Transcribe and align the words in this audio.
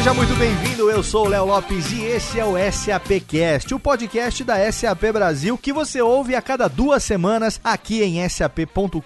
Seja 0.00 0.14
muito 0.14 0.34
bem-vindo. 0.36 0.90
Eu 0.90 1.02
sou 1.02 1.26
o 1.26 1.28
Léo 1.28 1.44
Lopes 1.44 1.92
e 1.92 2.02
esse 2.02 2.40
é 2.40 2.44
o 2.44 2.54
SAPcast, 2.72 3.74
o 3.74 3.78
podcast 3.78 4.42
da 4.42 4.72
SAP 4.72 5.12
Brasil 5.12 5.58
que 5.58 5.74
você 5.74 6.00
ouve 6.00 6.34
a 6.34 6.40
cada 6.40 6.68
duas 6.68 7.04
semanas 7.04 7.60
aqui 7.62 8.02
em 8.02 8.26
sap.com.br, 8.26 9.00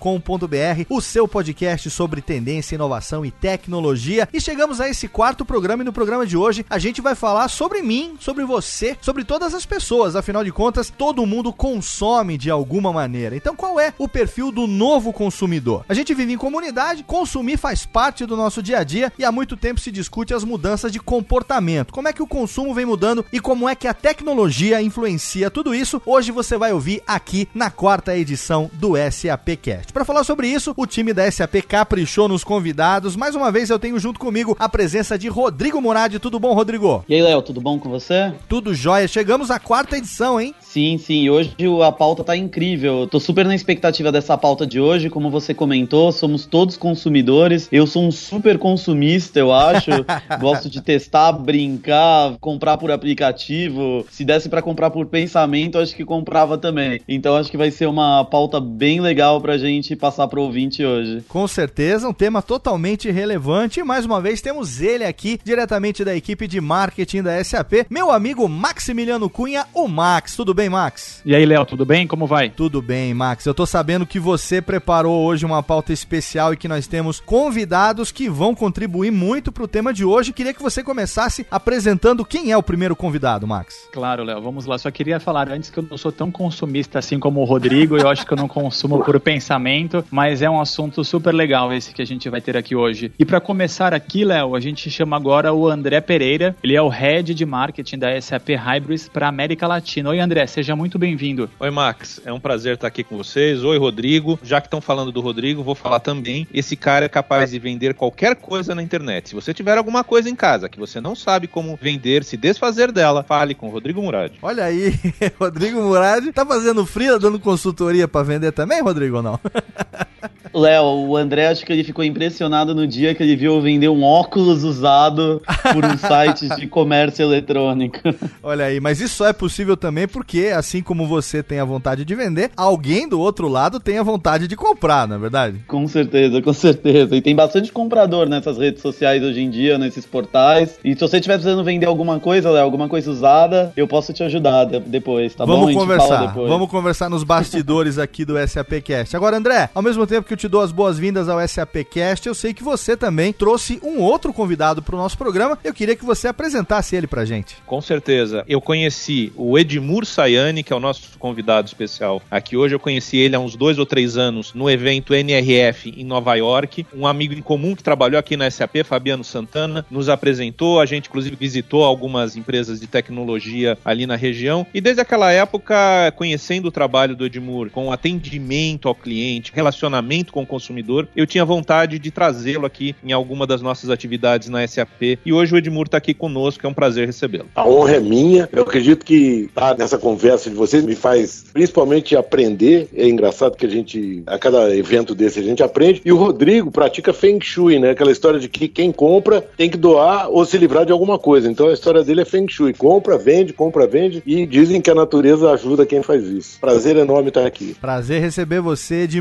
o 0.88 1.00
seu 1.00 1.26
podcast 1.26 1.90
sobre 1.90 2.22
tendência, 2.22 2.76
inovação 2.76 3.26
e 3.26 3.32
tecnologia. 3.32 4.28
E 4.32 4.40
chegamos 4.40 4.80
a 4.80 4.88
esse 4.88 5.08
quarto 5.08 5.44
programa 5.44 5.82
e 5.82 5.84
no 5.84 5.92
programa 5.92 6.24
de 6.24 6.36
hoje 6.36 6.64
a 6.70 6.78
gente 6.78 7.00
vai 7.00 7.16
falar 7.16 7.48
sobre 7.48 7.82
mim, 7.82 8.14
sobre 8.20 8.44
você, 8.44 8.96
sobre 9.00 9.24
todas 9.24 9.52
as 9.52 9.66
pessoas. 9.66 10.14
Afinal 10.14 10.44
de 10.44 10.52
contas, 10.52 10.90
todo 10.96 11.26
mundo 11.26 11.52
consome 11.52 12.38
de 12.38 12.50
alguma 12.50 12.92
maneira. 12.92 13.34
Então, 13.34 13.56
qual 13.56 13.80
é 13.80 13.92
o 13.98 14.06
perfil 14.06 14.52
do 14.52 14.68
novo 14.68 15.12
consumidor? 15.12 15.84
A 15.88 15.94
gente 15.94 16.14
vive 16.14 16.32
em 16.32 16.38
comunidade, 16.38 17.02
consumir 17.02 17.56
faz 17.56 17.84
parte 17.84 18.24
do 18.24 18.36
nosso 18.36 18.62
dia 18.62 18.78
a 18.78 18.84
dia 18.84 19.12
e 19.18 19.24
há 19.24 19.32
muito 19.32 19.56
tempo 19.56 19.80
se 19.80 19.90
discute 19.90 20.32
as 20.32 20.44
mudanças 20.44 20.83
mudanças 20.84 20.92
de 20.92 21.00
comportamento. 21.00 21.92
Como 21.92 22.08
é 22.08 22.12
que 22.12 22.22
o 22.22 22.26
consumo 22.26 22.74
vem 22.74 22.84
mudando 22.84 23.24
e 23.32 23.40
como 23.40 23.68
é 23.68 23.74
que 23.74 23.88
a 23.88 23.94
tecnologia 23.94 24.82
influencia 24.82 25.50
tudo 25.50 25.74
isso? 25.74 26.00
Hoje 26.04 26.30
você 26.30 26.56
vai 26.56 26.72
ouvir 26.72 27.02
aqui 27.06 27.48
na 27.54 27.70
quarta 27.70 28.16
edição 28.16 28.70
do 28.74 28.94
SAPcast. 28.96 29.92
Para 29.92 30.04
falar 30.04 30.24
sobre 30.24 30.48
isso, 30.48 30.74
o 30.76 30.86
time 30.86 31.12
da 31.12 31.30
SAP 31.30 31.56
caprichou 31.66 32.28
nos 32.28 32.44
convidados. 32.44 33.16
Mais 33.16 33.34
uma 33.34 33.50
vez 33.50 33.70
eu 33.70 33.78
tenho 33.78 33.98
junto 33.98 34.20
comigo 34.20 34.56
a 34.58 34.68
presença 34.68 35.18
de 35.18 35.28
Rodrigo 35.28 35.80
Moradi. 35.80 36.18
Tudo 36.18 36.38
bom, 36.38 36.54
Rodrigo? 36.54 37.04
E 37.08 37.14
aí, 37.14 37.22
Léo, 37.22 37.42
tudo 37.42 37.60
bom 37.60 37.78
com 37.78 37.88
você? 37.88 38.32
Tudo 38.48 38.74
jóia. 38.74 39.08
Chegamos 39.08 39.50
à 39.50 39.58
quarta 39.58 39.96
edição, 39.96 40.40
hein? 40.40 40.54
Sim, 40.74 40.98
sim. 40.98 41.30
Hoje 41.30 41.54
a 41.86 41.92
pauta 41.92 42.24
tá 42.24 42.36
incrível. 42.36 43.02
Eu 43.02 43.06
tô 43.06 43.20
super 43.20 43.46
na 43.46 43.54
expectativa 43.54 44.10
dessa 44.10 44.36
pauta 44.36 44.66
de 44.66 44.80
hoje. 44.80 45.08
Como 45.08 45.30
você 45.30 45.54
comentou, 45.54 46.10
somos 46.10 46.46
todos 46.46 46.76
consumidores. 46.76 47.68
Eu 47.70 47.86
sou 47.86 48.04
um 48.04 48.10
super 48.10 48.58
consumista, 48.58 49.38
eu 49.38 49.52
acho. 49.52 49.92
Gosto 50.40 50.68
de 50.68 50.80
testar, 50.80 51.30
brincar, 51.30 52.36
comprar 52.40 52.76
por 52.76 52.90
aplicativo. 52.90 54.04
Se 54.10 54.24
desse 54.24 54.48
para 54.48 54.60
comprar 54.60 54.90
por 54.90 55.06
pensamento, 55.06 55.78
acho 55.78 55.94
que 55.94 56.04
comprava 56.04 56.58
também. 56.58 57.00
Então 57.06 57.36
acho 57.36 57.52
que 57.52 57.56
vai 57.56 57.70
ser 57.70 57.86
uma 57.86 58.24
pauta 58.24 58.58
bem 58.58 59.00
legal 59.00 59.40
pra 59.40 59.56
gente 59.56 59.94
passar 59.94 60.26
pro 60.26 60.42
ouvinte 60.42 60.84
hoje. 60.84 61.22
Com 61.28 61.46
certeza, 61.46 62.08
um 62.08 62.12
tema 62.12 62.42
totalmente 62.42 63.12
relevante. 63.12 63.78
E 63.78 63.84
mais 63.84 64.04
uma 64.04 64.20
vez 64.20 64.40
temos 64.40 64.80
ele 64.80 65.04
aqui, 65.04 65.38
diretamente 65.44 66.04
da 66.04 66.16
equipe 66.16 66.48
de 66.48 66.60
marketing 66.60 67.22
da 67.22 67.44
SAP, 67.44 67.86
meu 67.88 68.10
amigo 68.10 68.48
Maximiliano 68.48 69.30
Cunha, 69.30 69.66
o 69.72 69.86
Max. 69.86 70.34
Tudo 70.34 70.52
bem? 70.52 70.63
Bem, 70.64 70.70
Max? 70.70 71.20
E 71.26 71.34
aí, 71.34 71.44
Léo, 71.44 71.66
tudo 71.66 71.84
bem? 71.84 72.06
Como 72.06 72.26
vai? 72.26 72.48
Tudo 72.48 72.80
bem, 72.80 73.12
Max. 73.12 73.44
Eu 73.44 73.52
tô 73.52 73.66
sabendo 73.66 74.06
que 74.06 74.18
você 74.18 74.62
preparou 74.62 75.24
hoje 75.24 75.44
uma 75.44 75.62
pauta 75.62 75.92
especial 75.92 76.54
e 76.54 76.56
que 76.56 76.66
nós 76.66 76.86
temos 76.86 77.20
convidados 77.20 78.10
que 78.10 78.30
vão 78.30 78.54
contribuir 78.54 79.10
muito 79.10 79.52
pro 79.52 79.68
tema 79.68 79.92
de 79.92 80.04
hoje. 80.06 80.32
Queria 80.32 80.54
que 80.54 80.62
você 80.62 80.82
começasse 80.82 81.46
apresentando 81.50 82.24
quem 82.24 82.50
é 82.50 82.56
o 82.56 82.62
primeiro 82.62 82.96
convidado, 82.96 83.46
Max. 83.46 83.74
Claro, 83.92 84.24
Léo, 84.24 84.40
vamos 84.40 84.64
lá. 84.64 84.78
Só 84.78 84.90
queria 84.90 85.20
falar 85.20 85.50
antes 85.50 85.68
que 85.68 85.78
eu 85.78 85.86
não 85.90 85.98
sou 85.98 86.10
tão 86.10 86.30
consumista 86.30 86.98
assim 86.98 87.18
como 87.18 87.40
o 87.40 87.44
Rodrigo, 87.44 87.98
eu 87.98 88.08
acho 88.08 88.26
que 88.26 88.32
eu 88.32 88.36
não 88.36 88.48
consumo 88.48 89.04
por 89.04 89.20
pensamento, 89.20 90.02
mas 90.10 90.40
é 90.40 90.48
um 90.48 90.60
assunto 90.60 91.04
super 91.04 91.34
legal 91.34 91.72
esse 91.74 91.92
que 91.92 92.00
a 92.00 92.06
gente 92.06 92.30
vai 92.30 92.40
ter 92.40 92.56
aqui 92.56 92.74
hoje. 92.74 93.12
E 93.18 93.24
para 93.24 93.40
começar 93.40 93.92
aqui, 93.92 94.24
Léo, 94.24 94.54
a 94.54 94.60
gente 94.60 94.90
chama 94.90 95.16
agora 95.16 95.52
o 95.52 95.68
André 95.68 96.00
Pereira. 96.00 96.56
Ele 96.62 96.74
é 96.74 96.80
o 96.80 96.88
Head 96.88 97.34
de 97.34 97.44
Marketing 97.44 97.98
da 97.98 98.18
SAP 98.18 98.50
Hybris 98.50 99.08
para 99.08 99.28
América 99.28 99.66
Latina. 99.66 100.08
Oi, 100.08 100.20
André, 100.20 100.46
seja 100.54 100.76
muito 100.76 101.00
bem-vindo. 101.00 101.50
Oi, 101.58 101.68
Max. 101.68 102.20
É 102.24 102.32
um 102.32 102.38
prazer 102.38 102.74
estar 102.74 102.86
aqui 102.86 103.02
com 103.02 103.16
vocês. 103.16 103.64
Oi, 103.64 103.76
Rodrigo. 103.76 104.38
Já 104.40 104.60
que 104.60 104.68
estão 104.68 104.80
falando 104.80 105.10
do 105.10 105.20
Rodrigo, 105.20 105.64
vou 105.64 105.74
falar 105.74 105.98
também. 105.98 106.46
Esse 106.54 106.76
cara 106.76 107.06
é 107.06 107.08
capaz 107.08 107.50
de 107.50 107.58
vender 107.58 107.92
qualquer 107.94 108.36
coisa 108.36 108.72
na 108.72 108.80
internet. 108.80 109.30
Se 109.30 109.34
você 109.34 109.52
tiver 109.52 109.76
alguma 109.76 110.04
coisa 110.04 110.30
em 110.30 110.36
casa 110.36 110.68
que 110.68 110.78
você 110.78 111.00
não 111.00 111.16
sabe 111.16 111.48
como 111.48 111.76
vender, 111.82 112.22
se 112.22 112.36
desfazer 112.36 112.92
dela, 112.92 113.24
fale 113.24 113.52
com 113.52 113.66
o 113.66 113.70
Rodrigo 113.70 114.00
Murad. 114.00 114.30
Olha 114.40 114.62
aí, 114.62 114.94
Rodrigo 115.40 115.82
Murad 115.82 116.24
tá 116.32 116.46
fazendo 116.46 116.86
frio, 116.86 117.18
dando 117.18 117.40
consultoria 117.40 118.06
para 118.06 118.22
vender 118.22 118.52
também, 118.52 118.80
Rodrigo, 118.80 119.16
ou 119.16 119.22
não? 119.24 119.40
Léo, 120.52 120.84
o 121.08 121.16
André 121.16 121.48
acho 121.48 121.64
que 121.64 121.72
ele 121.72 121.84
ficou 121.84 122.04
impressionado 122.04 122.74
no 122.74 122.86
dia 122.86 123.14
que 123.14 123.22
ele 123.22 123.36
viu 123.36 123.60
vender 123.60 123.88
um 123.88 124.02
óculos 124.02 124.64
usado 124.64 125.42
por 125.72 125.84
um 125.84 125.98
site 125.98 126.48
de 126.56 126.66
comércio 126.66 127.24
eletrônico. 127.24 127.98
Olha 128.42 128.66
aí, 128.66 128.80
mas 128.80 129.00
isso 129.00 129.16
só 129.16 129.26
é 129.26 129.32
possível 129.32 129.76
também 129.76 130.06
porque, 130.06 130.52
assim 130.54 130.82
como 130.82 131.06
você 131.06 131.42
tem 131.42 131.58
a 131.58 131.64
vontade 131.64 132.04
de 132.04 132.14
vender, 132.14 132.50
alguém 132.56 133.08
do 133.08 133.18
outro 133.18 133.48
lado 133.48 133.80
tem 133.80 133.98
a 133.98 134.02
vontade 134.02 134.46
de 134.46 134.56
comprar, 134.56 135.08
não 135.08 135.16
é 135.16 135.18
verdade? 135.18 135.60
Com 135.66 135.86
certeza, 135.88 136.40
com 136.40 136.52
certeza. 136.52 137.16
E 137.16 137.20
tem 137.20 137.34
bastante 137.34 137.72
comprador 137.72 138.28
nessas 138.28 138.58
redes 138.58 138.80
sociais 138.80 139.22
hoje 139.22 139.40
em 139.40 139.50
dia, 139.50 139.78
nesses 139.78 140.06
portais. 140.06 140.78
E 140.84 140.94
se 140.94 141.00
você 141.00 141.16
estiver 141.16 141.34
precisando 141.34 141.64
vender 141.64 141.86
alguma 141.86 142.20
coisa, 142.20 142.50
Léo, 142.50 142.64
alguma 142.64 142.88
coisa 142.88 143.10
usada, 143.10 143.72
eu 143.76 143.88
posso 143.88 144.12
te 144.12 144.22
ajudar 144.22 144.64
depois, 144.64 145.34
tá 145.34 145.44
vamos 145.44 145.72
bom? 145.72 145.80
Conversar, 145.80 146.32
vamos 146.34 146.70
conversar 146.70 147.10
nos 147.10 147.24
bastidores 147.24 147.98
aqui 147.98 148.24
do 148.24 148.34
SAPcast. 148.46 149.16
Agora, 149.16 149.36
André, 149.36 149.68
ao 149.74 149.82
mesmo 149.82 150.06
tempo 150.06 150.13
que 150.22 150.32
eu 150.32 150.36
te 150.36 150.48
dou 150.48 150.60
as 150.60 150.70
boas-vindas 150.70 151.28
ao 151.28 151.46
SAPcast, 151.46 152.26
eu 152.26 152.34
sei 152.34 152.54
que 152.54 152.62
você 152.62 152.96
também 152.96 153.32
trouxe 153.32 153.80
um 153.82 154.00
outro 154.00 154.32
convidado 154.32 154.82
para 154.82 154.94
o 154.94 154.98
nosso 154.98 155.18
programa. 155.18 155.58
Eu 155.64 155.74
queria 155.74 155.96
que 155.96 156.04
você 156.04 156.28
apresentasse 156.28 156.94
ele 156.94 157.06
pra 157.06 157.24
gente. 157.24 157.56
Com 157.66 157.80
certeza. 157.80 158.44
Eu 158.46 158.60
conheci 158.60 159.32
o 159.36 159.58
Edmur 159.58 160.04
Sayane, 160.04 160.62
que 160.62 160.72
é 160.72 160.76
o 160.76 160.80
nosso 160.80 161.18
convidado 161.18 161.66
especial 161.66 162.22
aqui 162.30 162.56
hoje. 162.56 162.74
Eu 162.74 162.80
conheci 162.80 163.16
ele 163.16 163.34
há 163.34 163.40
uns 163.40 163.56
dois 163.56 163.78
ou 163.78 163.86
três 163.86 164.16
anos 164.16 164.52
no 164.54 164.70
evento 164.70 165.14
NRF 165.14 165.94
em 165.96 166.04
Nova 166.04 166.34
York. 166.34 166.86
Um 166.94 167.06
amigo 167.06 167.34
em 167.34 167.42
comum 167.42 167.74
que 167.74 167.82
trabalhou 167.82 168.18
aqui 168.18 168.36
na 168.36 168.50
SAP, 168.50 168.84
Fabiano 168.84 169.24
Santana, 169.24 169.84
nos 169.90 170.08
apresentou. 170.08 170.80
A 170.80 170.86
gente, 170.86 171.08
inclusive, 171.08 171.36
visitou 171.36 171.84
algumas 171.84 172.36
empresas 172.36 172.80
de 172.80 172.86
tecnologia 172.86 173.78
ali 173.84 174.06
na 174.06 174.16
região. 174.16 174.66
E 174.72 174.80
desde 174.80 175.00
aquela 175.00 175.32
época, 175.32 176.12
conhecendo 176.16 176.68
o 176.68 176.72
trabalho 176.72 177.16
do 177.16 177.26
Edmur 177.26 177.70
com 177.70 177.90
atendimento 177.90 178.88
ao 178.88 178.94
cliente, 178.94 179.52
relacionamento 179.54 180.03
com 180.32 180.42
o 180.42 180.46
consumidor, 180.46 181.08
eu 181.16 181.26
tinha 181.26 181.44
vontade 181.44 181.98
de 181.98 182.10
trazê-lo 182.10 182.66
aqui 182.66 182.94
em 183.02 183.12
alguma 183.12 183.46
das 183.46 183.62
nossas 183.62 183.90
atividades 183.90 184.48
na 184.48 184.66
SAP. 184.66 185.18
E 185.24 185.32
hoje 185.32 185.54
o 185.54 185.58
Edmur 185.58 185.86
está 185.86 185.98
aqui 185.98 186.14
conosco, 186.14 186.66
é 186.66 186.68
um 186.68 186.74
prazer 186.74 187.06
recebê-lo. 187.06 187.46
A 187.54 187.66
honra 187.68 187.96
é 187.96 188.00
minha. 188.00 188.48
Eu 188.52 188.62
acredito 188.62 189.04
que 189.04 189.48
tá 189.54 189.74
nessa 189.76 189.98
conversa 189.98 190.50
de 190.50 190.56
vocês 190.56 190.84
me 190.84 190.94
faz 190.94 191.44
principalmente 191.52 192.16
aprender. 192.16 192.88
É 192.94 193.08
engraçado 193.08 193.56
que 193.56 193.66
a 193.66 193.68
gente, 193.68 194.22
a 194.26 194.38
cada 194.38 194.74
evento 194.76 195.14
desse, 195.14 195.40
a 195.40 195.42
gente 195.42 195.62
aprende. 195.62 196.02
E 196.04 196.12
o 196.12 196.16
Rodrigo 196.16 196.70
pratica 196.70 197.12
Feng 197.12 197.40
Shui, 197.40 197.78
né? 197.78 197.90
Aquela 197.90 198.12
história 198.12 198.38
de 198.38 198.48
que 198.48 198.68
quem 198.68 198.92
compra 198.92 199.40
tem 199.56 199.70
que 199.70 199.76
doar 199.76 200.28
ou 200.30 200.44
se 200.44 200.58
livrar 200.58 200.84
de 200.84 200.92
alguma 200.92 201.18
coisa. 201.18 201.50
Então 201.50 201.68
a 201.68 201.72
história 201.72 202.02
dele 202.02 202.22
é 202.22 202.24
Feng 202.24 202.46
Shui. 202.48 202.72
Compra, 202.72 203.16
vende, 203.18 203.52
compra, 203.52 203.86
vende. 203.86 204.22
E 204.26 204.46
dizem 204.46 204.80
que 204.80 204.90
a 204.90 204.94
natureza 204.94 205.50
ajuda 205.50 205.86
quem 205.86 206.02
faz 206.02 206.24
isso. 206.24 206.58
Prazer 206.60 206.96
enorme 206.96 207.28
estar 207.28 207.46
aqui. 207.46 207.74
Prazer 207.80 208.20
receber 208.20 208.60
você, 208.60 209.06
de 209.06 209.20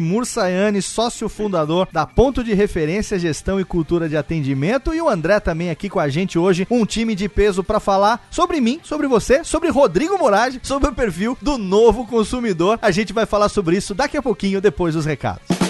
Sócio 0.81 1.29
fundador 1.29 1.87
da 1.91 2.05
Ponto 2.05 2.43
de 2.43 2.53
Referência 2.53 3.19
Gestão 3.19 3.59
e 3.59 3.65
Cultura 3.65 4.09
de 4.09 4.17
Atendimento. 4.17 4.93
E 4.93 5.01
o 5.01 5.09
André 5.09 5.39
também 5.39 5.69
aqui 5.69 5.89
com 5.89 5.99
a 5.99 6.09
gente 6.09 6.37
hoje, 6.37 6.67
um 6.69 6.85
time 6.85 7.15
de 7.15 7.29
peso 7.29 7.63
para 7.63 7.79
falar 7.79 8.27
sobre 8.29 8.59
mim, 8.59 8.79
sobre 8.83 9.07
você, 9.07 9.43
sobre 9.43 9.69
Rodrigo 9.69 10.17
Moraes, 10.17 10.59
sobre 10.63 10.89
o 10.89 10.93
perfil 10.93 11.37
do 11.41 11.57
novo 11.57 12.05
consumidor. 12.05 12.79
A 12.81 12.91
gente 12.91 13.13
vai 13.13 13.25
falar 13.25 13.49
sobre 13.49 13.77
isso 13.77 13.93
daqui 13.93 14.17
a 14.17 14.21
pouquinho, 14.21 14.61
depois 14.61 14.93
dos 14.93 15.05
recados. 15.05 15.62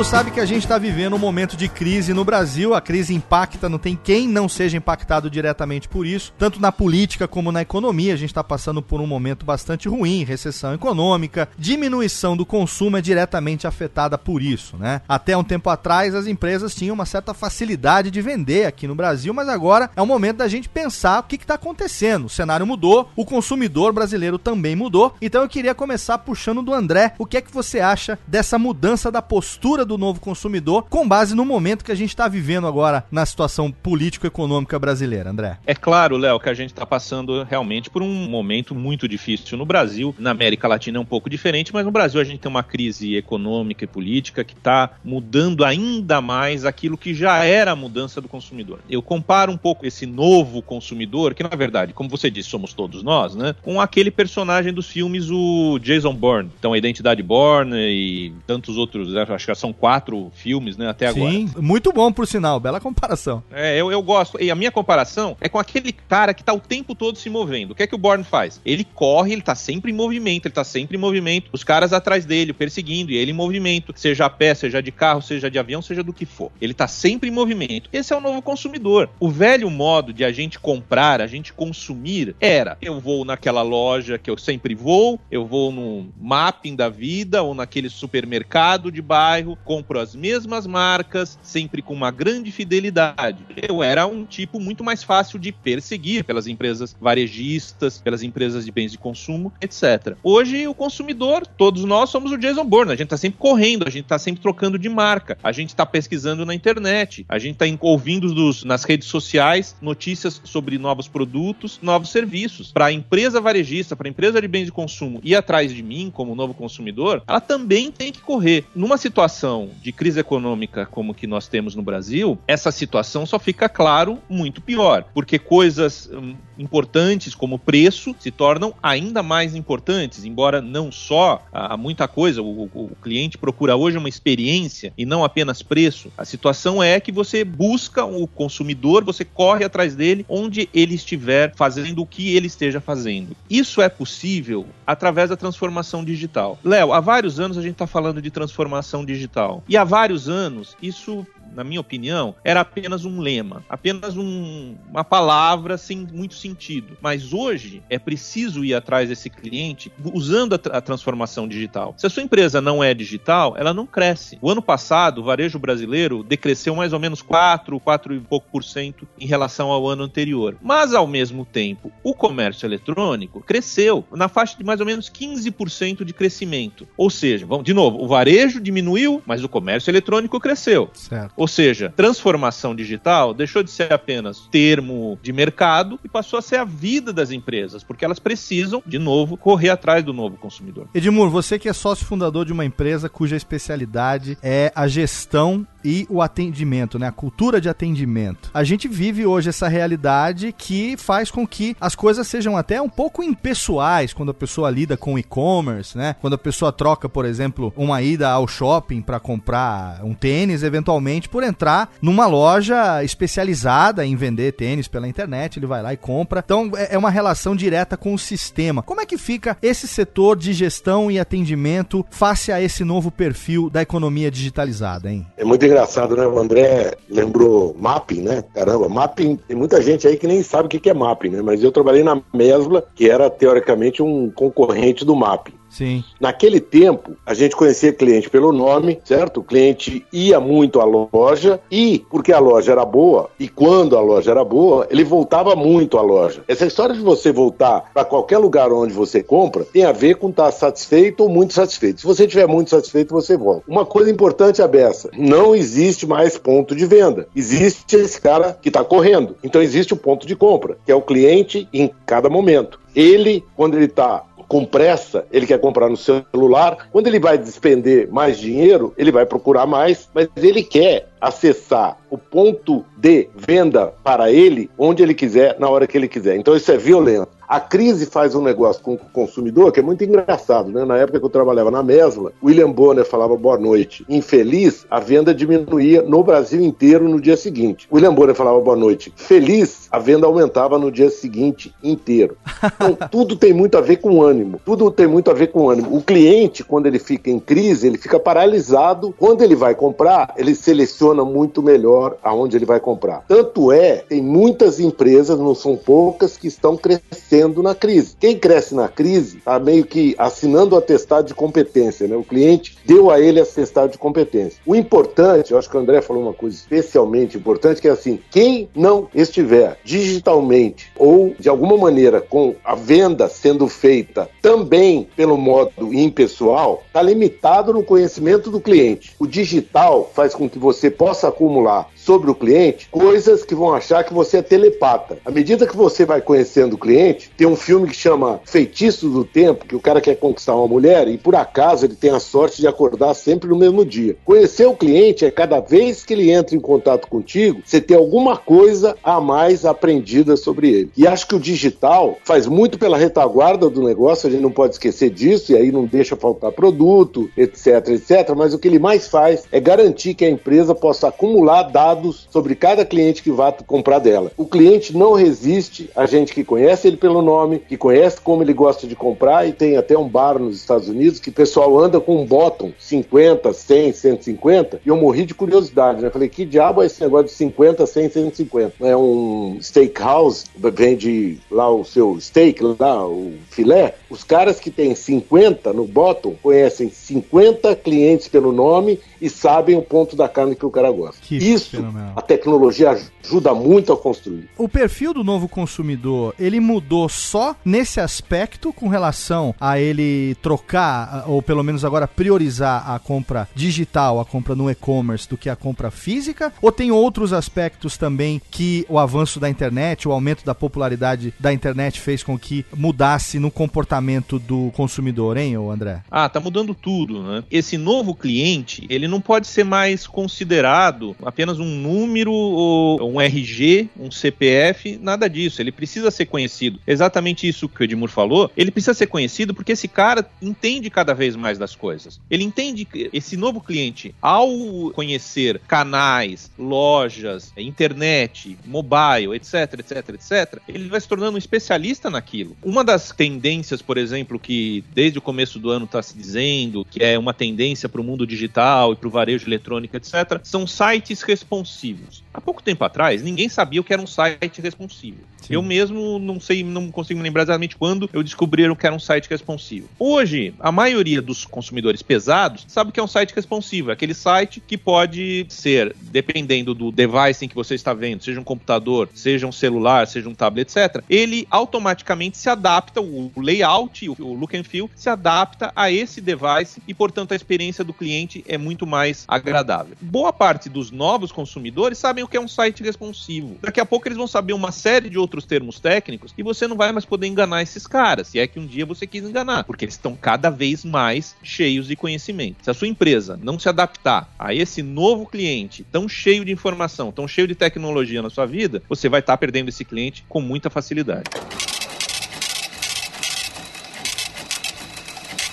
Mundo 0.01 0.09
sabe 0.09 0.31
que 0.31 0.41
a 0.41 0.47
gente 0.47 0.63
está 0.63 0.79
vivendo 0.79 1.15
um 1.15 1.19
momento 1.19 1.59
de 1.59 1.69
crise 1.69 2.15
no 2.15 2.25
Brasil. 2.25 2.73
A 2.75 2.81
crise 2.81 3.13
impacta, 3.13 3.69
não 3.69 3.79
tem 3.79 3.95
quem 4.03 4.27
não 4.27 4.49
seja 4.49 4.79
impactado 4.79 5.29
diretamente 5.29 5.89
por 5.89 6.07
isso, 6.07 6.33
tanto 6.39 6.59
na 6.59 6.73
política 6.73 7.29
como 7.29 7.53
na 7.53 7.61
economia. 7.61 8.15
A 8.15 8.17
gente 8.17 8.31
está 8.31 8.43
passando 8.43 8.81
por 8.81 8.99
um 9.03 9.07
momento 9.07 9.45
bastante 9.45 9.91
ruim, 9.91 10.25
recessão 10.25 10.73
econômica, 10.73 11.51
diminuição 11.59 12.35
do 12.35 12.47
consumo 12.47 12.97
é 12.97 13.03
diretamente 13.03 13.67
afetada 13.67 14.17
por 14.17 14.41
isso, 14.41 14.79
né? 14.79 15.03
Até 15.07 15.37
um 15.37 15.45
tempo 15.45 15.69
atrás, 15.69 16.15
as 16.15 16.27
empresas 16.27 16.75
tinham 16.75 16.95
uma 16.95 17.05
certa 17.05 17.35
facilidade 17.35 18.11
de 18.11 18.23
vender 18.23 18.65
aqui 18.65 18.87
no 18.87 18.95
Brasil, 18.95 19.35
mas 19.35 19.51
agora 19.51 19.91
é 19.95 20.01
o 20.01 20.07
momento 20.07 20.39
da 20.39 20.49
gente 20.49 20.67
pensar 20.67 21.21
o 21.21 21.25
que 21.25 21.37
está 21.37 21.55
acontecendo. 21.55 22.25
O 22.25 22.31
cenário 22.31 22.67
mudou, 22.67 23.11
o 23.15 23.27
consumidor 23.27 23.93
brasileiro 23.93 24.39
também 24.39 24.75
mudou. 24.75 25.15
Então 25.21 25.43
eu 25.43 25.49
queria 25.49 25.75
começar 25.75 26.17
puxando 26.17 26.63
do 26.63 26.73
André. 26.73 27.13
O 27.19 27.27
que 27.27 27.37
é 27.37 27.43
que 27.43 27.53
você 27.53 27.81
acha 27.81 28.19
dessa 28.27 28.59
mudança 28.59 29.11
da 29.11 29.21
postura 29.21 29.90
do 29.91 29.99
novo 29.99 30.21
consumidor, 30.21 30.87
com 30.89 31.09
base 31.09 31.35
no 31.35 31.45
momento 31.45 31.85
que 31.85 31.91
a 31.91 31.97
gente 31.97 32.11
está 32.11 32.29
vivendo 32.29 32.67
agora 32.67 33.05
na 33.11 33.27
situação 33.27 33.73
político-econômica 33.73 34.79
brasileira, 34.79 35.31
André? 35.31 35.59
É 35.67 35.75
claro, 35.75 36.17
Léo, 36.17 36.39
que 36.39 36.49
a 36.49 36.55
gente 36.55 36.71
está 36.71 36.87
passando 36.87 37.43
realmente 37.43 37.91
por 37.91 38.01
um 38.01 38.29
momento 38.29 38.73
muito 38.73 39.09
difícil 39.09 39.59
no 39.59 39.67
Brasil. 39.67 40.15
Na 40.17 40.31
América 40.31 40.69
Latina 40.69 40.99
é 40.99 41.01
um 41.01 41.05
pouco 41.05 41.29
diferente, 41.29 41.75
mas 41.75 41.85
no 41.85 41.91
Brasil 41.91 42.21
a 42.21 42.25
gente 42.25 42.39
tem 42.39 42.49
uma 42.49 42.63
crise 42.63 43.17
econômica 43.17 43.83
e 43.83 43.89
política 43.89 44.45
que 44.45 44.55
está 44.55 44.91
mudando 45.05 45.65
ainda 45.65 46.21
mais 46.21 46.65
aquilo 46.65 46.97
que 46.97 47.13
já 47.13 47.45
era 47.45 47.73
a 47.73 47.77
mudança 47.77 48.21
do 48.21 48.29
consumidor. 48.29 48.79
Eu 48.89 49.03
comparo 49.03 49.51
um 49.51 49.57
pouco 49.57 49.85
esse 49.85 50.07
novo 50.07 50.63
consumidor, 50.63 51.35
que 51.35 51.43
na 51.43 51.49
verdade, 51.49 51.93
como 51.93 52.09
você 52.09 52.31
disse, 52.31 52.49
somos 52.49 52.73
todos 52.73 53.03
nós, 53.03 53.35
né? 53.35 53.57
Com 53.61 53.81
aquele 53.81 54.13
personagem 54.13 54.73
dos 54.73 54.87
filmes, 54.87 55.31
o 55.31 55.81
Jason 55.81 56.15
Bourne. 56.15 56.51
Então, 56.59 56.73
a 56.73 56.79
Identidade 56.79 57.25
Bourne 57.25 57.77
e 57.77 58.33
tantos 58.47 58.77
outros, 58.77 59.17
acho 59.17 59.47
que 59.47 59.55
são 59.57 59.73
quatro 59.81 60.31
filmes, 60.35 60.77
né, 60.77 60.89
até 60.89 61.07
agora. 61.07 61.31
Sim, 61.31 61.49
muito 61.57 61.91
bom, 61.91 62.13
por 62.13 62.27
sinal, 62.27 62.61
bela 62.61 62.79
comparação. 62.79 63.43
É, 63.51 63.81
eu, 63.81 63.91
eu 63.91 64.03
gosto. 64.03 64.41
E 64.41 64.51
a 64.51 64.55
minha 64.55 64.71
comparação 64.71 65.37
é 65.41 65.49
com 65.49 65.59
aquele 65.59 65.91
cara 65.91 66.35
que 66.35 66.45
tá 66.45 66.53
o 66.53 66.61
tempo 66.61 66.95
todo 66.95 67.17
se 67.17 67.31
movendo. 67.31 67.71
O 67.71 67.75
que 67.75 67.83
é 67.83 67.87
que 67.87 67.95
o 67.95 67.99
Bourne 67.99 68.23
faz? 68.23 68.61
Ele 68.65 68.85
corre, 68.85 69.33
ele 69.33 69.41
tá 69.41 69.55
sempre 69.55 69.91
em 69.91 69.95
movimento, 69.95 70.47
ele 70.47 70.55
tá 70.55 70.65
sempre 70.65 70.99
em 70.99 71.01
movimento, 71.01 71.49
os 71.53 71.65
caras 71.65 71.95
atrás 71.95 72.27
dele, 72.27 72.53
perseguindo, 72.53 73.11
e 73.11 73.17
ele 73.17 73.31
em 73.31 73.35
movimento, 73.35 73.95
seja 73.97 74.27
a 74.27 74.31
pé, 74.31 74.55
seja 74.55 74.83
de 74.83 74.93
carro, 74.93 75.23
seja 75.23 75.51
de 75.51 75.59
avião, 75.59 75.81
seja 75.81 76.03
do 76.03 76.13
que 76.13 76.27
for. 76.27 76.53
Ele 76.61 76.75
tá 76.75 76.87
sempre 76.87 77.31
em 77.31 77.33
movimento. 77.33 77.89
Esse 77.91 78.13
é 78.13 78.17
o 78.17 78.21
novo 78.21 78.43
consumidor. 78.43 79.09
O 79.19 79.31
velho 79.31 79.71
modo 79.71 80.13
de 80.13 80.25
a 80.25 80.33
gente 80.33 80.59
comprar, 80.59 81.21
a 81.21 81.27
gente 81.27 81.53
consumir, 81.53 82.35
era: 82.39 82.77
eu 82.83 83.01
vou 83.01 83.25
naquela 83.25 83.63
loja 83.63 84.19
que 84.19 84.31
eu 84.31 84.37
sempre 84.37 84.75
vou, 84.75 85.19
eu 85.31 85.47
vou 85.47 85.73
no 85.73 86.13
mapping 86.21 86.77
da 86.77 86.89
vida, 86.89 87.43
ou 87.43 87.55
naquele 87.55 87.89
supermercado 87.89 88.91
de 88.91 89.01
bairro, 89.01 89.57
compro 89.65 89.99
as 89.99 90.15
mesmas 90.15 90.67
marcas, 90.67 91.39
sempre 91.43 91.83
com 91.83 91.95
uma 91.95 92.11
grande 92.11 92.51
fidelidade. 92.51 93.45
Eu 93.57 93.83
era 93.83 94.07
um 94.07 94.25
tipo 94.25 94.59
muito 94.59 94.83
mais 94.83 95.03
fácil 95.03 95.39
de 95.39 95.53
perseguir 95.53 96.25
pelas 96.25 96.47
empresas 96.47 96.97
varejistas, 97.01 97.99
pelas 97.99 98.23
empresas 98.23 98.65
de 98.65 98.73
bens 98.73 98.93
de 98.93 98.99
consumo, 98.99 99.53
etc. 99.61 100.17
Hoje, 100.23 100.67
o 100.67 100.75
consumidor, 100.75 101.47
todos 101.47 101.85
nós 101.85 102.11
somos 102.11 102.33
o 102.33 102.39
Jason 102.39 102.65
Bourne. 102.65 102.93
A 102.93 102.97
gente 102.97 103.07
está 103.07 103.17
sempre 103.17 103.39
correndo, 103.39 103.87
a 103.87 103.91
gente 103.91 104.05
está 104.05 104.19
sempre 104.19 104.43
trocando 104.43 104.79
de 104.79 104.89
marca, 104.89 105.39
a 105.43 105.53
gente 105.53 105.71
está 105.71 105.85
pesquisando 105.85 106.45
na 106.45 106.55
internet, 106.55 107.25
a 107.29 107.39
gente 107.39 107.63
está 107.63 107.67
ouvindo 107.87 108.33
dos, 108.35 108.65
nas 108.65 108.85
redes 108.85 109.09
sociais 109.09 109.77
notícias 109.81 110.41
sobre 110.45 110.79
novos 110.79 111.09
produtos, 111.09 111.79
novos 111.83 112.11
serviços. 112.11 112.73
Para 112.73 112.87
a 112.87 112.93
empresa 112.93 113.41
varejista, 113.41 113.97
para 113.97 114.09
a 114.09 114.11
empresa 114.11 114.41
de 114.41 114.49
bens 114.49 114.67
de 114.67 114.73
consumo 114.73 115.21
ir 115.23 115.35
atrás 115.35 115.73
de 115.73 115.83
mim 115.83 116.11
como 116.13 116.35
novo 116.35 116.55
consumidor, 116.55 117.23
ela 117.27 117.41
também 117.41 117.91
tem 117.91 118.13
que 118.13 118.21
correr. 118.21 118.65
Numa 118.75 118.97
situação 118.97 119.50
situação 119.51 119.71
de 119.83 119.93
crise 119.93 120.21
econômica 120.21 120.87
como 120.87 121.15
que 121.15 121.27
nós 121.27 121.49
temos 121.49 121.75
no 121.75 121.83
Brasil, 121.83 122.39
essa 122.47 122.71
situação 122.71 123.27
só 123.27 123.39
fica 123.39 123.69
claro 123.69 124.19
muito 124.29 124.61
pior, 124.61 125.05
porque 125.13 125.39
coisas 125.39 126.09
hum, 126.13 126.37
importantes 126.59 127.35
como 127.35 127.59
preço 127.59 128.15
se 128.19 128.31
tornam 128.31 128.75
ainda 128.83 129.23
mais 129.23 129.55
importantes, 129.55 130.25
embora 130.25 130.61
não 130.61 130.93
só 130.93 131.43
há 131.53 131.77
muita 131.77 132.07
coisa, 132.07 132.43
o, 132.43 132.65
o, 132.75 132.91
cliente 133.03 133.39
procura 133.39 133.77
hoje 133.77 133.97
uma 133.97 134.09
experiência 134.09 134.93
e 134.97 135.05
não 135.05 135.25
apenas 135.25 135.63
preço. 135.63 136.13
A 136.17 136.25
situação 136.25 136.83
é 136.83 137.01
que 137.01 137.11
você 137.11 137.45
busca 137.45 138.05
o 138.05 138.27
consumidor, 138.27 139.05
você 139.05 139.25
corre 139.25 139.65
atrás 139.65 139.95
dele 139.95 140.25
onde 140.29 140.69
ele 140.75 140.95
estiver 140.95 141.55
fazendo 141.57 142.03
o 142.03 142.07
que 142.07 142.37
ele 142.37 142.47
esteja 142.47 142.81
fazendo. 142.81 143.35
Isso 143.49 143.81
é 143.81 143.89
possível 143.89 144.67
através 144.87 145.31
da 145.31 145.37
transformação 145.37 146.05
digital. 146.05 146.59
Léo, 146.63 146.93
há 146.93 147.01
vários 147.01 147.41
anos 147.41 147.57
a 147.57 147.63
gente 147.63 147.73
está 147.73 147.87
falando 147.87 148.21
de 148.21 148.31
transformação 148.31 149.05
digital. 149.05 149.40
E 149.69 149.77
há 149.77 149.85
vários 149.85 150.29
anos 150.29 150.77
isso 150.83 151.27
na 151.55 151.65
minha 151.65 151.81
opinião, 151.81 152.35
era 152.45 152.61
apenas 152.61 153.05
um 153.05 153.21
lema, 153.21 153.65
apenas 153.69 154.17
um, 154.17 154.75
uma 154.89 155.05
palavra 155.05 155.77
sem 155.77 156.07
muito 156.13 156.35
sentido. 156.35 156.97
Mas 157.01 157.33
hoje 157.33 157.83
é 157.89 157.99
preciso 157.99 158.65
ir 158.65 158.75
atrás 158.75 159.09
desse 159.09 159.29
cliente 159.29 159.93
usando 160.13 160.55
a, 160.55 160.77
a, 160.77 160.81
transformação 160.81 161.47
digital. 161.47 161.95
Se 161.97 162.07
a 162.07 162.11
sua 162.11 162.23
empresa 162.23 162.61
não 162.61 162.83
é 162.83 162.95
digital, 162.95 163.55
ela 163.57 163.75
não 163.75 163.87
cresce. 163.87 164.39
O 164.41 164.51
ano 164.51 164.63
passado, 164.63 165.21
o 165.21 165.25
varejo 165.25 165.59
brasileiro 165.59 166.23
decresceu 166.23 166.75
mais 166.75 166.93
ou 166.93 167.01
menos 167.01 167.23
4, 167.23 167.79
4 167.81 168.15
e 168.15 168.21
pouco 168.21 168.49
por 168.51 168.65
cento 168.65 169.07
em 169.19 169.27
relação 169.27 169.71
ao 169.71 169.87
ano 169.89 170.03
anterior. 170.03 170.57
Mas, 170.61 170.95
ao 170.95 171.07
mesmo 171.07 171.45
tempo, 171.45 171.93
o 172.03 172.15
comércio 172.15 172.67
eletrônico 172.67 173.41
cresceu 173.41 174.05
na 174.13 174.29
faixa 174.29 174.57
de 174.57 174.65
mais 174.65 174.81
ou 174.81 174.87
menos 174.87 175.11
15% 175.11 176.05
de 176.05 176.13
crescimento. 176.13 176.87
Ou 176.97 177.11
seja, 177.11 177.47
vamos, 177.47 177.65
de 177.65 177.75
novo, 177.75 178.03
o 178.03 178.09
varejo 178.09 178.61
diminuiu, 178.61 179.23
mas 179.27 179.43
o 179.43 179.49
comércio 179.49 179.91
eletrônico 179.91 180.39
cresceu. 180.41 180.91
Certo. 180.93 181.33
Ou 181.41 181.49
seja, 181.49 181.91
transformação 181.97 182.75
digital 182.75 183.33
deixou 183.33 183.63
de 183.63 183.71
ser 183.71 183.91
apenas 183.91 184.47
termo 184.51 185.19
de 185.23 185.33
mercado 185.33 185.99
e 186.05 186.09
passou 186.09 186.39
a 186.39 186.43
ser 186.43 186.57
a 186.57 186.65
vida 186.65 187.15
das 187.15 187.31
empresas, 187.31 187.83
porque 187.83 188.05
elas 188.05 188.19
precisam, 188.19 188.83
de 188.87 188.99
novo, 188.99 189.39
correr 189.39 189.71
atrás 189.71 190.05
do 190.05 190.13
novo 190.13 190.37
consumidor. 190.37 190.91
Edmur, 190.95 191.31
você 191.31 191.59
que 191.59 191.67
é 191.67 191.73
sócio 191.73 192.05
fundador 192.05 192.45
de 192.45 192.53
uma 192.53 192.63
empresa 192.63 193.09
cuja 193.09 193.37
especialidade 193.37 194.37
é 194.43 194.71
a 194.75 194.87
gestão 194.87 195.67
e 195.85 196.07
o 196.09 196.23
atendimento, 196.23 196.99
né? 196.99 197.09
A 197.09 197.13
cultura 197.13 197.61
de 197.61 197.69
atendimento. 197.69 198.51
A 198.53 198.65
gente 198.65 198.89
vive 198.89 199.27
hoje 199.27 199.49
essa 199.49 199.69
realidade 199.69 200.55
que 200.57 200.97
faz 200.97 201.31
com 201.31 201.47
que 201.47 201.77
as 201.81 201.95
coisas 201.95 202.27
sejam 202.27 202.57
até 202.57 202.81
um 202.81 202.89
pouco 202.89 203.23
impessoais 203.23 204.13
quando 204.13 204.31
a 204.31 204.35
pessoa 204.35 204.71
lida 204.71 204.97
com 204.97 205.19
e-commerce, 205.19 205.97
né? 205.97 206.15
Quando 206.21 206.35
a 206.35 206.39
pessoa 206.39 206.73
troca, 206.73 207.09
por 207.09 207.25
exemplo, 207.25 207.73
uma 207.77 208.03
ida 208.03 208.29
ao 208.31 208.47
shopping 208.47 209.03
para 209.03 209.21
comprar 209.21 210.05
um 210.05 210.15
tênis, 210.15 210.63
eventualmente 210.63 211.29
por 211.29 211.43
entrar 211.43 211.93
numa 212.01 212.27
loja 212.27 213.03
especializada 213.05 214.05
em 214.05 214.17
vender 214.17 214.53
tênis 214.53 214.89
pela 214.89 215.09
internet, 215.09 215.59
ele 215.59 215.67
vai 215.67 215.83
lá 215.83 215.93
e 215.93 215.97
compra. 215.97 216.43
Então 216.45 216.71
é, 216.77 216.95
é 216.95 216.99
uma 216.99 217.11
relação 217.11 217.55
direta 217.57 217.97
com 217.97 218.15
o 218.15 218.19
sistema. 218.19 218.83
Como 218.83 219.01
é 219.01 219.07
que 219.07 219.19
fica 219.19 219.57
esse 219.63 219.87
setor 219.87 220.37
de 220.37 220.53
gestão 220.53 221.11
e 221.11 221.19
atendimento 221.19 222.05
face 222.11 222.53
a 222.53 222.61
esse 222.61 222.85
novo 222.85 223.11
perfil 223.11 223.71
da 223.71 223.83
economia 223.83 224.31
digitalizada, 224.31 225.11
hein? 225.11 225.27
É 225.37 225.45
muito 225.45 225.65
engraçado, 225.71 226.17
né? 226.17 226.27
O 226.27 226.39
André 226.39 226.93
lembrou 227.09 227.75
mapping, 227.79 228.23
né? 228.23 228.45
Caramba, 228.55 228.89
mapping, 228.89 229.37
tem 229.37 229.57
muita 229.57 229.81
gente 229.81 230.07
aí 230.07 230.17
que 230.17 230.27
nem 230.27 230.43
sabe 230.43 230.67
o 230.67 230.69
que 230.69 230.91
é 230.91 230.95
mapping, 230.95 231.31
né? 231.31 231.43
Mas 231.43 231.63
eu 231.63 231.73
trabalhei 231.73 232.03
na 232.03 232.21
Mesbla, 232.33 232.85
que 232.95 233.09
era 233.09 233.31
teoricamente 233.31 234.03
um 234.03 234.31
concorrente 234.31 235.05
do 235.05 235.15
mapping. 235.15 235.60
Sim. 235.71 236.05
Naquele 236.19 236.61
tempo, 236.61 237.17
a 237.25 237.33
gente 237.33 237.57
conhecia 237.57 237.93
cliente 237.93 238.29
pelo 238.29 238.53
nome, 238.53 239.01
certo? 239.05 239.41
O 239.41 239.45
cliente 239.45 240.05
ia 240.13 240.41
muito 240.41 240.81
à 240.81 240.85
loja 240.85 241.61
e, 241.71 242.05
porque 242.11 242.33
a 242.33 242.39
loja 242.39 242.73
era 242.73 242.85
boa, 242.85 243.31
e 243.39 243.49
quando 243.49 243.97
a 243.97 244.01
loja 244.01 244.33
era 244.33 244.45
boa, 244.45 244.87
ele 244.91 245.05
voltava 245.05 245.55
muito 245.55 245.97
à 245.97 246.03
loja. 246.03 246.43
Essa 246.49 246.67
história 246.67 246.95
de 246.95 247.01
você 247.01 247.33
voltar 247.33 247.91
para 247.95 248.05
qualquer 248.05 248.39
lugar 248.39 248.73
onde 248.73 248.93
você 248.93 249.23
compra 249.23 249.65
tem 249.65 249.85
a 249.85 249.93
ver 249.93 250.17
com 250.17 250.31
estar 250.31 250.47
tá 250.47 250.53
satisfeito 250.53 251.23
ou 251.23 251.29
muito 251.29 251.55
satisfeito. 251.55 252.01
Se 252.01 252.07
você 252.07 252.25
estiver 252.25 252.47
muito 252.47 252.71
satisfeito, 252.71 253.15
você 253.15 253.37
volta. 253.37 253.63
Uma 253.69 253.87
coisa 253.87 254.11
importante 254.11 254.61
é 254.61 254.81
essa: 254.81 255.11
não 255.17 255.55
existe 255.55 256.07
mais 256.07 256.37
ponto 256.37 256.75
de 256.75 256.87
venda. 256.87 257.29
Existe 257.35 257.97
esse 257.97 258.21
cara 258.21 258.59
que 258.61 258.69
está 258.69 258.83
correndo. 258.83 259.37
Então 259.45 259.63
existe 259.63 259.93
o 259.93 259.97
ponto 259.97 260.27
de 260.27 260.35
compra, 260.35 260.77
que 260.85 260.91
é 260.91 260.95
o 260.95 261.03
cliente 261.03 261.69
em 261.73 261.91
cada 262.05 262.29
momento. 262.29 262.81
Ele, 262.95 263.45
quando 263.57 263.77
ele 263.77 263.85
está 263.85 264.25
com 264.51 264.65
pressa, 264.65 265.25
ele 265.31 265.47
quer 265.47 265.61
comprar 265.61 265.89
no 265.89 265.97
celular. 265.97 266.89
Quando 266.91 267.07
ele 267.07 267.21
vai 267.21 267.39
despender 267.39 268.11
mais 268.11 268.37
dinheiro, 268.37 268.93
ele 268.99 269.13
vai 269.13 269.25
procurar 269.25 269.65
mais, 269.65 270.09
mas 270.13 270.27
ele 270.37 270.65
quer 270.65 271.09
acessar 271.21 271.99
o 272.11 272.19
ponto 272.19 272.85
de 272.97 273.29
venda 273.35 273.93
para 274.03 274.31
ele 274.31 274.71
onde 274.79 275.03
ele 275.03 275.15
quiser, 275.15 275.57
na 275.59 275.69
hora 275.69 275.87
que 275.87 275.97
ele 275.97 276.09
quiser. 276.09 276.37
Então 276.37 276.57
isso 276.57 276.71
é 276.73 276.77
violento. 276.77 277.41
A 277.51 277.59
crise 277.59 278.07
faz 278.07 278.37
um 278.37 278.43
negócio 278.43 278.81
com 278.81 278.95
o 278.95 278.97
consumidor 278.97 279.73
que 279.73 279.81
é 279.81 279.83
muito 279.83 280.05
engraçado, 280.05 280.71
né? 280.71 280.85
Na 280.85 280.97
época 280.99 281.19
que 281.19 281.25
eu 281.25 281.31
trabalhava 281.31 281.69
na 281.69 281.83
Mesla, 281.83 282.31
William 282.41 282.71
Bonner 282.71 283.05
falava 283.05 283.37
boa 283.37 283.59
noite. 283.59 284.07
Infeliz, 284.09 284.87
a 284.89 285.01
venda 285.01 285.35
diminuía 285.35 286.01
no 286.01 286.23
Brasil 286.23 286.61
inteiro 286.61 287.09
no 287.09 287.21
dia 287.21 287.37
seguinte. 287.37 287.89
William 287.93 288.15
Bonner 288.15 288.37
falava 288.37 288.61
boa 288.61 288.77
noite. 288.77 289.13
Feliz, 289.17 289.89
a 289.91 289.99
venda 289.99 290.29
aumentava 290.29 290.79
no 290.79 290.93
dia 290.93 291.11
seguinte 291.11 291.75
inteiro. 291.83 292.37
Então, 292.77 292.97
tudo 293.11 293.35
tem 293.35 293.53
muito 293.53 293.77
a 293.77 293.81
ver 293.81 293.97
com 293.97 294.23
ânimo. 294.23 294.61
Tudo 294.65 294.89
tem 294.89 295.09
muito 295.09 295.29
a 295.29 295.35
ver 295.35 295.49
com 295.49 295.69
ânimo. 295.69 295.97
O 295.97 296.01
cliente, 296.01 296.63
quando 296.63 296.87
ele 296.87 297.01
fica 297.01 297.31
em 297.31 297.41
crise, 297.41 297.89
ele 297.89 297.99
fica 297.99 298.21
paralisado. 298.21 299.13
Quando 299.19 299.43
ele 299.43 299.57
vai 299.57 299.75
comprar, 299.75 300.35
ele 300.37 300.55
seleciona 300.55 301.10
muito 301.15 301.63
melhor 301.63 302.17
aonde 302.23 302.57
ele 302.57 302.65
vai 302.65 302.81
comprar. 302.81 303.25
Tanto 303.29 303.73
é, 303.73 303.97
tem 303.97 304.23
muitas 304.23 304.81
empresas, 304.81 305.39
não 305.39 305.55
são 305.55 305.77
poucas, 305.77 306.37
que 306.37 306.47
estão 306.47 306.77
crescendo 306.77 307.63
na 307.63 307.75
crise. 307.75 308.17
Quem 308.19 308.39
cresce 308.39 308.75
na 308.75 308.89
crise 308.89 309.39
está 309.39 309.59
meio 309.59 309.85
que 309.85 310.15
assinando 310.19 310.75
o 310.75 310.79
atestado 310.79 311.29
de 311.29 311.35
competência, 311.35 312.07
né? 312.07 312.17
O 312.17 312.25
cliente 312.25 312.77
deu 312.85 313.11
a 313.11 313.21
ele 313.21 313.41
atestado 313.41 313.93
de 313.93 313.99
competência. 313.99 314.61
O 314.67 314.75
importante, 314.75 315.53
eu 315.53 315.59
acho 315.59 315.69
que 315.69 315.77
o 315.77 315.81
André 315.81 316.01
falou 316.01 316.23
uma 316.23 316.33
coisa 316.33 316.57
especialmente 316.57 317.37
importante, 317.37 317.81
que 317.81 317.89
é 317.89 317.91
assim: 317.91 318.19
quem 318.31 318.69
não 318.75 319.09
estiver 319.15 319.79
digitalmente 319.85 320.91
ou 320.97 321.35
de 321.39 321.49
alguma 321.49 321.77
maneira 321.77 322.21
com 322.21 322.55
a 322.65 322.75
venda 322.75 323.29
sendo 323.29 323.67
feita 323.69 324.29
também 324.43 325.09
pelo 325.17 325.37
modo 325.37 325.93
impessoal, 325.93 326.83
está 326.87 327.03
limitado 327.03 327.73
no 327.73 327.83
conhecimento 327.83 328.51
do 328.51 328.61
cliente. 328.61 329.15
O 329.19 329.27
digital 329.27 330.11
faz 330.15 330.35
com 330.35 330.49
que 330.49 330.59
você 330.59 330.91
possa 331.01 331.29
acumular 331.29 331.89
sobre 331.97 332.31
o 332.31 332.35
cliente 332.35 332.87
coisas 332.91 333.43
que 333.43 333.55
vão 333.55 333.73
achar 333.73 334.05
que 334.05 334.13
você 334.13 334.37
é 334.37 334.43
telepata. 334.43 335.17
À 335.25 335.31
medida 335.31 335.67
que 335.67 335.75
você 335.75 336.05
vai 336.05 336.21
conhecendo 336.21 336.75
o 336.75 336.79
cliente, 336.79 337.31
tem 337.39 337.47
um 337.47 337.57
filme 337.57 337.89
que 337.89 337.97
chama 337.97 338.39
Feitiço 338.45 339.09
do 339.09 339.25
Tempo, 339.25 339.65
que 339.65 339.75
o 339.75 339.81
cara 339.81 339.99
quer 339.99 340.17
conquistar 340.17 340.55
uma 340.55 340.69
mulher 340.69 341.09
e 341.09 341.17
por 341.17 341.35
acaso 341.35 341.87
ele 341.87 341.95
tem 341.95 342.11
a 342.11 342.21
sorte 342.21 342.61
de 342.61 342.67
acordar 342.67 343.15
sempre 343.15 343.49
no 343.49 343.57
mesmo 343.57 343.83
dia. 343.83 344.15
Conhecer 344.27 344.67
o 344.67 344.77
cliente 344.77 345.25
é 345.25 345.31
cada 345.31 345.59
vez 345.59 346.05
que 346.05 346.13
ele 346.13 346.31
entra 346.31 346.55
em 346.55 346.61
contato 346.61 347.09
contigo, 347.09 347.63
você 347.65 347.81
tem 347.81 347.97
alguma 347.97 348.37
coisa 348.37 348.95
a 349.03 349.23
mais 349.23 349.65
aprendida 349.65 350.37
sobre 350.37 350.69
ele. 350.69 350.91
E 350.99 351.07
acho 351.07 351.27
que 351.27 351.35
o 351.35 351.41
digital 351.41 352.19
faz 352.25 352.47
muito 352.47 352.79
pela 352.79 352.99
retaguarda 352.99 353.71
do 353.71 353.83
negócio, 353.83 354.29
a 354.29 354.31
gente 354.31 354.43
não 354.43 354.53
pode 354.53 354.75
esquecer 354.75 355.09
disso, 355.09 355.53
e 355.53 355.57
aí 355.57 355.73
não 355.73 355.87
deixa 355.87 356.15
faltar 356.15 356.53
produto, 356.53 357.31
etc, 357.39 357.89
etc, 357.89 358.35
mas 358.37 358.53
o 358.53 358.59
que 358.59 358.69
ele 358.69 358.79
mais 358.79 359.09
faz 359.09 359.45
é 359.51 359.59
garantir 359.59 360.13
que 360.13 360.27
a 360.27 360.31
empresa 360.31 360.75
possa 360.75 360.90
acumular 361.09 361.65
dados 361.65 361.91
dados 361.91 362.29
sobre 362.31 362.55
cada 362.55 362.85
cliente 362.85 363.23
que 363.23 363.31
vá 363.31 363.53
comprar 363.53 363.99
dela. 363.99 364.31
O 364.37 364.47
cliente 364.47 364.97
não 364.97 365.13
resiste 365.13 365.91
a 365.95 366.07
gente 366.07 366.33
que 366.33 366.45
conhece 366.45 366.89
ele 366.89 366.97
pelo 366.97 367.23
nome, 367.23 367.59
que 367.59 367.77
conhece 367.77 368.21
como 368.21 368.43
ele 368.43 368.53
gosta 368.53 368.87
de 368.87 368.95
comprar 368.95 369.49
e 369.49 369.53
tem 369.53 369.77
até 369.77 369.97
um 369.97 370.09
bar 370.09 370.39
nos 370.39 370.57
Estados 370.57 370.89
Unidos 370.89 371.19
que 371.19 371.31
o 371.31 371.33
pessoal 371.33 371.79
anda 371.79 372.01
com 372.01 372.23
um 372.23 372.27
bottom 372.27 372.73
50, 372.79 373.53
100, 373.53 373.93
150 373.93 374.81
e 374.85 374.89
eu 374.89 374.97
morri 374.97 375.25
de 375.25 375.35
curiosidade, 375.35 376.03
né? 376.03 376.11
Falei, 376.11 376.29
que 376.29 376.45
diabo 376.45 376.83
é 376.83 376.87
esse 376.87 377.01
negócio 377.01 377.27
de 377.27 377.33
50, 377.33 377.87
100, 377.87 378.11
150? 378.11 378.75
É 378.81 378.97
um 378.97 379.59
steakhouse, 379.61 380.45
vende 380.57 381.41
lá 381.51 381.71
o 381.71 381.85
seu 381.85 382.21
steak, 382.21 382.63
lá 382.79 383.07
o 383.07 383.33
filé. 383.51 383.95
Os 384.09 384.25
caras 384.25 384.61
que 384.61 384.71
têm 384.71 384.95
50 384.95 385.73
no 385.73 385.85
bottom 385.85 386.35
conhecem 386.43 386.91
50 386.91 387.75
clientes 387.77 388.29
pelo 388.29 388.53
nome 388.53 389.01
e 389.21 389.29
sabem 389.29 389.77
o 389.77 389.83
ponto 389.83 390.17
da 390.17 390.29
carne 390.29 390.55
que 390.55 390.67
o 390.67 390.71
cara 390.71 390.91
gosta. 390.91 391.21
Que 391.23 391.37
Isso 391.37 391.71
fenomenal. 391.77 392.13
a 392.17 392.23
tecnologia 392.23 392.91
ajuda 392.91 393.55
muito 393.55 393.93
a 393.93 393.97
construir. 393.97 394.49
O 394.57 394.69
perfil 394.69 395.13
do 395.15 395.25
novo 395.25 395.49
consumidor, 395.49 396.35
ele 396.39 396.61
mudou 396.61 397.09
só 397.09 397.55
nesse 397.65 398.01
aspecto 398.01 398.73
com 398.73 398.89
relação 398.89 399.55
a 399.61 399.79
ele 399.79 400.35
trocar, 400.37 401.25
ou 401.27 401.43
pelo 401.43 401.63
menos 401.63 401.85
agora 401.85 402.09
priorizar 402.09 402.91
a 402.91 402.99
compra 402.99 403.49
digital, 403.55 404.21
a 404.21 404.25
compra 404.25 404.55
no 404.55 404.71
e-commerce, 404.71 405.29
do 405.29 405.37
que 405.37 405.49
a 405.49 405.57
compra 405.57 405.91
física? 405.91 406.53
Ou 406.63 406.73
tem 406.73 406.91
outros 406.91 407.33
aspectos 407.33 407.97
também 407.97 408.41
que 408.51 408.85
o 408.89 408.99
avanço 408.99 409.39
da 409.39 409.49
internet, 409.49 410.09
o 410.09 410.13
aumento 410.13 410.45
da 410.45 410.55
popularidade 410.55 411.35
da 411.39 411.53
internet 411.53 412.01
fez 412.01 412.23
com 412.23 412.39
que 412.39 412.65
mudasse 412.77 413.39
no 413.39 413.51
comportamento 413.51 414.39
do 414.39 414.71
consumidor, 414.75 415.37
hein, 415.37 415.55
André? 415.57 416.03
Ah, 416.11 416.29
tá 416.29 416.41
mudando 416.41 416.75
tudo, 416.75 417.23
né? 417.23 417.45
Esse 417.51 417.77
novo 417.77 418.15
cliente, 418.15 418.87
ele 418.89 419.09
não 419.11 419.21
pode 419.21 419.47
ser 419.47 419.65
mais 419.65 420.07
considerado 420.07 421.17
apenas 421.23 421.59
um 421.59 421.65
número 421.65 422.33
ou 422.33 423.13
um 423.13 423.21
RG, 423.21 423.89
um 423.99 424.11
CPF, 424.11 424.99
nada 425.03 425.29
disso. 425.29 425.61
Ele 425.61 425.73
precisa 425.73 426.11
ser 426.11 426.27
conhecido. 426.27 426.79
Exatamente 426.87 427.47
isso 427.47 427.69
que 427.69 427.83
o 427.83 427.85
Edmur 427.85 428.09
falou. 428.09 428.51
Ele 428.57 428.71
precisa 428.71 428.95
ser 428.95 429.07
conhecido 429.07 429.55
porque 429.55 429.73
esse 429.73 429.89
cara 429.89 430.29
entende 430.41 430.89
cada 430.91 431.13
vez 431.13 431.37
mais 431.37 431.59
das 431.59 431.75
coisas. 431.75 432.21
Ele 432.31 432.45
entende 432.45 432.85
que 432.85 433.11
esse 433.13 433.37
novo 433.37 433.61
cliente, 433.61 434.15
ao 434.21 434.49
conhecer 434.95 435.61
canais, 435.67 436.51
lojas, 436.59 437.53
internet, 437.57 438.57
mobile, 438.65 439.35
etc, 439.35 439.81
etc, 439.81 440.09
etc, 440.11 440.61
ele 440.69 440.89
vai 440.89 441.01
se 441.01 441.09
tornando 441.09 441.35
um 441.35 441.39
especialista 441.39 442.11
naquilo. 442.11 442.57
Uma 442.63 442.85
das 442.85 443.11
tendências, 443.11 443.83
por 443.83 443.99
exemplo, 443.99 444.39
que 444.39 444.85
desde 444.95 445.19
o 445.19 445.23
começo 445.23 445.59
do 445.59 445.71
ano 445.71 445.85
está 445.85 446.03
se 446.03 446.17
dizendo 446.17 446.87
que 446.89 447.03
é 447.03 447.19
uma 447.19 447.35
tendência 447.35 447.89
para 447.89 448.01
o 448.01 448.05
mundo 448.05 448.27
digital 448.27 448.95
para 449.01 449.09
o 449.09 449.11
varejo 449.11 449.49
eletrônico, 449.49 449.97
etc., 449.97 450.41
são 450.43 450.67
sites 450.67 451.23
responsivos. 451.23 452.23
Há 452.33 452.41
pouco 452.41 452.63
tempo 452.63 452.85
atrás, 452.85 453.23
ninguém 453.23 453.49
sabia 453.49 453.81
o 453.81 453.85
que 453.85 453.93
era 453.93 454.03
um 454.03 454.07
site 454.07 454.61
responsivo. 454.61 455.19
Sim. 455.41 455.55
Eu 455.55 455.63
mesmo 455.63 456.19
não 456.19 456.39
sei, 456.39 456.63
não 456.63 456.91
consigo 456.91 457.19
me 457.19 457.25
lembrar 457.25 457.43
exatamente 457.43 457.77
quando 457.77 458.09
eu 458.13 458.23
descobri 458.23 458.69
o 458.69 458.77
que 458.77 458.87
era 458.87 458.95
um 458.95 459.01
site 459.01 459.29
responsivo. 459.29 459.89
Hoje, 459.99 460.55
a 460.61 460.71
maioria 460.71 461.23
dos 461.23 461.45
consumidores 461.45 462.03
pesados 462.03 462.65
sabe 462.69 462.91
o 462.91 462.93
que 462.93 463.01
é 463.01 463.03
um 463.03 463.09
site 463.09 463.35
responsivo. 463.35 463.91
É 463.91 463.95
aquele 463.95 464.15
site 464.15 464.61
que 464.61 464.77
pode 464.77 465.47
ser, 465.49 465.97
dependendo 466.01 466.75
do 466.75 466.93
device 466.93 467.45
em 467.45 467.49
que 467.49 467.55
você 467.55 467.75
está 467.75 467.95
vendo, 467.95 468.23
seja 468.23 468.39
um 468.39 468.45
computador, 468.45 469.09
seja 469.15 469.47
um 469.47 469.53
celular, 469.53 470.07
seja 470.07 470.29
um 470.29 470.35
tablet, 470.35 470.69
etc., 470.69 471.03
ele 471.09 471.47
automaticamente 471.51 472.37
se 472.37 472.49
adapta, 472.49 473.01
o 473.01 473.33
layout, 473.37 474.09
o 474.09 474.35
look 474.35 474.57
and 474.57 474.65
feel, 474.65 474.91
se 474.95 475.09
adapta 475.09 475.73
a 475.75 475.91
esse 475.91 476.21
device 476.21 476.83
e, 476.87 476.93
portanto, 476.93 477.33
a 477.33 477.37
experiência 477.37 477.83
do 477.83 477.93
cliente 477.93 478.45
é 478.47 478.59
muito 478.59 478.87
mais 478.91 479.25
agradável. 479.29 479.97
Boa 480.01 480.33
parte 480.33 480.69
dos 480.69 480.91
novos 480.91 481.31
consumidores 481.33 481.97
sabem 481.97 482.25
o 482.25 482.29
que 482.29 482.37
é 482.37 482.41
um 482.41 482.49
site 482.49 482.83
responsivo. 482.83 483.57
Daqui 483.63 483.81
a 483.81 483.87
pouco 483.87 484.09
eles 484.09 484.19
vão 484.19 484.27
saber 484.27 484.53
uma 484.53 484.73
série 484.73 485.09
de 485.09 485.17
outros 485.17 485.47
termos 485.47 485.79
técnicos 485.79 486.35
e 486.37 486.43
você 486.43 486.67
não 486.67 486.77
vai 486.77 486.91
mais 486.93 487.05
poder 487.05 487.29
enganar 487.29 487.63
esses 487.63 487.87
caras, 487.87 488.29
se 488.29 488.39
é 488.39 488.47
que 488.47 488.59
um 488.59 488.67
dia 488.67 488.85
você 488.85 489.07
quis 489.07 489.25
enganar, 489.25 489.65
porque 489.65 489.85
eles 489.85 489.95
estão 489.95 490.17
cada 490.17 490.51
vez 490.51 490.85
mais 490.85 491.37
cheios 491.43 491.87
de 491.87 491.95
conhecimento. 491.95 492.57
Se 492.63 492.71
a 492.71 492.75
sua 492.75 492.89
empresa 492.89 493.39
não 493.41 493.59
se 493.59 493.69
adaptar 493.69 494.29
a 494.39 494.53
esse 494.53 494.83
novo 494.83 495.25
cliente 495.25 495.87
tão 495.91 496.09
cheio 496.09 496.45
de 496.45 496.53
informação, 496.53 497.13
tão 497.13 497.29
cheio 497.29 497.47
de 497.47 497.55
tecnologia 497.55 498.21
na 498.21 498.31
sua 498.31 498.47
vida, 498.47 498.83
você 498.89 499.09
vai 499.09 499.21
estar 499.21 499.35
tá 499.35 499.39
perdendo 499.39 499.69
esse 499.69 499.85
cliente 499.85 500.25
com 500.29 500.41
muita 500.41 500.69
facilidade. 500.69 501.31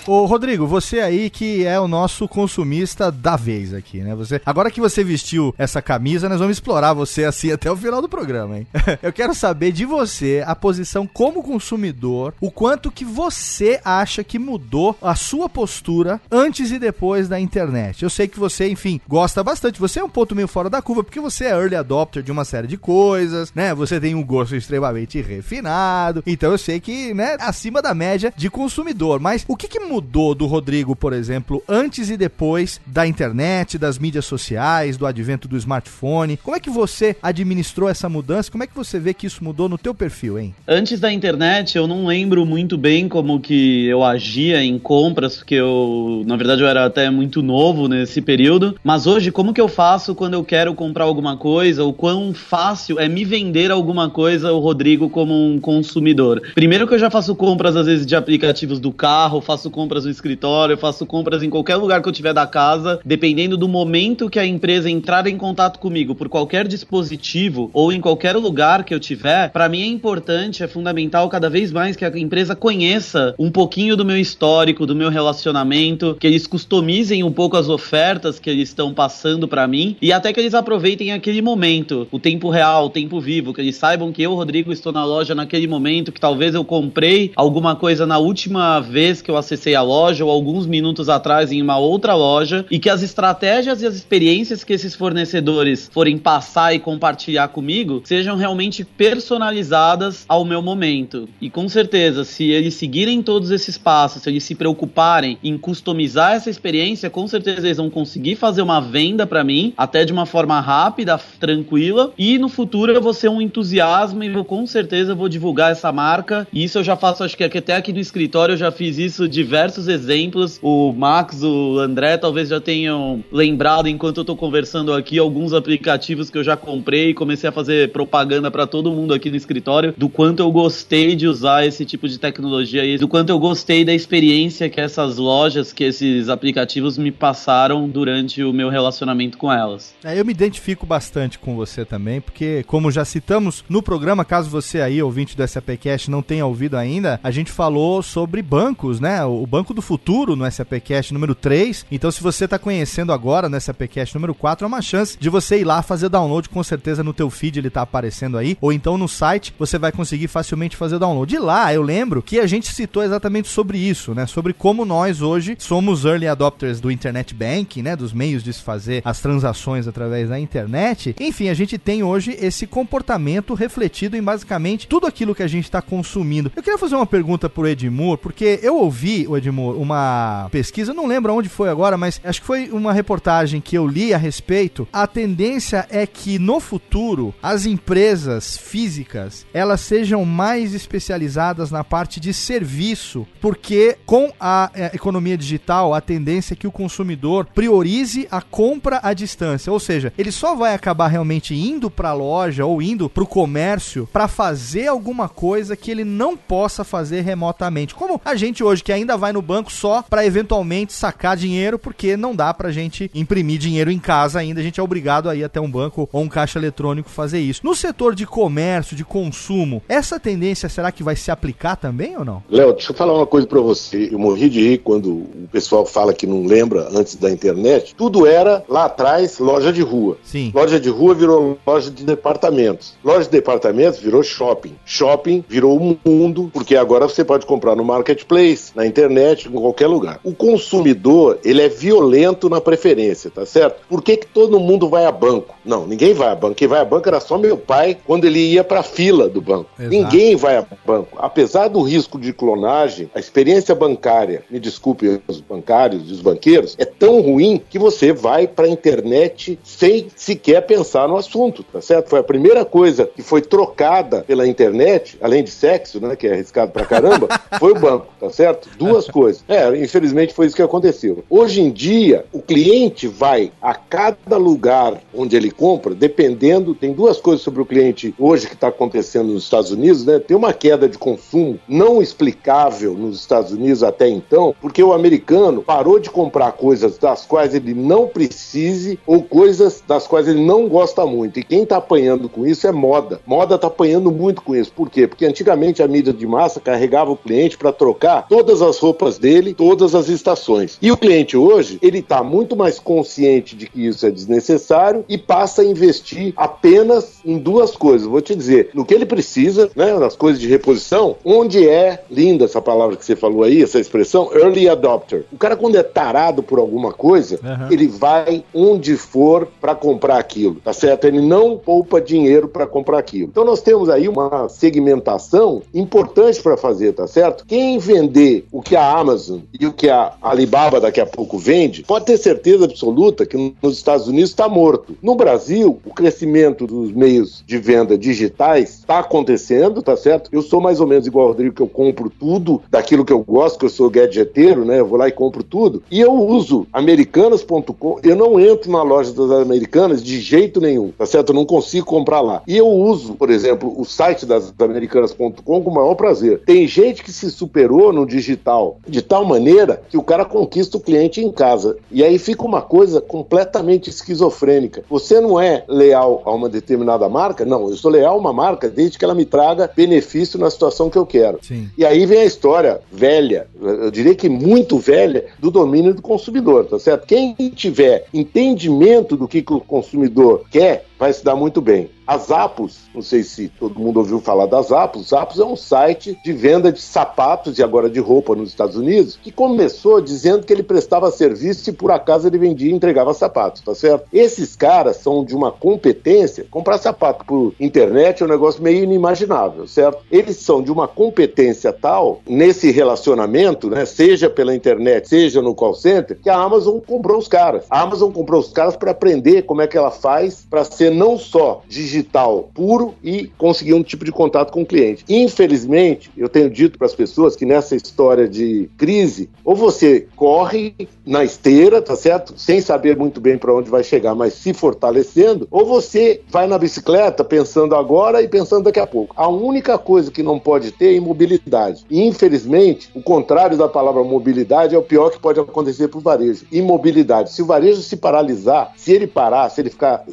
Ô, 0.08 0.24
Rodrigo, 0.24 0.66
você 0.66 1.00
aí 1.00 1.28
que 1.28 1.66
é 1.66 1.78
o 1.78 1.86
nosso 1.86 2.26
consumista 2.26 3.12
da 3.12 3.36
vez 3.36 3.74
aqui, 3.74 4.00
né? 4.00 4.14
Você, 4.14 4.40
agora 4.46 4.70
que 4.70 4.80
você 4.80 5.04
vestiu 5.04 5.54
essa 5.58 5.82
camisa, 5.82 6.30
nós 6.30 6.38
vamos 6.38 6.56
explorar 6.56 6.94
você 6.94 7.24
assim 7.24 7.52
até 7.52 7.70
o 7.70 7.76
final 7.76 8.00
do 8.00 8.08
programa, 8.08 8.56
hein? 8.56 8.66
Eu 9.02 9.12
quero 9.12 9.34
saber 9.34 9.70
de 9.70 9.84
você 9.84 10.42
a 10.46 10.56
posição 10.56 11.06
como 11.06 11.42
consumidor, 11.42 12.32
o 12.40 12.50
quanto 12.50 12.90
que 12.90 13.04
você 13.04 13.82
acha 13.84 14.24
que 14.24 14.38
mudou 14.38 14.96
a 15.02 15.14
sua 15.14 15.46
postura 15.46 16.18
antes 16.30 16.70
e 16.70 16.78
depois 16.78 17.28
da 17.28 17.38
internet. 17.38 18.02
Eu 18.02 18.08
sei 18.08 18.26
que 18.26 18.40
você, 18.40 18.66
enfim, 18.66 19.02
gosta 19.06 19.44
bastante. 19.44 19.78
Você 19.78 20.00
é 20.00 20.04
um 20.04 20.08
ponto 20.08 20.34
meio 20.34 20.48
fora 20.48 20.70
da 20.70 20.80
curva 20.80 21.04
porque 21.04 21.20
você 21.20 21.44
é 21.44 21.50
early 21.50 21.76
adopter 21.76 22.22
de 22.22 22.32
uma 22.32 22.46
série 22.46 22.66
de 22.66 22.78
coisas, 22.78 23.52
né? 23.54 23.74
Você 23.74 24.00
tem 24.00 24.14
um 24.14 24.24
gosto 24.24 24.56
extremamente 24.56 25.20
refinado. 25.20 26.22
Então 26.26 26.50
eu 26.50 26.56
sei 26.56 26.80
que, 26.80 27.12
né, 27.12 27.36
acima 27.40 27.82
da 27.82 27.92
média 27.92 28.32
de 28.34 28.48
consumidor. 28.48 29.20
Mas 29.20 29.44
o 29.46 29.54
que, 29.54 29.68
que 29.68 29.78
mudou 29.80 29.97
do 30.00 30.46
Rodrigo, 30.46 30.94
por 30.94 31.12
exemplo, 31.12 31.62
antes 31.68 32.10
e 32.10 32.16
depois 32.16 32.80
da 32.86 33.06
internet, 33.06 33.78
das 33.78 33.98
mídias 33.98 34.24
sociais, 34.24 34.96
do 34.96 35.06
advento 35.06 35.48
do 35.48 35.56
smartphone? 35.56 36.36
Como 36.36 36.56
é 36.56 36.60
que 36.60 36.70
você 36.70 37.16
administrou 37.22 37.88
essa 37.88 38.08
mudança? 38.08 38.50
Como 38.50 38.64
é 38.64 38.66
que 38.66 38.74
você 38.74 38.98
vê 38.98 39.14
que 39.14 39.26
isso 39.26 39.42
mudou 39.42 39.68
no 39.68 39.78
teu 39.78 39.94
perfil, 39.94 40.38
hein? 40.38 40.54
Antes 40.66 41.00
da 41.00 41.12
internet, 41.12 41.76
eu 41.76 41.86
não 41.86 42.06
lembro 42.06 42.44
muito 42.44 42.76
bem 42.76 43.08
como 43.08 43.40
que 43.40 43.86
eu 43.86 44.04
agia 44.04 44.62
em 44.62 44.78
compras, 44.78 45.38
porque 45.38 45.54
eu, 45.54 46.22
na 46.26 46.36
verdade, 46.36 46.62
eu 46.62 46.68
era 46.68 46.84
até 46.84 47.10
muito 47.10 47.42
novo 47.42 47.88
nesse 47.88 48.20
período. 48.20 48.76
Mas 48.82 49.06
hoje, 49.06 49.30
como 49.30 49.52
que 49.52 49.60
eu 49.60 49.68
faço 49.68 50.14
quando 50.14 50.34
eu 50.34 50.44
quero 50.44 50.74
comprar 50.74 51.04
alguma 51.04 51.36
coisa? 51.36 51.84
O 51.84 51.92
quão 51.92 52.32
fácil 52.34 52.98
é 52.98 53.08
me 53.08 53.24
vender 53.24 53.70
alguma 53.70 54.10
coisa, 54.10 54.52
o 54.52 54.58
Rodrigo, 54.58 55.08
como 55.08 55.34
um 55.34 55.58
consumidor? 55.58 56.42
Primeiro 56.54 56.86
que 56.86 56.94
eu 56.94 56.98
já 56.98 57.10
faço 57.10 57.34
compras, 57.34 57.76
às 57.76 57.86
vezes, 57.86 58.06
de 58.06 58.14
aplicativos 58.14 58.80
do 58.80 58.92
carro, 58.92 59.40
faço 59.40 59.70
compras 59.70 59.87
no 59.88 60.10
escritório, 60.10 60.76
faço 60.76 61.06
compras 61.06 61.42
em 61.42 61.50
qualquer 61.50 61.76
lugar 61.76 62.02
que 62.02 62.08
eu 62.08 62.12
tiver 62.12 62.32
da 62.32 62.46
casa, 62.46 63.00
dependendo 63.04 63.56
do 63.56 63.66
momento 63.66 64.28
que 64.28 64.38
a 64.38 64.46
empresa 64.46 64.90
entrar 64.90 65.26
em 65.26 65.36
contato 65.36 65.78
comigo 65.78 66.14
por 66.14 66.28
qualquer 66.28 66.68
dispositivo 66.68 67.70
ou 67.72 67.92
em 67.92 68.00
qualquer 68.00 68.36
lugar 68.36 68.84
que 68.84 68.94
eu 68.94 69.00
tiver, 69.00 69.50
para 69.50 69.68
mim 69.68 69.82
é 69.82 69.86
importante, 69.86 70.62
é 70.62 70.68
fundamental 70.68 71.28
cada 71.28 71.48
vez 71.48 71.72
mais 71.72 71.96
que 71.96 72.04
a 72.04 72.18
empresa 72.18 72.54
conheça 72.54 73.34
um 73.38 73.50
pouquinho 73.50 73.96
do 73.96 74.04
meu 74.04 74.18
histórico, 74.18 74.86
do 74.86 74.94
meu 74.94 75.08
relacionamento, 75.08 76.16
que 76.20 76.26
eles 76.26 76.46
customizem 76.46 77.24
um 77.24 77.32
pouco 77.32 77.56
as 77.56 77.68
ofertas 77.68 78.38
que 78.38 78.50
eles 78.50 78.68
estão 78.68 78.92
passando 78.92 79.48
para 79.48 79.66
mim 79.66 79.96
e 80.00 80.12
até 80.12 80.32
que 80.32 80.40
eles 80.40 80.54
aproveitem 80.54 81.12
aquele 81.12 81.40
momento, 81.40 82.06
o 82.10 82.18
tempo 82.18 82.50
real, 82.50 82.86
o 82.86 82.90
tempo 82.90 83.20
vivo, 83.20 83.54
que 83.54 83.60
eles 83.60 83.76
saibam 83.76 84.12
que 84.12 84.22
eu, 84.22 84.34
Rodrigo, 84.34 84.72
estou 84.72 84.92
na 84.92 85.04
loja 85.04 85.34
naquele 85.34 85.66
momento, 85.66 86.12
que 86.12 86.20
talvez 86.20 86.54
eu 86.54 86.64
comprei 86.64 87.32
alguma 87.34 87.76
coisa 87.76 88.06
na 88.06 88.18
última 88.18 88.80
vez 88.80 89.22
que 89.22 89.30
eu 89.30 89.36
acessei 89.36 89.67
a 89.74 89.82
loja 89.82 90.24
ou 90.24 90.30
alguns 90.30 90.66
minutos 90.66 91.08
atrás 91.08 91.52
em 91.52 91.60
uma 91.62 91.78
outra 91.78 92.14
loja 92.14 92.64
e 92.70 92.78
que 92.78 92.90
as 92.90 93.02
estratégias 93.02 93.82
e 93.82 93.86
as 93.86 93.94
experiências 93.94 94.64
que 94.64 94.72
esses 94.72 94.94
fornecedores 94.94 95.90
forem 95.92 96.18
passar 96.18 96.74
e 96.74 96.78
compartilhar 96.78 97.48
comigo 97.48 98.02
sejam 98.04 98.36
realmente 98.36 98.84
personalizadas 98.84 100.24
ao 100.28 100.44
meu 100.44 100.62
momento. 100.62 101.28
E 101.40 101.50
com 101.50 101.68
certeza, 101.68 102.24
se 102.24 102.50
eles 102.50 102.74
seguirem 102.74 103.22
todos 103.22 103.50
esses 103.50 103.78
passos, 103.78 104.22
se 104.22 104.30
eles 104.30 104.44
se 104.44 104.54
preocuparem 104.54 105.38
em 105.42 105.56
customizar 105.56 106.34
essa 106.34 106.50
experiência, 106.50 107.10
com 107.10 107.26
certeza 107.26 107.66
eles 107.66 107.76
vão 107.76 107.90
conseguir 107.90 108.36
fazer 108.36 108.62
uma 108.62 108.80
venda 108.80 109.26
para 109.26 109.44
mim, 109.44 109.72
até 109.76 110.04
de 110.04 110.12
uma 110.12 110.26
forma 110.26 110.60
rápida, 110.60 111.18
tranquila, 111.38 112.12
e 112.18 112.38
no 112.38 112.48
futuro 112.48 112.92
eu 112.92 113.00
vou 113.00 113.14
ser 113.14 113.28
um 113.28 113.40
entusiasmo 113.40 114.22
e 114.22 114.30
vou, 114.30 114.44
com 114.44 114.66
certeza 114.66 115.14
vou 115.14 115.28
divulgar 115.28 115.72
essa 115.72 115.92
marca. 115.92 116.46
E 116.52 116.64
isso 116.64 116.78
eu 116.78 116.84
já 116.84 116.96
faço, 116.96 117.24
acho 117.24 117.36
que 117.36 117.44
até 117.44 117.76
aqui 117.76 117.92
no 117.92 117.98
escritório 117.98 118.52
eu 118.52 118.56
já 118.56 118.70
fiz 118.70 118.98
isso 118.98 119.28
diversos 119.58 119.88
exemplos. 119.88 120.58
O 120.62 120.92
Max, 120.92 121.42
o 121.42 121.80
André 121.80 122.16
talvez 122.16 122.48
já 122.48 122.60
tenham 122.60 123.24
lembrado 123.32 123.88
enquanto 123.88 124.18
eu 124.18 124.24
tô 124.24 124.36
conversando 124.36 124.92
aqui 124.92 125.18
alguns 125.18 125.52
aplicativos 125.52 126.30
que 126.30 126.38
eu 126.38 126.44
já 126.44 126.56
comprei 126.56 127.10
e 127.10 127.14
comecei 127.14 127.48
a 127.48 127.52
fazer 127.52 127.90
propaganda 127.90 128.50
para 128.52 128.68
todo 128.68 128.92
mundo 128.92 129.12
aqui 129.12 129.30
no 129.30 129.36
escritório 129.36 129.92
do 129.96 130.08
quanto 130.08 130.40
eu 130.40 130.52
gostei 130.52 131.16
de 131.16 131.26
usar 131.26 131.66
esse 131.66 131.84
tipo 131.84 132.08
de 132.08 132.18
tecnologia 132.18 132.84
e 132.84 132.96
do 132.96 133.08
quanto 133.08 133.30
eu 133.30 133.38
gostei 133.38 133.84
da 133.84 133.92
experiência 133.92 134.68
que 134.68 134.80
essas 134.80 135.16
lojas, 135.16 135.72
que 135.72 135.82
esses 135.82 136.28
aplicativos 136.28 136.96
me 136.96 137.10
passaram 137.10 137.88
durante 137.88 138.44
o 138.44 138.52
meu 138.52 138.68
relacionamento 138.68 139.36
com 139.36 139.52
elas. 139.52 139.92
É, 140.04 140.18
eu 140.18 140.24
me 140.24 140.32
identifico 140.32 140.86
bastante 140.86 141.36
com 141.36 141.56
você 141.56 141.84
também, 141.84 142.20
porque 142.20 142.62
como 142.66 142.92
já 142.92 143.04
citamos 143.04 143.64
no 143.68 143.82
programa, 143.82 144.24
caso 144.24 144.48
você 144.48 144.80
aí, 144.80 145.02
ouvinte 145.02 145.36
do 145.36 145.46
SAPcast, 145.46 146.08
não 146.10 146.22
tenha 146.22 146.46
ouvido 146.46 146.76
ainda, 146.76 147.18
a 147.24 147.30
gente 147.32 147.50
falou 147.50 148.02
sobre 148.02 148.40
bancos, 148.40 149.00
né? 149.00 149.24
O 149.24 149.47
Banco 149.48 149.72
do 149.72 149.80
Futuro 149.80 150.36
no 150.36 150.48
SAPcast 150.48 151.14
número 151.14 151.34
3. 151.34 151.86
Então, 151.90 152.10
se 152.10 152.22
você 152.22 152.44
está 152.44 152.58
conhecendo 152.58 153.14
agora 153.14 153.48
no 153.48 153.58
SAPcast 153.58 154.14
número 154.14 154.34
4, 154.34 154.64
é 154.64 154.68
uma 154.68 154.82
chance 154.82 155.16
de 155.18 155.30
você 155.30 155.60
ir 155.60 155.64
lá 155.64 155.80
fazer 155.80 156.10
download, 156.10 156.50
com 156.50 156.62
certeza 156.62 157.02
no 157.02 157.14
teu 157.14 157.30
feed 157.30 157.58
ele 157.58 157.68
está 157.68 157.80
aparecendo 157.80 158.36
aí, 158.36 158.58
ou 158.60 158.72
então 158.72 158.98
no 158.98 159.08
site 159.08 159.54
você 159.58 159.78
vai 159.78 159.90
conseguir 159.90 160.28
facilmente 160.28 160.76
fazer 160.76 160.98
download. 160.98 161.30
De 161.30 161.38
lá, 161.38 161.72
eu 161.72 161.82
lembro 161.82 162.22
que 162.22 162.38
a 162.38 162.46
gente 162.46 162.74
citou 162.74 163.02
exatamente 163.02 163.48
sobre 163.48 163.78
isso, 163.78 164.14
né? 164.14 164.26
Sobre 164.26 164.52
como 164.52 164.84
nós 164.84 165.22
hoje 165.22 165.56
somos 165.58 166.04
early 166.04 166.28
adopters 166.28 166.78
do 166.78 166.90
internet 166.90 167.34
banking, 167.34 167.80
né? 167.80 167.96
Dos 167.96 168.12
meios 168.12 168.42
de 168.42 168.52
se 168.52 168.62
fazer 168.62 169.00
as 169.02 169.20
transações 169.20 169.88
através 169.88 170.28
da 170.28 170.38
internet. 170.38 171.16
Enfim, 171.18 171.48
a 171.48 171.54
gente 171.54 171.78
tem 171.78 172.02
hoje 172.02 172.36
esse 172.38 172.66
comportamento 172.66 173.54
refletido 173.54 174.14
em 174.14 174.22
basicamente 174.22 174.86
tudo 174.86 175.06
aquilo 175.06 175.34
que 175.34 175.42
a 175.42 175.48
gente 175.48 175.64
está 175.64 175.80
consumindo. 175.80 176.52
Eu 176.54 176.62
queria 176.62 176.78
fazer 176.78 176.96
uma 176.96 177.06
pergunta 177.06 177.48
pro 177.48 177.66
Edmur, 177.66 178.18
porque 178.18 178.60
eu 178.62 178.76
ouvi, 178.76 179.26
o 179.26 179.37
Edmur, 179.38 179.76
uma 179.76 180.48
pesquisa, 180.50 180.94
não 180.94 181.06
lembro 181.06 181.34
onde 181.34 181.48
foi 181.48 181.68
agora, 181.68 181.96
mas 181.96 182.20
acho 182.24 182.40
que 182.40 182.46
foi 182.46 182.68
uma 182.70 182.92
reportagem 182.92 183.60
que 183.60 183.76
eu 183.76 183.86
li 183.86 184.12
a 184.12 184.18
respeito. 184.18 184.86
A 184.92 185.06
tendência 185.06 185.86
é 185.90 186.06
que 186.06 186.38
no 186.38 186.60
futuro 186.60 187.34
as 187.42 187.66
empresas 187.66 188.56
físicas 188.56 189.46
elas 189.52 189.80
sejam 189.80 190.24
mais 190.24 190.74
especializadas 190.74 191.70
na 191.70 191.82
parte 191.82 192.20
de 192.20 192.32
serviço, 192.32 193.26
porque 193.40 193.96
com 194.04 194.32
a 194.38 194.70
é, 194.74 194.90
economia 194.94 195.36
digital 195.36 195.94
a 195.94 196.00
tendência 196.00 196.54
é 196.54 196.56
que 196.56 196.66
o 196.66 196.72
consumidor 196.72 197.46
priorize 197.54 198.26
a 198.30 198.40
compra 198.40 199.00
à 199.02 199.12
distância, 199.12 199.72
ou 199.72 199.80
seja, 199.80 200.12
ele 200.18 200.32
só 200.32 200.54
vai 200.54 200.74
acabar 200.74 201.08
realmente 201.08 201.54
indo 201.54 201.90
para 201.90 202.10
a 202.10 202.14
loja 202.14 202.64
ou 202.64 202.82
indo 202.82 203.08
para 203.08 203.22
o 203.22 203.26
comércio 203.26 204.08
para 204.12 204.28
fazer 204.28 204.86
alguma 204.86 205.28
coisa 205.28 205.76
que 205.76 205.90
ele 205.90 206.04
não 206.04 206.36
possa 206.36 206.84
fazer 206.84 207.22
remotamente. 207.22 207.94
Como 207.94 208.20
a 208.24 208.34
gente 208.34 208.62
hoje 208.62 208.82
que 208.82 208.92
ainda 208.92 209.16
vai 209.16 209.27
no 209.32 209.42
banco 209.42 209.72
só 209.72 210.02
para 210.02 210.26
eventualmente 210.26 210.92
sacar 210.92 211.36
dinheiro, 211.36 211.78
porque 211.78 212.16
não 212.16 212.34
dá 212.34 212.52
para 212.52 212.68
a 212.68 212.72
gente 212.72 213.10
imprimir 213.14 213.58
dinheiro 213.58 213.90
em 213.90 213.98
casa 213.98 214.38
ainda, 214.38 214.60
a 214.60 214.62
gente 214.62 214.80
é 214.80 214.82
obrigado 214.82 215.28
a 215.28 215.36
ir 215.36 215.44
até 215.44 215.60
um 215.60 215.70
banco 215.70 216.08
ou 216.12 216.22
um 216.22 216.28
caixa 216.28 216.58
eletrônico 216.58 217.08
fazer 217.08 217.40
isso. 217.40 217.60
No 217.64 217.74
setor 217.74 218.14
de 218.14 218.26
comércio, 218.26 218.96
de 218.96 219.04
consumo, 219.04 219.82
essa 219.88 220.18
tendência 220.18 220.68
será 220.68 220.92
que 220.92 221.02
vai 221.02 221.16
se 221.16 221.30
aplicar 221.30 221.76
também 221.76 222.16
ou 222.16 222.24
não? 222.24 222.42
Léo, 222.50 222.72
deixa 222.72 222.92
eu 222.92 222.96
falar 222.96 223.14
uma 223.14 223.26
coisa 223.26 223.46
para 223.46 223.60
você. 223.60 224.08
Eu 224.12 224.18
morri 224.18 224.48
de 224.48 224.60
rir 224.60 224.78
quando 224.78 225.10
o 225.10 225.48
pessoal 225.50 225.84
fala 225.84 226.12
que 226.12 226.26
não 226.26 226.44
lembra 226.44 226.88
antes 226.92 227.14
da 227.16 227.30
internet. 227.30 227.94
Tudo 227.96 228.26
era 228.26 228.64
lá 228.68 228.84
atrás 228.84 229.38
loja 229.38 229.72
de 229.72 229.82
rua. 229.82 230.18
Sim. 230.22 230.52
Loja 230.54 230.78
de 230.78 230.88
rua 230.88 231.14
virou 231.14 231.58
loja 231.66 231.90
de 231.90 232.04
departamentos. 232.04 232.94
Loja 233.02 233.24
de 233.24 233.30
departamentos 233.30 234.00
virou 234.00 234.22
shopping. 234.22 234.74
Shopping 234.84 235.44
virou 235.48 235.80
um 235.80 235.96
mundo, 236.04 236.50
porque 236.52 236.76
agora 236.76 237.08
você 237.08 237.24
pode 237.24 237.46
comprar 237.46 237.74
no 237.74 237.84
marketplace, 237.84 238.72
na 238.74 238.86
internet, 238.86 239.17
em 239.18 239.52
qualquer 239.52 239.86
lugar. 239.86 240.20
O 240.22 240.34
consumidor, 240.34 241.38
ele 241.44 241.62
é 241.62 241.68
violento 241.68 242.48
na 242.48 242.60
preferência, 242.60 243.30
tá 243.30 243.44
certo? 243.44 243.80
Por 243.88 244.02
que, 244.02 244.16
que 244.16 244.26
todo 244.26 244.60
mundo 244.60 244.88
vai 244.88 245.06
a 245.06 245.12
banco? 245.12 245.54
Não, 245.64 245.86
ninguém 245.86 246.14
vai 246.14 246.28
a 246.28 246.34
banco. 246.34 246.54
Quem 246.54 246.68
vai 246.68 246.80
a 246.80 246.84
banco 246.84 247.08
era 247.08 247.20
só 247.20 247.38
meu 247.38 247.56
pai 247.56 247.96
quando 248.06 248.24
ele 248.24 248.38
ia 248.38 248.64
para 248.64 248.80
a 248.80 248.82
fila 248.82 249.28
do 249.28 249.40
banco. 249.40 249.70
Exato. 249.78 249.90
Ninguém 249.90 250.36
vai 250.36 250.56
a 250.56 250.66
banco. 250.86 251.16
Apesar 251.18 251.68
do 251.68 251.82
risco 251.82 252.18
de 252.18 252.32
clonagem, 252.32 253.10
a 253.14 253.18
experiência 253.18 253.74
bancária, 253.74 254.42
me 254.50 254.60
desculpe 254.60 255.20
os 255.26 255.40
bancários 255.40 256.08
e 256.08 256.12
os 256.12 256.20
banqueiros, 256.20 256.74
é 256.78 256.84
tão 256.84 257.20
ruim 257.20 257.60
que 257.68 257.78
você 257.78 258.12
vai 258.12 258.46
para 258.46 258.66
a 258.66 258.70
internet 258.70 259.58
sem 259.62 260.08
sequer 260.14 260.62
pensar 260.66 261.08
no 261.08 261.16
assunto, 261.16 261.62
tá 261.62 261.80
certo? 261.80 262.08
Foi 262.08 262.20
a 262.20 262.24
primeira 262.24 262.64
coisa 262.64 263.06
que 263.06 263.22
foi 263.22 263.42
trocada 263.42 264.22
pela 264.22 264.46
internet, 264.46 265.18
além 265.20 265.42
de 265.42 265.50
sexo, 265.50 266.00
né, 266.00 266.16
que 266.16 266.26
é 266.26 266.32
arriscado 266.32 266.72
pra 266.72 266.84
caramba, 266.84 267.28
foi 267.58 267.72
o 267.72 267.78
banco, 267.78 268.06
tá 268.20 268.30
certo? 268.30 268.68
Duas 268.78 269.07
coisas. 269.08 269.44
É, 269.48 269.68
infelizmente 269.82 270.34
foi 270.34 270.46
isso 270.46 270.56
que 270.56 270.62
aconteceu. 270.62 271.24
Hoje 271.28 271.60
em 271.60 271.70
dia, 271.70 272.24
o 272.32 272.40
cliente 272.40 273.06
vai 273.06 273.50
a 273.60 273.74
cada 273.74 274.36
lugar 274.36 275.00
onde 275.14 275.36
ele 275.36 275.50
compra, 275.50 275.94
dependendo, 275.94 276.74
tem 276.74 276.92
duas 276.92 277.18
coisas 277.20 277.42
sobre 277.42 277.62
o 277.62 277.66
cliente 277.66 278.14
hoje 278.18 278.46
que 278.46 278.54
está 278.54 278.68
acontecendo 278.68 279.32
nos 279.32 279.44
Estados 279.44 279.70
Unidos, 279.70 280.04
né? 280.04 280.18
Tem 280.18 280.36
uma 280.36 280.52
queda 280.52 280.88
de 280.88 280.98
consumo 280.98 281.58
não 281.68 282.02
explicável 282.02 282.94
nos 282.94 283.18
Estados 283.20 283.52
Unidos 283.52 283.82
até 283.82 284.08
então, 284.08 284.54
porque 284.60 284.82
o 284.82 284.92
americano 284.92 285.62
parou 285.62 285.98
de 285.98 286.10
comprar 286.10 286.52
coisas 286.52 286.98
das 286.98 287.24
quais 287.24 287.54
ele 287.54 287.74
não 287.74 288.06
precise 288.06 288.98
ou 289.06 289.22
coisas 289.22 289.82
das 289.86 290.06
quais 290.06 290.28
ele 290.28 290.44
não 290.44 290.68
gosta 290.68 291.04
muito. 291.06 291.38
E 291.38 291.44
quem 291.44 291.62
está 291.62 291.76
apanhando 291.76 292.28
com 292.28 292.46
isso 292.46 292.66
é 292.66 292.72
moda. 292.72 293.20
Moda 293.26 293.54
está 293.54 293.66
apanhando 293.66 294.10
muito 294.10 294.42
com 294.42 294.54
isso. 294.54 294.72
Por 294.72 294.90
quê? 294.90 295.06
Porque 295.06 295.26
antigamente 295.26 295.82
a 295.82 295.88
mídia 295.88 296.12
de 296.12 296.26
massa 296.26 296.60
carregava 296.60 297.10
o 297.10 297.16
cliente 297.16 297.56
para 297.56 297.72
trocar 297.72 298.26
todas 298.28 298.62
as 298.62 298.78
roupas 298.78 298.97
roupas 298.98 299.16
dele 299.16 299.54
todas 299.54 299.94
as 299.94 300.08
estações. 300.08 300.76
E 300.82 300.90
o 300.90 300.96
cliente 300.96 301.36
hoje, 301.36 301.78
ele 301.80 302.00
está 302.00 302.22
muito 302.24 302.56
mais 302.56 302.80
consciente 302.80 303.54
de 303.54 303.68
que 303.68 303.86
isso 303.86 304.04
é 304.04 304.10
desnecessário 304.10 305.04
e 305.08 305.16
passa 305.16 305.62
a 305.62 305.64
investir 305.64 306.32
apenas 306.36 307.20
em 307.24 307.38
duas 307.38 307.76
coisas. 307.76 308.08
Vou 308.08 308.20
te 308.20 308.34
dizer, 308.34 308.70
no 308.74 308.84
que 308.84 308.92
ele 308.92 309.06
precisa, 309.06 309.70
né, 309.76 309.92
nas 309.94 310.16
coisas 310.16 310.40
de 310.40 310.48
reposição, 310.48 311.16
onde 311.24 311.68
é 311.68 312.02
linda 312.10 312.44
essa 312.44 312.60
palavra 312.60 312.96
que 312.96 313.04
você 313.04 313.14
falou 313.14 313.44
aí, 313.44 313.62
essa 313.62 313.78
expressão, 313.78 314.30
early 314.34 314.68
adopter. 314.68 315.24
O 315.32 315.36
cara 315.36 315.56
quando 315.56 315.76
é 315.76 315.82
tarado 315.82 316.42
por 316.42 316.58
alguma 316.58 316.92
coisa, 316.92 317.38
uhum. 317.42 317.70
ele 317.70 317.86
vai 317.86 318.44
onde 318.52 318.96
for 318.96 319.46
para 319.60 319.74
comprar 319.74 320.18
aquilo, 320.18 320.56
tá 320.56 320.72
certo? 320.72 321.06
Ele 321.06 321.20
não 321.20 321.56
poupa 321.56 322.00
dinheiro 322.00 322.48
para 322.48 322.66
comprar 322.66 322.98
aquilo. 322.98 323.28
Então 323.30 323.44
nós 323.44 323.60
temos 323.60 323.88
aí 323.88 324.08
uma 324.08 324.48
segmentação 324.48 325.62
importante 325.72 326.42
para 326.42 326.56
fazer, 326.56 326.92
tá 326.94 327.06
certo? 327.06 327.44
Quem 327.46 327.78
vender 327.78 328.46
o 328.50 328.60
que 328.60 328.74
a 328.78 328.98
Amazon 328.98 329.40
e 329.58 329.66
o 329.66 329.72
que 329.72 329.88
a 329.88 330.14
Alibaba 330.22 330.80
daqui 330.80 331.00
a 331.00 331.06
pouco 331.06 331.38
vende, 331.38 331.82
pode 331.82 332.06
ter 332.06 332.16
certeza 332.16 332.64
absoluta 332.64 333.26
que 333.26 333.54
nos 333.62 333.76
Estados 333.76 334.08
Unidos 334.08 334.30
está 334.30 334.48
morto. 334.48 334.96
No 335.02 335.14
Brasil, 335.14 335.80
o 335.84 335.92
crescimento 335.92 336.66
dos 336.66 336.92
meios 336.92 337.42
de 337.46 337.58
venda 337.58 337.96
digitais 337.96 338.78
está 338.78 339.00
acontecendo, 339.00 339.82
tá 339.82 339.96
certo? 339.96 340.30
Eu 340.32 340.42
sou 340.42 340.60
mais 340.60 340.80
ou 340.80 340.86
menos 340.86 341.06
igual 341.06 341.26
ao 341.26 341.32
Rodrigo, 341.32 341.54
que 341.54 341.62
eu 341.62 341.68
compro 341.68 342.10
tudo 342.10 342.62
daquilo 342.70 343.04
que 343.04 343.12
eu 343.12 343.20
gosto, 343.20 343.58
que 343.58 343.64
eu 343.64 343.70
sou 343.70 343.90
gadgeteiro, 343.90 344.64
né? 344.64 344.80
Eu 344.80 344.86
vou 344.86 344.98
lá 344.98 345.08
e 345.08 345.12
compro 345.12 345.42
tudo. 345.42 345.82
E 345.90 346.00
eu 346.00 346.12
uso 346.12 346.66
americanas.com, 346.72 348.00
eu 348.02 348.16
não 348.16 348.38
entro 348.40 348.70
na 348.70 348.82
loja 348.82 349.12
das 349.12 349.30
americanas 349.30 350.02
de 350.02 350.20
jeito 350.20 350.60
nenhum, 350.60 350.92
tá 350.96 351.06
certo? 351.06 351.30
Eu 351.30 351.34
não 351.34 351.44
consigo 351.44 351.86
comprar 351.86 352.20
lá. 352.20 352.42
E 352.46 352.56
eu 352.56 352.68
uso, 352.68 353.14
por 353.14 353.30
exemplo, 353.30 353.74
o 353.78 353.84
site 353.84 354.26
das 354.26 354.52
americanas.com 354.58 355.62
com 355.62 355.70
o 355.70 355.74
maior 355.74 355.94
prazer. 355.94 356.40
Tem 356.44 356.66
gente 356.66 357.02
que 357.02 357.12
se 357.12 357.30
superou 357.30 357.92
no 357.92 358.06
digital 358.06 358.67
de 358.86 359.02
tal 359.02 359.24
maneira 359.24 359.82
que 359.88 359.96
o 359.96 360.02
cara 360.02 360.24
conquista 360.24 360.76
o 360.76 360.80
cliente 360.80 361.20
em 361.20 361.30
casa. 361.30 361.76
E 361.90 362.02
aí 362.02 362.18
fica 362.18 362.44
uma 362.44 362.62
coisa 362.62 363.00
completamente 363.00 363.90
esquizofrênica. 363.90 364.84
Você 364.88 365.20
não 365.20 365.40
é 365.40 365.64
leal 365.68 366.22
a 366.24 366.32
uma 366.32 366.48
determinada 366.48 367.08
marca? 367.08 367.44
Não, 367.44 367.68
eu 367.68 367.76
sou 367.76 367.90
leal 367.90 368.14
a 368.14 368.18
uma 368.18 368.32
marca 368.32 368.68
desde 368.68 368.98
que 368.98 369.04
ela 369.04 369.14
me 369.14 369.24
traga 369.24 369.70
benefício 369.74 370.38
na 370.38 370.50
situação 370.50 370.90
que 370.90 370.98
eu 370.98 371.06
quero. 371.06 371.38
Sim. 371.42 371.68
E 371.76 371.84
aí 371.84 372.04
vem 372.06 372.20
a 372.20 372.24
história 372.24 372.80
velha, 372.90 373.46
eu 373.60 373.90
diria 373.90 374.14
que 374.14 374.28
muito 374.28 374.78
velha, 374.78 375.26
do 375.38 375.50
domínio 375.50 375.94
do 375.94 376.02
consumidor, 376.02 376.66
tá 376.66 376.78
certo? 376.78 377.06
Quem 377.06 377.34
tiver 377.54 378.06
entendimento 378.12 379.16
do 379.16 379.28
que, 379.28 379.42
que 379.42 379.52
o 379.52 379.60
consumidor 379.60 380.44
quer, 380.50 380.84
vai 380.98 381.12
se 381.12 381.24
dar 381.24 381.36
muito 381.36 381.60
bem. 381.60 381.90
A 382.06 382.16
Zappos, 382.16 382.78
não 382.94 383.02
sei 383.02 383.22
se 383.22 383.48
todo 383.48 383.78
mundo 383.78 383.98
ouviu 383.98 384.18
falar 384.18 384.46
da 384.46 384.62
Zappos, 384.62 385.08
Zappos 385.08 385.38
é 385.38 385.44
um 385.44 385.54
site 385.54 386.18
de 386.24 386.32
venda 386.32 386.72
de 386.72 386.80
sapatos 386.80 387.58
e 387.58 387.62
agora 387.62 387.90
de 387.90 388.00
roupa 388.00 388.34
nos 388.34 388.48
Estados 388.48 388.76
Unidos, 388.76 389.18
que 389.22 389.30
começou 389.30 390.00
dizendo 390.00 390.46
que 390.46 390.52
ele 390.52 390.62
prestava 390.62 391.10
serviço 391.10 391.68
e 391.68 391.72
por 391.72 391.90
acaso 391.90 392.26
ele 392.26 392.38
vendia 392.38 392.70
e 392.70 392.74
entregava 392.74 393.12
sapatos, 393.12 393.60
tá 393.60 393.74
certo? 393.74 394.06
Esses 394.10 394.56
caras 394.56 394.96
são 394.96 395.22
de 395.22 395.36
uma 395.36 395.52
competência, 395.52 396.46
comprar 396.50 396.78
sapato 396.78 397.26
por 397.26 397.54
internet 397.60 398.22
é 398.22 398.26
um 398.26 398.28
negócio 398.30 398.62
meio 398.62 398.82
inimaginável, 398.82 399.66
certo? 399.66 399.98
Eles 400.10 400.38
são 400.38 400.62
de 400.62 400.72
uma 400.72 400.88
competência 400.88 401.74
tal 401.74 402.22
nesse 402.26 402.70
relacionamento, 402.70 403.68
né, 403.68 403.84
seja 403.84 404.30
pela 404.30 404.54
internet, 404.54 405.08
seja 405.10 405.42
no 405.42 405.54
call 405.54 405.74
center, 405.74 406.18
que 406.22 406.30
a 406.30 406.36
Amazon 406.36 406.78
comprou 406.80 407.18
os 407.18 407.28
caras. 407.28 407.66
A 407.68 407.82
Amazon 407.82 408.10
comprou 408.10 408.40
os 408.40 408.48
caras 408.48 408.76
para 408.76 408.92
aprender 408.92 409.42
como 409.42 409.60
é 409.60 409.66
que 409.66 409.76
ela 409.76 409.90
faz 409.90 410.46
para 410.48 410.64
ser 410.64 410.87
não 410.90 411.18
só 411.18 411.62
digital 411.68 412.50
puro 412.54 412.94
e 413.02 413.30
conseguir 413.38 413.74
um 413.74 413.82
tipo 413.82 414.04
de 414.04 414.12
contato 414.12 414.52
com 414.52 414.62
o 414.62 414.66
cliente. 414.66 415.04
Infelizmente, 415.08 416.10
eu 416.16 416.28
tenho 416.28 416.50
dito 416.50 416.78
para 416.78 416.86
as 416.86 416.94
pessoas 416.94 417.36
que 417.36 417.44
nessa 417.44 417.76
história 417.76 418.28
de 418.28 418.68
crise, 418.76 419.28
ou 419.44 419.54
você 419.54 420.06
corre 420.16 420.74
na 421.04 421.24
esteira, 421.24 421.80
tá 421.80 421.96
certo? 421.96 422.34
Sem 422.36 422.60
saber 422.60 422.96
muito 422.96 423.20
bem 423.20 423.38
para 423.38 423.54
onde 423.54 423.70
vai 423.70 423.82
chegar, 423.82 424.14
mas 424.14 424.34
se 424.34 424.52
fortalecendo, 424.52 425.46
ou 425.50 425.64
você 425.64 426.20
vai 426.28 426.46
na 426.46 426.58
bicicleta 426.58 427.24
pensando 427.24 427.74
agora 427.74 428.22
e 428.22 428.28
pensando 428.28 428.64
daqui 428.64 428.80
a 428.80 428.86
pouco. 428.86 429.14
A 429.16 429.28
única 429.28 429.78
coisa 429.78 430.10
que 430.10 430.22
não 430.22 430.38
pode 430.38 430.72
ter 430.72 430.88
é 430.88 430.94
imobilidade. 430.94 431.84
E, 431.90 432.02
infelizmente, 432.02 432.90
o 432.94 433.02
contrário 433.02 433.56
da 433.56 433.68
palavra 433.68 434.02
mobilidade 434.04 434.74
é 434.74 434.78
o 434.78 434.82
pior 434.82 435.10
que 435.10 435.18
pode 435.18 435.40
acontecer 435.40 435.88
para 435.88 435.98
o 435.98 436.02
varejo. 436.02 436.46
Imobilidade. 436.50 437.32
Se 437.32 437.42
o 437.42 437.46
varejo 437.46 437.82
se 437.82 437.96
paralisar, 437.96 438.72
se 438.76 438.92
ele 438.92 439.06
parar, 439.06 439.48
se 439.50 439.60
ele 439.60 439.70
ficar 439.70 440.04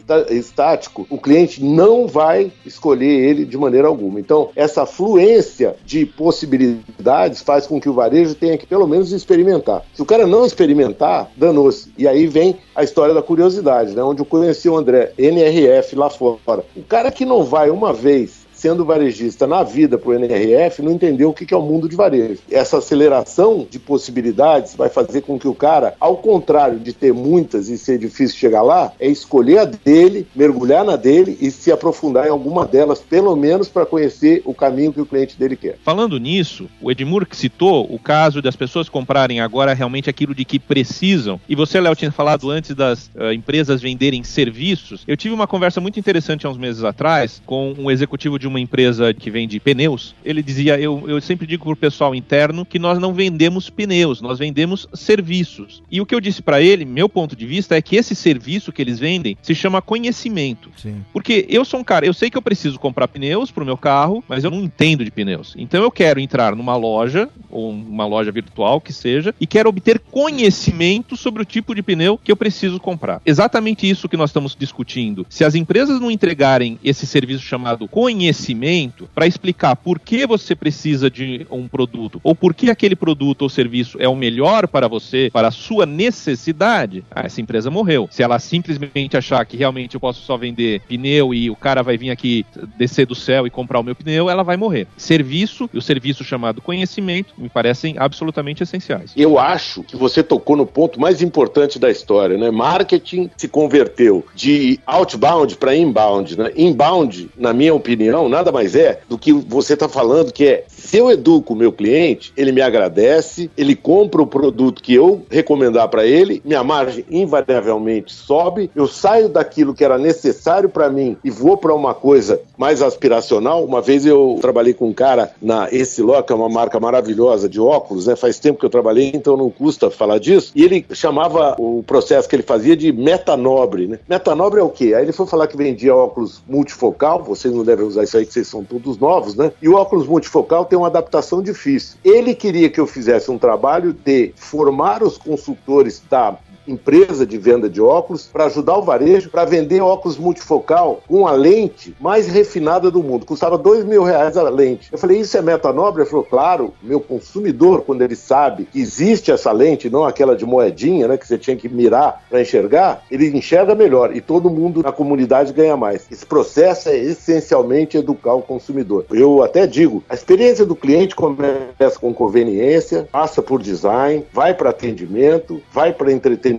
o 1.09 1.17
cliente 1.17 1.63
não 1.63 2.07
vai 2.07 2.51
escolher 2.65 3.29
ele 3.29 3.45
de 3.45 3.57
maneira 3.57 3.87
alguma. 3.87 4.19
Então, 4.19 4.49
essa 4.55 4.85
fluência 4.85 5.75
de 5.85 6.05
possibilidades 6.05 7.41
faz 7.41 7.67
com 7.67 7.79
que 7.79 7.89
o 7.89 7.93
varejo 7.93 8.35
tenha 8.35 8.57
que 8.57 8.65
pelo 8.65 8.87
menos 8.87 9.11
experimentar. 9.11 9.83
Se 9.93 10.01
o 10.01 10.05
cara 10.05 10.25
não 10.25 10.45
experimentar, 10.45 11.29
danou-se. 11.35 11.91
E 11.97 12.07
aí 12.07 12.27
vem 12.27 12.57
a 12.75 12.83
história 12.83 13.13
da 13.13 13.21
curiosidade, 13.21 13.95
né? 13.95 14.03
Onde 14.03 14.21
eu 14.21 14.25
conheci 14.25 14.67
o 14.67 14.75
André, 14.77 15.11
NRF 15.17 15.95
lá 15.95 16.09
fora. 16.09 16.63
O 16.75 16.83
cara 16.83 17.11
que 17.11 17.25
não 17.25 17.43
vai 17.43 17.69
uma 17.69 17.93
vez 17.93 18.44
sendo 18.55 18.85
varejista 18.85 19.45
na 19.45 19.63
vida 19.63 19.97
para 19.97 20.09
o 20.09 20.13
NRF, 20.13 20.81
não 20.81 20.91
entendeu 20.91 21.29
o 21.29 21.33
que 21.33 21.53
é 21.53 21.57
o 21.57 21.61
mundo 21.61 21.87
de 21.87 21.95
varejo. 21.95 22.39
Essa 22.49 22.77
aceleração 22.77 23.67
de 23.69 23.79
possibilidades 23.79 24.75
vai 24.75 24.89
fazer 24.89 25.21
com 25.21 25.37
que 25.37 25.47
o 25.47 25.53
cara, 25.53 25.93
ao 25.99 26.17
contrário 26.17 26.79
de 26.79 26.93
ter 26.93 27.13
muitas 27.13 27.69
e 27.69 27.77
ser 27.77 27.97
difícil 27.97 28.37
chegar 28.37 28.61
lá, 28.61 28.91
é 28.99 29.07
escolher 29.07 29.59
a 29.59 29.65
dele, 29.65 30.27
mergulhar 30.35 30.83
na 30.83 30.95
dele 30.95 31.37
e 31.39 31.51
se 31.51 31.71
aprofundar 31.71 32.27
em 32.27 32.31
alguma 32.31 32.65
delas, 32.65 32.99
pelo 32.99 33.35
menos 33.35 33.67
para 33.67 33.85
conhecer 33.85 34.41
o 34.45 34.53
caminho 34.53 34.93
que 34.93 35.01
o 35.01 35.05
cliente 35.05 35.37
dele 35.37 35.55
quer. 35.55 35.77
Falando 35.83 36.17
nisso, 36.17 36.67
o 36.81 36.91
Edmur 36.91 37.25
que 37.25 37.35
citou 37.35 37.85
o 37.89 37.99
caso 37.99 38.41
das 38.41 38.55
pessoas 38.55 38.89
comprarem 38.89 39.39
agora 39.39 39.73
realmente 39.73 40.09
aquilo 40.09 40.33
de 40.33 40.45
que 40.45 40.59
precisam, 40.59 41.39
e 41.47 41.55
você, 41.55 41.79
Léo, 41.79 41.95
tinha 41.95 42.11
falado 42.11 42.49
antes 42.49 42.75
das 42.75 43.09
uh, 43.15 43.31
empresas 43.33 43.81
venderem 43.81 44.23
serviços. 44.23 45.03
Eu 45.07 45.17
tive 45.17 45.33
uma 45.33 45.47
conversa 45.47 45.81
muito 45.81 45.99
interessante 45.99 46.45
há 46.45 46.49
uns 46.49 46.57
meses 46.57 46.83
atrás 46.83 47.41
com 47.45 47.73
um 47.77 47.91
executivo 47.91 48.39
de 48.39 48.47
uma 48.47 48.54
uma 48.55 48.59
empresa 48.59 49.13
que 49.13 49.29
vende 49.29 49.59
pneus, 49.59 50.15
ele 50.23 50.41
dizia: 50.41 50.79
eu, 50.79 51.03
eu 51.07 51.21
sempre 51.21 51.45
digo 51.45 51.63
para 51.65 51.73
o 51.73 51.77
pessoal 51.77 52.15
interno 52.15 52.65
que 52.65 52.79
nós 52.79 52.97
não 52.97 53.13
vendemos 53.13 53.69
pneus, 53.69 54.21
nós 54.21 54.39
vendemos 54.39 54.87
serviços. 54.93 55.83
E 55.91 56.01
o 56.01 56.05
que 56.05 56.15
eu 56.15 56.21
disse 56.21 56.41
para 56.41 56.61
ele, 56.61 56.85
meu 56.85 57.09
ponto 57.09 57.35
de 57.35 57.45
vista, 57.45 57.75
é 57.75 57.81
que 57.81 57.95
esse 57.95 58.15
serviço 58.15 58.71
que 58.71 58.81
eles 58.81 58.97
vendem 58.97 59.37
se 59.41 59.53
chama 59.53 59.81
conhecimento. 59.81 60.71
Sim. 60.77 61.03
Porque 61.11 61.45
eu 61.49 61.65
sou 61.65 61.79
um 61.79 61.83
cara, 61.83 62.05
eu 62.05 62.13
sei 62.13 62.29
que 62.29 62.37
eu 62.37 62.41
preciso 62.41 62.79
comprar 62.79 63.07
pneus 63.07 63.51
para 63.51 63.63
o 63.63 63.65
meu 63.65 63.77
carro, 63.77 64.23
mas 64.27 64.43
eu 64.43 64.51
não 64.51 64.63
entendo 64.63 65.03
de 65.03 65.11
pneus. 65.11 65.53
Então 65.57 65.83
eu 65.83 65.91
quero 65.91 66.19
entrar 66.19 66.55
numa 66.55 66.75
loja, 66.75 67.29
ou 67.55 67.71
uma 67.71 68.05
loja 68.05 68.31
virtual 68.31 68.81
que 68.81 68.91
seja, 68.91 69.33
e 69.39 69.47
quero 69.47 69.69
obter 69.69 69.99
conhecimento 69.99 71.15
sobre 71.15 71.41
o 71.41 71.45
tipo 71.45 71.73
de 71.73 71.81
pneu 71.81 72.19
que 72.21 72.31
eu 72.31 72.35
preciso 72.35 72.79
comprar. 72.79 73.21
Exatamente 73.25 73.89
isso 73.89 74.09
que 74.09 74.17
nós 74.17 74.29
estamos 74.29 74.55
discutindo. 74.55 75.25
Se 75.29 75.45
as 75.45 75.55
empresas 75.55 76.01
não 76.01 76.11
entregarem 76.11 76.77
esse 76.83 77.07
serviço 77.07 77.43
chamado 77.43 77.87
conhecimento, 77.87 79.09
para 79.15 79.25
explicar 79.27 79.75
por 79.75 79.99
que 79.99 80.27
você 80.27 80.55
precisa 80.55 81.09
de 81.09 81.47
um 81.49 81.67
produto 81.67 82.19
ou 82.23 82.35
por 82.35 82.53
que 82.53 82.69
aquele 82.69 82.95
produto 82.95 83.43
ou 83.43 83.49
serviço 83.49 83.97
é 84.01 84.09
o 84.09 84.15
melhor 84.15 84.67
para 84.67 84.87
você, 84.87 85.29
para 85.31 85.47
a 85.47 85.51
sua 85.51 85.85
necessidade, 85.85 87.03
ah, 87.09 87.21
essa 87.25 87.39
empresa 87.39 87.71
morreu. 87.71 88.09
Se 88.11 88.21
ela 88.21 88.37
simplesmente 88.39 89.15
achar 89.15 89.45
que 89.45 89.55
realmente 89.55 89.95
eu 89.95 89.99
posso 89.99 90.21
só 90.21 90.35
vender 90.35 90.81
pneu 90.87 91.33
e 91.33 91.49
o 91.49 91.55
cara 91.55 91.81
vai 91.81 91.97
vir 91.97 92.09
aqui 92.09 92.45
descer 92.77 93.05
do 93.05 93.15
céu 93.15 93.47
e 93.47 93.49
comprar 93.49 93.79
o 93.79 93.83
meu 93.83 93.95
pneu, 93.95 94.29
ela 94.29 94.43
vai 94.43 94.57
morrer. 94.57 94.87
Serviço 94.97 95.69
e 95.73 95.77
o 95.77 95.81
serviço 95.81 96.23
chamado 96.23 96.61
conhecimento 96.61 97.33
me 97.45 97.49
parecem 97.49 97.95
absolutamente 97.97 98.63
essenciais. 98.63 99.11
Eu 99.15 99.39
acho 99.39 99.83
que 99.83 99.95
você 99.95 100.21
tocou 100.21 100.55
no 100.55 100.65
ponto 100.65 100.99
mais 100.99 101.21
importante 101.21 101.79
da 101.79 101.89
história, 101.89 102.37
né? 102.37 102.51
Marketing 102.51 103.29
se 103.37 103.47
converteu 103.47 104.25
de 104.35 104.79
outbound 104.85 105.55
para 105.57 105.75
inbound, 105.75 106.37
né? 106.37 106.51
Inbound, 106.55 107.29
na 107.37 107.53
minha 107.53 107.73
opinião, 107.73 108.27
nada 108.27 108.51
mais 108.51 108.75
é 108.75 108.99
do 109.07 109.17
que 109.17 109.31
você 109.31 109.73
está 109.73 109.87
falando, 109.87 110.33
que 110.33 110.45
é 110.45 110.65
se 110.85 110.97
eu 110.97 111.09
educo 111.09 111.53
o 111.53 111.55
meu 111.55 111.71
cliente, 111.71 112.31
ele 112.37 112.51
me 112.51 112.61
agradece, 112.61 113.49
ele 113.57 113.75
compra 113.75 114.21
o 114.21 114.27
produto 114.27 114.83
que 114.83 114.93
eu 114.93 115.23
recomendar 115.29 115.89
para 115.89 116.05
ele, 116.05 116.41
minha 116.45 116.63
margem 116.63 117.03
invariavelmente 117.09 118.13
sobe, 118.13 118.69
eu 118.75 118.87
saio 118.87 119.27
daquilo 119.27 119.73
que 119.73 119.83
era 119.83 119.97
necessário 119.97 120.69
para 120.69 120.89
mim 120.89 121.17
e 121.23 121.31
vou 121.31 121.57
para 121.57 121.73
uma 121.73 121.93
coisa 121.93 122.39
mais 122.57 122.81
aspiracional. 122.81 123.65
Uma 123.65 123.81
vez 123.81 124.05
eu 124.05 124.37
trabalhei 124.39 124.73
com 124.73 124.89
um 124.89 124.93
cara 124.93 125.31
na 125.41 125.67
Essilor, 125.71 126.23
que 126.23 126.31
é 126.31 126.35
uma 126.35 126.49
marca 126.49 126.79
maravilhosa 126.79 127.49
de 127.49 127.59
óculos, 127.59 128.05
né? 128.05 128.15
Faz 128.15 128.37
tempo 128.37 128.59
que 128.59 128.65
eu 128.65 128.69
trabalhei, 128.69 129.11
então 129.13 129.35
não 129.35 129.49
custa 129.49 129.89
falar 129.89 130.19
disso. 130.19 130.51
E 130.55 130.63
ele 130.63 130.85
chamava 130.93 131.55
o 131.57 131.83
processo 131.83 132.29
que 132.29 132.35
ele 132.35 132.43
fazia 132.43 132.75
de 132.75 132.91
metanobre, 132.91 133.87
né? 133.87 133.99
Metanobre 134.07 134.59
é 134.59 134.63
o 134.63 134.69
quê? 134.69 134.93
Aí 134.93 135.03
ele 135.03 135.11
foi 135.11 135.25
falar 135.25 135.47
que 135.47 135.57
vendia 135.57 135.95
óculos 135.95 136.43
multifocal, 136.47 137.23
vocês 137.23 137.53
não 137.53 137.63
devem 137.63 137.85
usar 137.85 138.03
isso 138.03 138.17
aí 138.17 138.25
que 138.25 138.33
vocês 138.33 138.47
são 138.47 138.63
todos 138.63 138.97
novos, 138.97 139.35
né? 139.35 139.51
E 139.61 139.67
o 139.67 139.75
óculos 139.75 140.07
multifocal 140.07 140.65
tem 140.65 140.74
uma 140.77 140.87
adaptação 140.87 141.41
difícil. 141.41 141.97
Ele 142.03 142.33
queria 142.35 142.69
que 142.69 142.79
eu 142.79 142.87
fizesse 142.87 143.29
um 143.31 143.37
trabalho 143.37 143.93
de 143.93 144.33
formar 144.35 145.03
os 145.03 145.17
consultores 145.17 146.01
da 146.09 146.37
empresa 146.67 147.25
de 147.25 147.37
venda 147.37 147.69
de 147.69 147.81
óculos 147.81 148.29
para 148.31 148.45
ajudar 148.45 148.77
o 148.77 148.81
varejo 148.81 149.29
para 149.29 149.45
vender 149.45 149.81
óculos 149.81 150.17
multifocal 150.17 151.01
com 151.07 151.27
a 151.27 151.31
lente 151.31 151.95
mais 151.99 152.27
refinada 152.27 152.89
do 152.89 153.03
mundo. 153.03 153.25
Custava 153.25 153.57
dois 153.57 153.83
mil 153.83 154.03
reais 154.03 154.37
a 154.37 154.43
lente. 154.43 154.89
Eu 154.91 154.97
falei, 154.97 155.19
isso 155.19 155.37
é 155.37 155.41
meta 155.41 155.71
nobre? 155.71 156.01
Ele 156.01 156.09
falou, 156.09 156.25
claro, 156.25 156.73
meu 156.81 156.99
consumidor, 156.99 157.81
quando 157.81 158.01
ele 158.01 158.15
sabe 158.15 158.65
que 158.65 158.79
existe 158.79 159.31
essa 159.31 159.51
lente, 159.51 159.89
não 159.89 160.03
aquela 160.03 160.35
de 160.35 160.45
moedinha, 160.45 161.07
né, 161.07 161.17
que 161.17 161.27
você 161.27 161.37
tinha 161.37 161.55
que 161.55 161.69
mirar 161.69 162.23
para 162.29 162.41
enxergar, 162.41 163.03
ele 163.09 163.27
enxerga 163.37 163.75
melhor 163.75 164.15
e 164.15 164.21
todo 164.21 164.49
mundo 164.49 164.81
na 164.81 164.91
comunidade 164.91 165.53
ganha 165.53 165.77
mais. 165.77 166.05
Esse 166.11 166.25
processo 166.25 166.89
é 166.89 166.97
essencialmente 166.97 167.97
educar 167.97 168.33
o 168.33 168.41
consumidor. 168.41 169.05
Eu 169.11 169.43
até 169.43 169.67
digo, 169.67 170.03
a 170.09 170.13
experiência 170.13 170.65
do 170.65 170.75
cliente 170.75 171.15
começa 171.15 171.99
com 171.99 172.13
conveniência, 172.13 173.07
passa 173.11 173.41
por 173.41 173.61
design, 173.61 174.25
vai 174.33 174.53
para 174.53 174.69
atendimento, 174.69 175.61
vai 175.71 175.93
para 175.93 176.11
entretenimento 176.11 176.54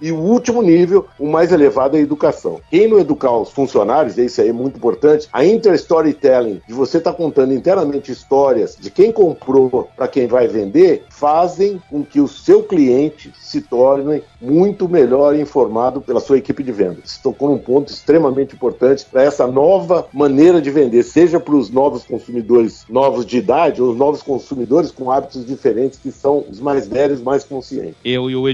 e 0.00 0.12
o 0.12 0.18
último 0.18 0.62
nível, 0.62 1.06
o 1.18 1.26
mais 1.26 1.52
elevado, 1.52 1.96
é 1.96 2.00
a 2.00 2.02
educação. 2.02 2.60
Quem 2.70 2.88
não 2.88 2.98
educar 2.98 3.36
os 3.36 3.50
funcionários, 3.50 4.18
isso 4.18 4.40
aí 4.40 4.48
é 4.48 4.52
muito 4.52 4.76
importante, 4.76 5.28
a 5.32 5.44
inter-storytelling, 5.44 6.60
de 6.66 6.74
você 6.74 6.98
estar 6.98 7.12
tá 7.12 7.16
contando 7.16 7.52
inteiramente 7.52 8.12
histórias 8.12 8.76
de 8.78 8.90
quem 8.90 9.12
comprou 9.12 9.88
para 9.96 10.08
quem 10.08 10.26
vai 10.26 10.46
vender, 10.46 11.04
fazem 11.10 11.80
com 11.90 12.04
que 12.04 12.20
o 12.20 12.28
seu 12.28 12.62
cliente 12.62 13.32
se 13.40 13.60
torne 13.60 14.22
muito 14.40 14.88
melhor 14.88 15.34
informado 15.36 16.00
pela 16.00 16.20
sua 16.20 16.38
equipe 16.38 16.62
de 16.62 16.72
vendas. 16.72 17.18
Tocou 17.22 17.50
num 17.50 17.58
ponto 17.58 17.92
extremamente 17.92 18.54
importante 18.54 19.06
para 19.10 19.22
essa 19.22 19.46
nova 19.46 20.06
maneira 20.12 20.60
de 20.60 20.70
vender, 20.70 21.02
seja 21.02 21.38
para 21.38 21.54
os 21.54 21.70
novos 21.70 22.04
consumidores 22.04 22.84
novos 22.88 23.26
de 23.26 23.38
idade 23.38 23.82
ou 23.82 23.90
os 23.90 23.96
novos 23.96 24.22
consumidores 24.22 24.90
com 24.90 25.10
hábitos 25.10 25.44
diferentes 25.44 25.98
que 25.98 26.10
são 26.10 26.44
os 26.48 26.60
mais 26.60 26.88
velhos, 26.88 27.20
mais 27.20 27.44
conscientes. 27.44 27.96
Eu 28.04 28.30
e 28.30 28.36
o 28.36 28.48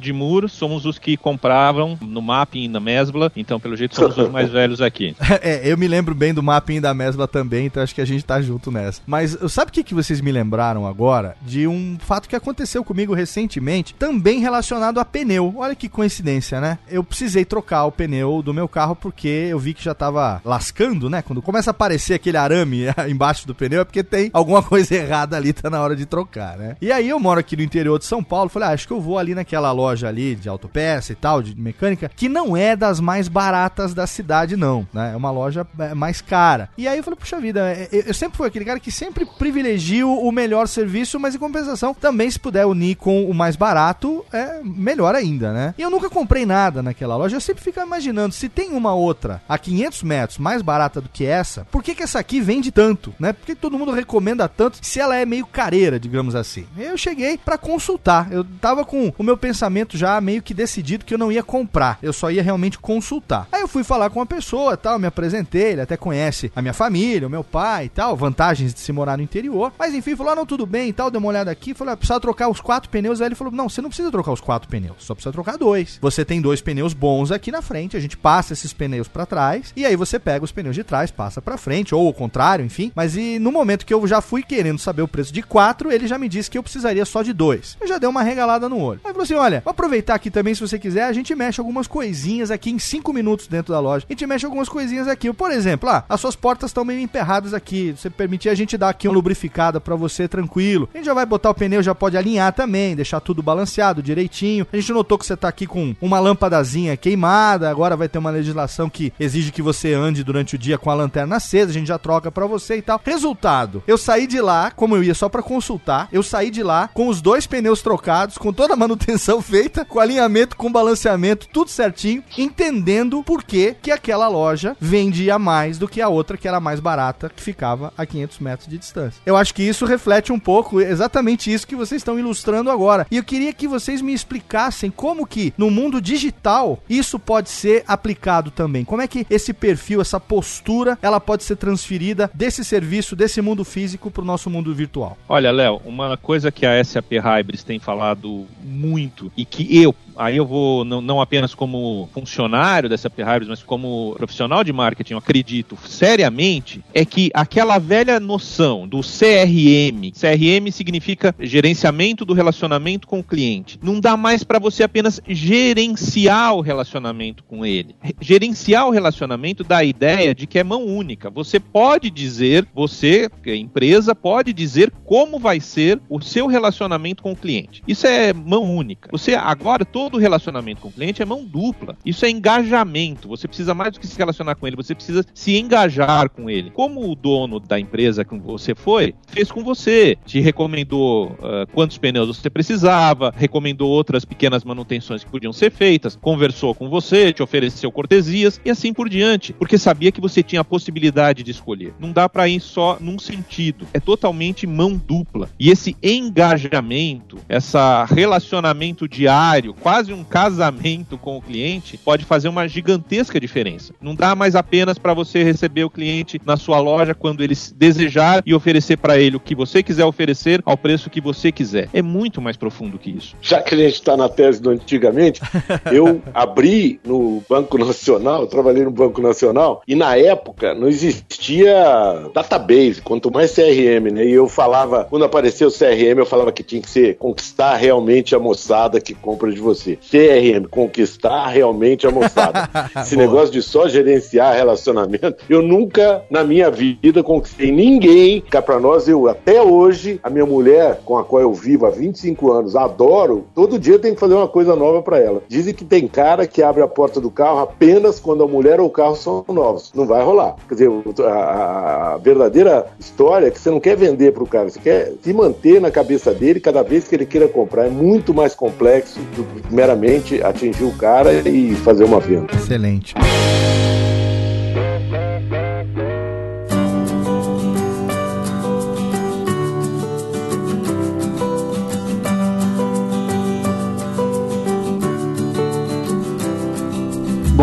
Somos 0.48 0.84
os 0.84 0.98
que 0.98 1.16
compravam 1.16 1.98
no 2.00 2.22
Mapping 2.22 2.64
e 2.64 2.68
na 2.68 2.80
Mesbla, 2.80 3.32
então 3.36 3.58
pelo 3.58 3.76
jeito 3.76 3.94
somos 3.94 4.16
os 4.16 4.30
mais 4.30 4.50
velhos 4.50 4.80
aqui. 4.80 5.14
é, 5.42 5.60
eu 5.64 5.76
me 5.76 5.88
lembro 5.88 6.14
bem 6.14 6.32
do 6.32 6.42
Mapping 6.42 6.76
e 6.76 6.80
da 6.80 6.94
Mesbla 6.94 7.26
também, 7.26 7.66
então 7.66 7.82
acho 7.82 7.94
que 7.94 8.00
a 8.00 8.06
gente 8.06 8.24
tá 8.24 8.40
junto 8.40 8.70
nessa. 8.70 9.02
Mas 9.06 9.36
sabe 9.48 9.70
o 9.70 9.72
que, 9.72 9.84
que 9.84 9.94
vocês 9.94 10.20
me 10.20 10.32
lembraram 10.32 10.86
agora? 10.86 11.36
De 11.42 11.66
um 11.66 11.96
fato 12.00 12.28
que 12.28 12.36
aconteceu 12.36 12.84
comigo 12.84 13.14
recentemente, 13.14 13.94
também 13.94 14.40
relacionado 14.40 14.98
a 14.98 15.04
pneu. 15.04 15.54
Olha 15.56 15.74
que 15.74 15.88
coincidência, 15.88 16.60
né? 16.60 16.78
Eu 16.88 17.02
precisei 17.02 17.44
trocar 17.44 17.84
o 17.84 17.92
pneu 17.92 18.42
do 18.42 18.54
meu 18.54 18.68
carro 18.68 18.94
porque 18.94 19.48
eu 19.50 19.58
vi 19.58 19.74
que 19.74 19.82
já 19.82 19.94
tava 19.94 20.40
lascando, 20.44 21.10
né? 21.10 21.22
Quando 21.22 21.42
começa 21.42 21.70
a 21.70 21.72
aparecer 21.72 22.14
aquele 22.14 22.36
arame 22.36 22.84
embaixo 23.08 23.46
do 23.46 23.54
pneu 23.54 23.80
é 23.80 23.84
porque 23.84 24.02
tem 24.02 24.30
alguma 24.32 24.62
coisa 24.62 24.94
errada 24.94 25.36
ali, 25.36 25.52
tá 25.52 25.68
na 25.68 25.80
hora 25.80 25.96
de 25.96 26.06
trocar, 26.06 26.56
né? 26.56 26.76
E 26.80 26.92
aí 26.92 27.08
eu 27.08 27.18
moro 27.18 27.40
aqui 27.40 27.56
no 27.56 27.62
interior 27.62 27.98
de 27.98 28.04
São 28.04 28.22
Paulo, 28.22 28.48
falei, 28.48 28.68
ah, 28.68 28.72
acho 28.72 28.86
que 28.86 28.92
eu 28.92 29.00
vou 29.00 29.18
ali 29.18 29.34
naquela 29.34 29.72
loja 29.72 30.08
ali 30.08 30.34
de 30.40 30.48
autopeça 30.48 31.12
e 31.12 31.16
tal, 31.16 31.42
de 31.42 31.58
mecânica, 31.58 32.10
que 32.14 32.28
não 32.28 32.56
é 32.56 32.76
das 32.76 33.00
mais 33.00 33.28
baratas 33.28 33.94
da 33.94 34.06
cidade, 34.06 34.56
não, 34.56 34.86
né? 34.92 35.12
É 35.12 35.16
uma 35.16 35.30
loja 35.30 35.66
é, 35.78 35.94
mais 35.94 36.20
cara. 36.20 36.68
E 36.76 36.86
aí 36.86 36.98
eu 36.98 37.04
falei, 37.04 37.18
puxa 37.18 37.40
vida, 37.40 37.60
é, 37.68 37.88
eu 37.92 38.14
sempre 38.14 38.36
fui 38.36 38.46
aquele 38.46 38.64
cara 38.64 38.80
que 38.80 38.90
sempre 38.90 39.26
privilegio 39.38 40.10
o 40.10 40.32
melhor 40.32 40.68
serviço, 40.68 41.18
mas 41.18 41.34
em 41.34 41.38
compensação, 41.38 41.94
também 41.94 42.30
se 42.30 42.38
puder 42.38 42.66
unir 42.66 42.96
com 42.96 43.28
o 43.28 43.34
mais 43.34 43.56
barato, 43.56 44.24
é 44.32 44.60
melhor 44.62 45.14
ainda, 45.14 45.52
né? 45.52 45.74
E 45.78 45.82
eu 45.82 45.90
nunca 45.90 46.10
comprei 46.10 46.46
nada 46.46 46.82
naquela 46.82 47.16
loja, 47.16 47.36
eu 47.36 47.40
sempre 47.40 47.62
fico 47.62 47.80
imaginando, 47.80 48.34
se 48.34 48.48
tem 48.48 48.72
uma 48.72 48.94
outra 48.94 49.42
a 49.48 49.58
500 49.58 50.02
metros 50.02 50.38
mais 50.38 50.62
barata 50.62 51.00
do 51.00 51.08
que 51.08 51.24
essa, 51.24 51.66
por 51.70 51.82
que 51.82 51.94
que 51.94 52.02
essa 52.02 52.18
aqui 52.18 52.40
vende 52.40 52.70
tanto, 52.70 53.14
né? 53.18 53.32
Por 53.32 53.46
que 53.46 53.54
todo 53.54 53.78
mundo 53.78 53.92
recomenda 53.92 54.48
tanto 54.48 54.78
se 54.82 55.00
ela 55.00 55.16
é 55.16 55.24
meio 55.24 55.46
careira, 55.46 55.98
digamos 55.98 56.34
assim? 56.34 56.66
Eu 56.76 56.96
cheguei 56.96 57.38
para 57.38 57.58
consultar, 57.58 58.32
eu 58.32 58.44
tava 58.60 58.84
com 58.84 59.12
o 59.16 59.22
meu 59.22 59.36
pensamento 59.36 59.96
já 59.96 60.16
meio 60.26 60.42
que 60.42 60.52
decidido 60.52 61.04
que 61.04 61.14
eu 61.14 61.18
não 61.18 61.30
ia 61.30 61.42
comprar, 61.42 61.98
eu 62.02 62.12
só 62.12 62.32
ia 62.32 62.42
realmente 62.42 62.78
consultar. 62.80 63.46
Aí 63.52 63.60
eu 63.60 63.68
fui 63.68 63.84
falar 63.84 64.10
com 64.10 64.18
uma 64.18 64.26
pessoa, 64.26 64.76
tal, 64.76 64.98
me 64.98 65.06
apresentei, 65.06 65.72
ele 65.72 65.80
até 65.80 65.96
conhece 65.96 66.50
a 66.56 66.60
minha 66.60 66.74
família, 66.74 67.28
o 67.28 67.30
meu 67.30 67.44
pai 67.44 67.84
e 67.84 67.88
tal, 67.88 68.16
vantagens 68.16 68.74
de 68.74 68.80
se 68.80 68.92
morar 68.92 69.16
no 69.16 69.22
interior. 69.22 69.72
Mas 69.78 69.94
enfim, 69.94 70.16
falou: 70.16 70.32
ah, 70.32 70.36
não, 70.36 70.44
tudo 70.44 70.66
bem 70.66 70.88
e 70.88 70.92
tal, 70.92 71.10
deu 71.10 71.20
uma 71.20 71.28
olhada 71.28 71.50
aqui, 71.50 71.74
falou: 71.74 71.94
ah, 71.94 71.96
precisa 71.96 72.18
trocar 72.18 72.48
os 72.48 72.60
quatro 72.60 72.90
pneus. 72.90 73.20
Aí 73.20 73.28
ele 73.28 73.36
falou: 73.36 73.52
não, 73.52 73.68
você 73.68 73.80
não 73.80 73.88
precisa 73.88 74.10
trocar 74.10 74.32
os 74.32 74.40
quatro 74.40 74.68
pneus, 74.68 74.96
só 74.98 75.14
precisa 75.14 75.32
trocar 75.32 75.56
dois. 75.56 75.98
Você 76.02 76.24
tem 76.24 76.40
dois 76.40 76.60
pneus 76.60 76.92
bons 76.92 77.30
aqui 77.30 77.52
na 77.52 77.62
frente, 77.62 77.96
a 77.96 78.00
gente 78.00 78.16
passa 78.16 78.52
esses 78.52 78.72
pneus 78.72 79.06
para 79.06 79.24
trás 79.24 79.72
e 79.76 79.86
aí 79.86 79.94
você 79.94 80.18
pega 80.18 80.44
os 80.44 80.52
pneus 80.52 80.74
de 80.74 80.82
trás, 80.82 81.10
passa 81.10 81.40
para 81.40 81.56
frente, 81.56 81.94
ou 81.94 82.08
o 82.08 82.12
contrário, 82.12 82.64
enfim. 82.64 82.90
Mas 82.94 83.16
e 83.16 83.38
no 83.38 83.52
momento 83.52 83.86
que 83.86 83.94
eu 83.94 84.06
já 84.06 84.20
fui 84.20 84.42
querendo 84.42 84.78
saber 84.78 85.02
o 85.02 85.08
preço 85.08 85.32
de 85.32 85.42
quatro, 85.42 85.92
ele 85.92 86.06
já 86.06 86.18
me 86.18 86.28
disse 86.28 86.50
que 86.50 86.58
eu 86.58 86.62
precisaria 86.62 87.04
só 87.04 87.22
de 87.22 87.32
dois. 87.32 87.76
Eu 87.80 87.86
já 87.86 87.98
dei 87.98 88.08
uma 88.08 88.22
regalada 88.22 88.68
no 88.68 88.80
olho. 88.80 89.00
Aí 89.04 89.12
falou 89.12 89.24
assim: 89.24 89.34
olha, 89.34 89.62
vou 89.64 89.70
aproveitar 89.70 90.15
aqui 90.16 90.30
também, 90.30 90.54
se 90.54 90.60
você 90.60 90.78
quiser, 90.78 91.04
a 91.04 91.12
gente 91.12 91.34
mexe 91.34 91.60
algumas 91.60 91.86
coisinhas 91.86 92.50
aqui 92.50 92.70
em 92.70 92.78
cinco 92.78 93.12
minutos 93.12 93.46
dentro 93.46 93.72
da 93.72 93.80
loja. 93.80 94.04
A 94.08 94.12
gente 94.12 94.26
mexe 94.26 94.44
algumas 94.44 94.68
coisinhas 94.68 95.08
aqui. 95.08 95.32
Por 95.32 95.50
exemplo, 95.50 95.88
ah, 95.88 96.04
as 96.08 96.20
suas 96.20 96.34
portas 96.34 96.70
estão 96.70 96.84
meio 96.84 97.00
emperradas 97.00 97.54
aqui. 97.54 97.94
Você 97.96 98.10
permitir 98.10 98.48
a 98.48 98.54
gente 98.54 98.76
dar 98.76 98.88
aqui 98.88 99.08
uma 99.08 99.14
lubrificada 99.14 99.80
para 99.80 99.94
você 99.94 100.26
tranquilo. 100.28 100.88
A 100.92 100.96
gente 100.96 101.06
já 101.06 101.14
vai 101.14 101.24
botar 101.24 101.50
o 101.50 101.54
pneu, 101.54 101.82
já 101.82 101.94
pode 101.94 102.16
alinhar 102.16 102.52
também, 102.52 102.96
deixar 102.96 103.20
tudo 103.20 103.42
balanceado 103.42 104.02
direitinho. 104.02 104.66
A 104.72 104.76
gente 104.76 104.92
notou 104.92 105.18
que 105.18 105.26
você 105.26 105.36
tá 105.36 105.48
aqui 105.48 105.66
com 105.66 105.94
uma 106.00 106.18
lâmpadazinha 106.18 106.96
queimada. 106.96 107.70
Agora 107.70 107.96
vai 107.96 108.08
ter 108.08 108.18
uma 108.18 108.30
legislação 108.30 108.90
que 108.90 109.12
exige 109.18 109.52
que 109.52 109.62
você 109.62 109.94
ande 109.94 110.24
durante 110.24 110.54
o 110.54 110.58
dia 110.58 110.78
com 110.78 110.90
a 110.90 110.94
lanterna 110.94 111.36
acesa. 111.36 111.70
A 111.70 111.74
gente 111.74 111.88
já 111.88 111.98
troca 111.98 112.30
para 112.30 112.46
você 112.46 112.76
e 112.76 112.82
tal. 112.82 113.00
Resultado, 113.04 113.82
eu 113.86 113.98
saí 113.98 114.26
de 114.26 114.40
lá, 114.40 114.70
como 114.70 114.96
eu 114.96 115.04
ia 115.04 115.14
só 115.14 115.28
para 115.28 115.42
consultar, 115.42 116.08
eu 116.12 116.22
saí 116.22 116.50
de 116.50 116.62
lá 116.62 116.88
com 116.92 117.08
os 117.08 117.20
dois 117.20 117.46
pneus 117.46 117.82
trocados, 117.82 118.38
com 118.38 118.52
toda 118.52 118.74
a 118.74 118.76
manutenção 118.76 119.40
feita, 119.42 119.84
com 119.84 120.00
alinhamento, 120.06 120.56
com 120.56 120.70
balanceamento, 120.70 121.48
tudo 121.52 121.70
certinho, 121.70 122.22
entendendo 122.38 123.22
por 123.22 123.42
que 123.42 123.74
que 123.82 123.90
aquela 123.90 124.28
loja 124.28 124.76
vendia 124.80 125.38
mais 125.38 125.78
do 125.78 125.88
que 125.88 126.00
a 126.00 126.08
outra 126.08 126.36
que 126.36 126.48
era 126.48 126.60
mais 126.60 126.80
barata, 126.80 127.30
que 127.34 127.42
ficava 127.42 127.92
a 127.96 128.06
500 128.06 128.38
metros 128.38 128.68
de 128.68 128.78
distância. 128.78 129.20
Eu 129.26 129.36
acho 129.36 129.52
que 129.52 129.62
isso 129.62 129.84
reflete 129.84 130.32
um 130.32 130.38
pouco 130.38 130.80
exatamente 130.80 131.52
isso 131.52 131.66
que 131.66 131.76
vocês 131.76 132.00
estão 132.00 132.18
ilustrando 132.18 132.70
agora. 132.70 133.06
E 133.10 133.16
eu 133.16 133.24
queria 133.24 133.52
que 133.52 133.68
vocês 133.68 134.00
me 134.00 134.14
explicassem 134.14 134.90
como 134.90 135.26
que 135.26 135.52
no 135.58 135.70
mundo 135.70 136.00
digital 136.00 136.78
isso 136.88 137.18
pode 137.18 137.50
ser 137.50 137.84
aplicado 137.86 138.50
também. 138.50 138.84
Como 138.84 139.02
é 139.02 139.08
que 139.08 139.26
esse 139.28 139.52
perfil, 139.52 140.00
essa 140.00 140.20
postura, 140.20 140.98
ela 141.02 141.20
pode 141.20 141.44
ser 141.44 141.56
transferida 141.56 142.30
desse 142.32 142.64
serviço, 142.64 143.16
desse 143.16 143.40
mundo 143.40 143.64
físico 143.64 144.10
para 144.10 144.22
o 144.22 144.26
nosso 144.26 144.48
mundo 144.48 144.74
virtual? 144.74 145.18
Olha, 145.28 145.50
Léo, 145.50 145.80
uma 145.84 146.16
coisa 146.16 146.52
que 146.52 146.64
a 146.64 146.82
SAP 146.82 147.12
Hybris 147.12 147.64
tem 147.64 147.78
falado 147.78 148.46
muito 148.62 149.32
e 149.36 149.44
que 149.44 149.82
eu 149.82 149.85
eu 149.86 149.94
aí 150.16 150.36
eu 150.36 150.46
vou, 150.46 150.84
não, 150.84 151.00
não 151.00 151.20
apenas 151.20 151.54
como 151.54 152.08
funcionário 152.12 152.88
dessa 152.88 153.08
Hybris, 153.08 153.48
mas 153.48 153.62
como 153.62 154.14
profissional 154.16 154.62
de 154.62 154.72
marketing, 154.72 155.14
eu 155.14 155.18
acredito 155.18 155.76
seriamente, 155.86 156.82
é 156.92 157.04
que 157.04 157.30
aquela 157.34 157.78
velha 157.78 158.18
noção 158.20 158.86
do 158.86 159.00
CRM, 159.00 160.12
CRM 160.12 160.70
significa 160.70 161.34
gerenciamento 161.40 162.24
do 162.24 162.34
relacionamento 162.34 163.06
com 163.06 163.20
o 163.20 163.24
cliente, 163.24 163.78
não 163.82 164.00
dá 164.00 164.16
mais 164.16 164.44
para 164.44 164.58
você 164.58 164.82
apenas 164.82 165.20
gerenciar 165.28 166.54
o 166.54 166.60
relacionamento 166.60 167.44
com 167.44 167.64
ele. 167.64 167.94
Gerenciar 168.20 168.86
o 168.86 168.90
relacionamento 168.90 169.64
dá 169.64 169.78
a 169.78 169.84
ideia 169.84 170.34
de 170.34 170.46
que 170.46 170.58
é 170.58 170.64
mão 170.64 170.84
única. 170.84 171.30
Você 171.30 171.58
pode 171.58 172.10
dizer, 172.10 172.66
você, 172.74 173.28
empresa, 173.46 174.14
pode 174.14 174.52
dizer 174.52 174.92
como 175.04 175.38
vai 175.38 175.60
ser 175.60 176.00
o 176.08 176.20
seu 176.20 176.46
relacionamento 176.46 177.22
com 177.22 177.32
o 177.32 177.36
cliente. 177.36 177.82
Isso 177.86 178.06
é 178.06 178.32
mão 178.32 178.62
única. 178.62 179.08
Você 179.10 179.34
agora, 179.34 179.84
todo 179.84 180.05
todo 180.06 180.18
relacionamento 180.18 180.80
com 180.80 180.86
o 180.86 180.92
cliente 180.92 181.20
é 181.20 181.24
mão 181.24 181.44
dupla. 181.44 181.96
Isso 182.06 182.24
é 182.24 182.30
engajamento. 182.30 183.26
Você 183.26 183.48
precisa 183.48 183.74
mais 183.74 183.92
do 183.92 183.98
que 183.98 184.06
se 184.06 184.16
relacionar 184.16 184.54
com 184.54 184.64
ele, 184.64 184.76
você 184.76 184.94
precisa 184.94 185.26
se 185.34 185.56
engajar 185.56 186.30
com 186.30 186.48
ele. 186.48 186.70
Como 186.70 187.10
o 187.10 187.16
dono 187.16 187.58
da 187.58 187.80
empresa 187.80 188.24
que 188.24 188.38
você 188.38 188.72
foi, 188.72 189.16
fez 189.26 189.50
com 189.50 189.64
você, 189.64 190.16
te 190.24 190.38
recomendou 190.38 191.32
uh, 191.32 191.66
quantos 191.72 191.98
pneus 191.98 192.28
você 192.28 192.48
precisava, 192.48 193.34
recomendou 193.36 193.90
outras 193.90 194.24
pequenas 194.24 194.62
manutenções 194.62 195.24
que 195.24 195.30
podiam 195.30 195.52
ser 195.52 195.72
feitas, 195.72 196.14
conversou 196.14 196.72
com 196.72 196.88
você, 196.88 197.32
te 197.32 197.42
ofereceu 197.42 197.90
cortesias 197.90 198.60
e 198.64 198.70
assim 198.70 198.92
por 198.92 199.08
diante, 199.08 199.52
porque 199.54 199.76
sabia 199.76 200.12
que 200.12 200.20
você 200.20 200.40
tinha 200.40 200.60
a 200.60 200.64
possibilidade 200.64 201.42
de 201.42 201.50
escolher. 201.50 201.92
Não 201.98 202.12
dá 202.12 202.28
para 202.28 202.48
ir 202.48 202.60
só 202.60 202.96
num 203.00 203.18
sentido, 203.18 203.88
é 203.92 203.98
totalmente 203.98 204.68
mão 204.68 204.96
dupla. 204.96 205.48
E 205.58 205.68
esse 205.68 205.96
engajamento, 206.00 207.38
essa 207.48 208.04
relacionamento 208.04 209.08
diário, 209.08 209.74
quase 209.74 209.95
quase 209.96 210.12
um 210.12 210.22
casamento 210.22 211.16
com 211.16 211.38
o 211.38 211.40
cliente, 211.40 211.96
pode 211.96 212.22
fazer 212.26 212.48
uma 212.48 212.68
gigantesca 212.68 213.40
diferença. 213.40 213.94
Não 213.98 214.14
dá 214.14 214.34
mais 214.34 214.54
apenas 214.54 214.98
para 214.98 215.14
você 215.14 215.42
receber 215.42 215.84
o 215.84 215.90
cliente 215.90 216.38
na 216.44 216.58
sua 216.58 216.78
loja 216.78 217.14
quando 217.14 217.42
ele 217.42 217.54
desejar 217.74 218.42
e 218.44 218.52
oferecer 218.52 218.98
para 218.98 219.18
ele 219.18 219.36
o 219.36 219.40
que 219.40 219.54
você 219.54 219.82
quiser 219.82 220.04
oferecer 220.04 220.60
ao 220.66 220.76
preço 220.76 221.08
que 221.08 221.18
você 221.18 221.50
quiser. 221.50 221.88
É 221.94 222.02
muito 222.02 222.42
mais 222.42 222.58
profundo 222.58 222.98
que 222.98 223.10
isso. 223.10 223.34
Já 223.40 223.62
que 223.62 223.74
a 223.74 223.78
gente 223.78 223.94
está 223.94 224.18
na 224.18 224.28
tese 224.28 224.60
do 224.60 224.68
antigamente, 224.68 225.40
eu 225.90 226.20
abri 226.34 227.00
no 227.02 227.42
Banco 227.48 227.78
Nacional, 227.78 228.42
eu 228.42 228.48
trabalhei 228.48 228.84
no 228.84 228.90
Banco 228.90 229.22
Nacional 229.22 229.82
e 229.88 229.94
na 229.94 230.14
época 230.14 230.74
não 230.74 230.88
existia 230.88 232.28
database, 232.34 233.00
quanto 233.00 233.32
mais 233.32 233.54
CRM, 233.54 234.12
né? 234.12 234.26
E 234.26 234.32
eu 234.32 234.46
falava, 234.46 235.04
quando 235.04 235.24
apareceu 235.24 235.68
o 235.68 235.72
CRM, 235.72 236.18
eu 236.18 236.26
falava 236.26 236.52
que 236.52 236.62
tinha 236.62 236.82
que 236.82 236.90
ser 236.90 237.16
conquistar 237.16 237.76
realmente 237.76 238.34
a 238.34 238.38
moçada 238.38 239.00
que 239.00 239.14
compra 239.14 239.50
de 239.50 239.58
você 239.58 239.85
você. 239.86 239.96
CRM, 239.96 240.66
conquistar 240.68 241.46
realmente 241.48 242.06
a 242.06 242.10
moçada. 242.10 242.68
Esse 243.00 243.16
negócio 243.16 243.52
de 243.52 243.62
só 243.62 243.86
gerenciar 243.86 244.56
relacionamento, 244.56 245.36
eu 245.48 245.62
nunca 245.62 246.22
na 246.30 246.42
minha 246.42 246.70
vida 246.70 247.22
conquistei 247.22 247.70
ninguém. 247.70 248.40
Cá 248.40 248.60
pra 248.60 248.80
nós, 248.80 249.06
eu 249.06 249.28
até 249.28 249.62
hoje, 249.62 250.18
a 250.22 250.30
minha 250.30 250.46
mulher, 250.46 251.00
com 251.04 251.16
a 251.16 251.24
qual 251.24 251.42
eu 251.42 251.52
vivo 251.52 251.86
há 251.86 251.90
25 251.90 252.50
anos, 252.50 252.74
adoro, 252.74 253.46
todo 253.54 253.78
dia 253.78 253.98
tem 253.98 254.14
que 254.14 254.20
fazer 254.20 254.34
uma 254.34 254.48
coisa 254.48 254.74
nova 254.74 255.02
para 255.02 255.18
ela. 255.18 255.42
Dizem 255.48 255.74
que 255.74 255.84
tem 255.84 256.08
cara 256.08 256.46
que 256.46 256.62
abre 256.62 256.82
a 256.82 256.88
porta 256.88 257.20
do 257.20 257.30
carro 257.30 257.60
apenas 257.60 258.18
quando 258.18 258.42
a 258.42 258.48
mulher 258.48 258.80
ou 258.80 258.86
o 258.86 258.90
carro 258.90 259.14
são 259.14 259.44
novos. 259.48 259.92
Não 259.94 260.06
vai 260.06 260.24
rolar. 260.24 260.56
Quer 260.68 260.74
dizer, 260.74 260.90
a, 261.22 262.14
a 262.14 262.16
verdadeira 262.18 262.86
história 262.98 263.46
é 263.46 263.50
que 263.50 263.60
você 263.60 263.70
não 263.70 263.80
quer 263.80 263.96
vender 263.96 264.32
para 264.32 264.42
o 264.42 264.46
cara, 264.46 264.68
você 264.68 264.80
quer 264.80 265.12
se 265.22 265.32
manter 265.32 265.80
na 265.80 265.90
cabeça 265.90 266.32
dele 266.32 266.60
cada 266.60 266.82
vez 266.82 267.06
que 267.06 267.14
ele 267.14 267.26
queira 267.26 267.48
comprar. 267.48 267.86
É 267.86 267.90
muito 267.90 268.32
mais 268.32 268.54
complexo 268.54 269.20
do 269.36 269.44
que 269.44 269.74
meramente 269.76 270.42
atingir 270.42 270.84
o 270.84 270.92
cara 270.92 271.30
e 271.32 271.74
fazer 271.76 272.04
uma 272.04 272.18
venda. 272.18 272.48
Excelente. 272.54 273.14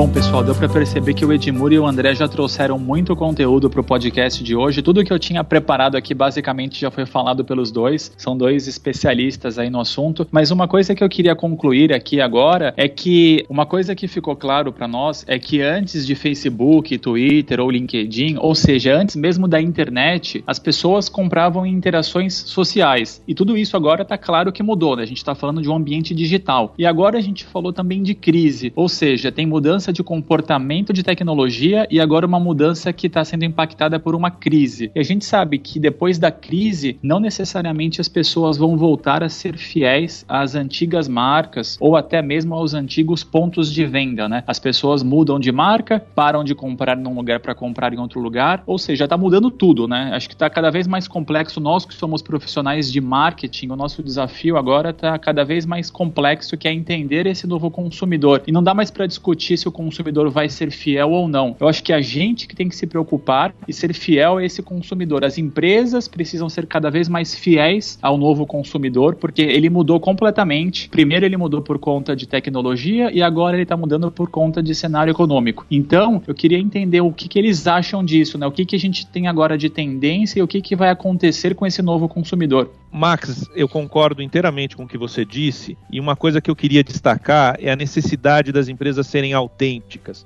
Bom, 0.04 0.10
pessoal, 0.10 0.44
deu 0.44 0.54
para 0.54 0.68
perceber 0.68 1.14
que 1.14 1.24
o 1.24 1.32
Edmur 1.32 1.72
e 1.72 1.80
o 1.80 1.88
André 1.88 2.14
já 2.14 2.28
trouxeram 2.28 2.78
muito 2.78 3.16
conteúdo 3.16 3.70
para 3.70 3.80
o 3.80 3.84
podcast 3.86 4.44
de 4.44 4.54
hoje. 4.54 4.82
Tudo 4.82 5.02
que 5.02 5.14
eu 5.14 5.18
tinha 5.18 5.46
preparado 5.46 5.96
aqui 5.96 6.14
basicamente 6.14 6.78
já 6.78 6.92
foi 6.92 7.06
falado 7.06 7.46
pelos 7.46 7.72
dois. 7.72 8.12
São 8.18 8.36
dois 8.36 8.68
especialistas 8.68 9.58
aí 9.58 9.70
no 9.70 9.80
assunto. 9.80 10.28
Mas 10.30 10.52
uma 10.52 10.68
coisa 10.68 10.94
que 10.94 11.02
eu 11.02 11.08
queria 11.08 11.34
concluir 11.38 11.94
aqui 11.94 12.20
agora 12.20 12.74
é 12.76 12.90
que 12.90 13.46
uma 13.48 13.66
coisa 13.66 13.96
que 13.96 14.06
ficou 14.10 14.36
claro 14.36 14.74
para 14.74 14.90
nós 14.90 15.24
é 15.26 15.40
que 15.40 15.62
antes 15.62 16.06
de 16.06 16.16
Facebook, 16.16 16.98
Twitter 16.98 17.62
ou 17.62 17.72
LinkedIn, 17.72 18.36
ou 18.40 18.54
seja, 18.54 18.94
antes 18.94 19.16
mesmo 19.16 19.48
da 19.48 19.62
internet, 19.62 20.44
as 20.46 20.60
pessoas 20.60 21.08
compravam 21.08 21.66
interações 21.66 22.34
sociais. 22.34 23.24
E 23.26 23.34
tudo 23.34 23.58
isso 23.58 23.78
agora 23.78 24.02
está 24.02 24.18
claro 24.18 24.52
que 24.52 24.62
mudou, 24.62 24.98
né? 24.98 25.04
A 25.04 25.08
gente 25.08 25.20
está 25.20 25.34
falando 25.34 25.62
de 25.62 25.70
um 25.70 25.76
ambiente 25.78 26.14
digital. 26.14 26.74
E 26.78 26.86
agora 26.86 27.18
a 27.18 27.22
gente 27.22 27.46
falou 27.46 27.72
também 27.72 28.04
de 28.04 28.14
crise, 28.14 28.74
ou 28.76 28.90
seja, 28.90 29.32
tem 29.32 29.46
mudança 29.46 29.93
de 29.94 30.04
comportamento 30.04 30.92
de 30.92 31.04
tecnologia 31.04 31.88
e 31.90 32.00
agora 32.00 32.26
uma 32.26 32.40
mudança 32.40 32.92
que 32.92 33.08
está 33.08 33.24
sendo 33.24 33.46
impactada 33.46 34.00
por 34.00 34.16
uma 34.16 34.32
crise. 34.32 34.92
E 34.94 35.00
a 35.00 35.04
gente 35.04 35.24
sabe 35.24 35.58
que 35.58 35.80
depois 35.80 36.18
da 36.18 36.32
crise, 36.32 36.98
não 37.02 37.20
necessariamente 37.20 38.02
as 38.02 38.10
pessoas 38.10 38.58
vão 38.58 38.76
voltar 38.76 39.24
a 39.24 39.30
ser 39.30 39.58
fiéis 39.58 40.26
às 40.28 40.56
antigas 40.56 41.08
marcas 41.08 41.78
ou 41.80 41.96
até 41.96 42.22
mesmo 42.22 42.56
aos 42.56 42.74
antigos 42.74 43.24
pontos 43.24 43.72
de 43.72 43.86
venda, 43.86 44.28
né? 44.28 44.44
As 44.48 44.60
pessoas 44.60 45.04
mudam 45.04 45.40
de 45.40 45.52
marca, 45.52 46.04
param 46.16 46.44
de 46.44 46.56
comprar 46.56 46.98
num 46.98 47.16
lugar 47.16 47.40
para 47.40 47.54
comprar 47.54 47.94
em 47.94 48.00
outro 48.00 48.20
lugar, 48.20 48.64
ou 48.66 48.78
seja, 48.78 49.04
está 49.04 49.18
mudando 49.18 49.52
tudo, 49.52 49.88
né? 49.88 50.12
Acho 50.14 50.28
que 50.28 50.36
está 50.36 50.50
cada 50.50 50.72
vez 50.72 50.88
mais 50.88 51.08
complexo. 51.08 51.60
Nós 51.60 51.86
que 51.86 51.94
somos 51.94 52.22
profissionais 52.22 52.92
de 52.92 53.00
marketing, 53.00 53.70
o 53.70 53.76
nosso 53.76 54.02
desafio 54.02 54.58
agora 54.58 54.90
está 54.90 55.18
cada 55.20 55.44
vez 55.44 55.66
mais 55.66 55.92
complexo, 55.92 56.58
que 56.58 56.68
é 56.68 56.74
entender 56.74 57.28
esse 57.28 57.46
novo 57.46 57.70
consumidor. 57.70 58.42
E 58.48 58.52
não 58.52 58.64
dá 58.64 58.74
mais 58.74 58.90
para 58.90 59.06
discutir 59.06 59.58
se 59.58 59.68
o 59.68 59.72
consumidor 59.74 60.30
vai 60.30 60.48
ser 60.48 60.72
fiel 60.72 61.12
ou 61.12 61.28
não. 61.28 61.56
Eu 61.60 61.68
acho 61.68 61.84
que 61.84 61.92
a 61.92 62.00
gente 62.00 62.48
que 62.48 62.56
tem 62.56 62.70
que 62.70 62.76
se 62.76 62.88
preocupar 62.88 63.54
e 63.68 63.74
ser 63.74 63.94
fiel 63.94 64.38
a 64.38 64.46
esse 64.46 64.62
consumidor. 64.62 65.26
As 65.26 65.38
empresas 65.38 66.08
precisam 66.08 66.48
ser 66.48 66.66
cada 66.66 66.90
vez 66.90 67.10
mais 67.10 67.36
fiéis 67.36 68.00
ao 68.02 68.18
novo 68.18 68.46
consumidor, 68.46 69.16
porque 69.16 69.42
ele 69.42 69.70
mudou 69.70 70.00
completamente. 70.00 70.88
Primeiro 70.88 71.26
ele 71.26 71.36
mudou 71.36 71.62
por 71.62 71.78
conta 71.78 72.16
de 72.16 72.26
tecnologia 72.28 73.12
e 73.12 73.22
agora 73.22 73.56
ele 73.56 73.64
está 73.64 73.76
mudando 73.76 74.10
por 74.10 74.30
conta 74.30 74.64
de 74.64 74.74
cenário 74.74 75.12
econômico. 75.12 75.66
Então, 75.70 76.22
eu 76.26 76.34
queria 76.34 76.58
entender 76.58 77.02
o 77.02 77.12
que, 77.12 77.28
que 77.28 77.40
eles 77.40 77.68
acham 77.68 78.06
disso, 78.06 78.38
né? 78.38 78.48
O 78.48 78.52
que, 78.52 78.66
que 78.66 78.76
a 78.76 78.80
gente 78.80 79.06
tem 79.08 79.28
agora 79.28 79.58
de 79.58 79.70
tendência 79.70 80.40
e 80.40 80.44
o 80.44 80.48
que, 80.48 80.62
que 80.62 80.76
vai 80.76 80.90
acontecer 80.90 81.56
com 81.56 81.66
esse 81.66 81.82
novo 81.82 82.08
consumidor. 82.08 82.72
Max, 82.96 83.50
eu 83.56 83.68
concordo 83.68 84.22
inteiramente 84.22 84.78
com 84.78 84.84
o 84.84 84.88
que 84.88 85.00
você 85.00 85.26
disse, 85.26 85.76
e 85.92 86.00
uma 86.00 86.16
coisa 86.16 86.40
que 86.40 86.52
eu 86.52 86.56
queria 86.56 86.84
destacar 86.84 87.58
é 87.60 87.72
a 87.72 87.76
necessidade 87.76 88.52
das 88.52 88.70
empresas 88.70 89.08
serem 89.08 89.34
autênticas, 89.34 89.63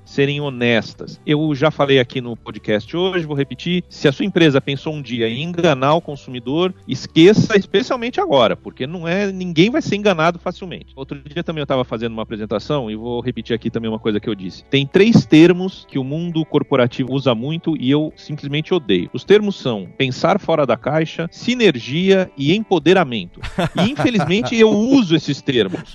serem 0.04 0.40
honestas. 0.40 1.20
Eu 1.26 1.54
já 1.54 1.70
falei 1.70 1.98
aqui 1.98 2.20
no 2.20 2.36
podcast 2.36 2.96
hoje, 2.96 3.26
vou 3.26 3.36
repetir: 3.36 3.84
se 3.88 4.08
a 4.08 4.12
sua 4.12 4.24
empresa 4.24 4.60
pensou 4.60 4.94
um 4.94 5.02
dia 5.02 5.28
em 5.28 5.42
enganar 5.42 5.94
o 5.94 6.00
consumidor, 6.00 6.74
esqueça, 6.86 7.56
especialmente 7.56 8.20
agora, 8.20 8.56
porque 8.56 8.86
não 8.86 9.06
é 9.06 9.30
ninguém 9.30 9.70
vai 9.70 9.82
ser 9.82 9.96
enganado 9.96 10.38
facilmente. 10.38 10.92
Outro 10.96 11.20
dia 11.22 11.44
também 11.44 11.60
eu 11.60 11.64
estava 11.64 11.84
fazendo 11.84 12.12
uma 12.12 12.22
apresentação 12.22 12.90
e 12.90 12.96
vou 12.96 13.20
repetir 13.20 13.54
aqui 13.54 13.70
também 13.70 13.90
uma 13.90 13.98
coisa 13.98 14.20
que 14.20 14.28
eu 14.28 14.34
disse. 14.34 14.64
Tem 14.64 14.86
três 14.86 15.24
termos 15.24 15.86
que 15.88 15.98
o 15.98 16.04
mundo 16.04 16.44
corporativo 16.44 17.12
usa 17.12 17.34
muito 17.34 17.76
e 17.78 17.90
eu 17.90 18.12
simplesmente 18.16 18.74
odeio. 18.74 19.10
Os 19.12 19.24
termos 19.24 19.56
são 19.56 19.88
pensar 19.96 20.38
fora 20.40 20.66
da 20.66 20.76
caixa, 20.76 21.28
sinergia 21.30 22.30
e 22.36 22.54
empoderamento. 22.54 23.40
E 23.76 23.90
infelizmente 23.90 24.56
eu 24.56 24.70
uso 24.70 25.14
esses 25.14 25.40
termos, 25.40 25.94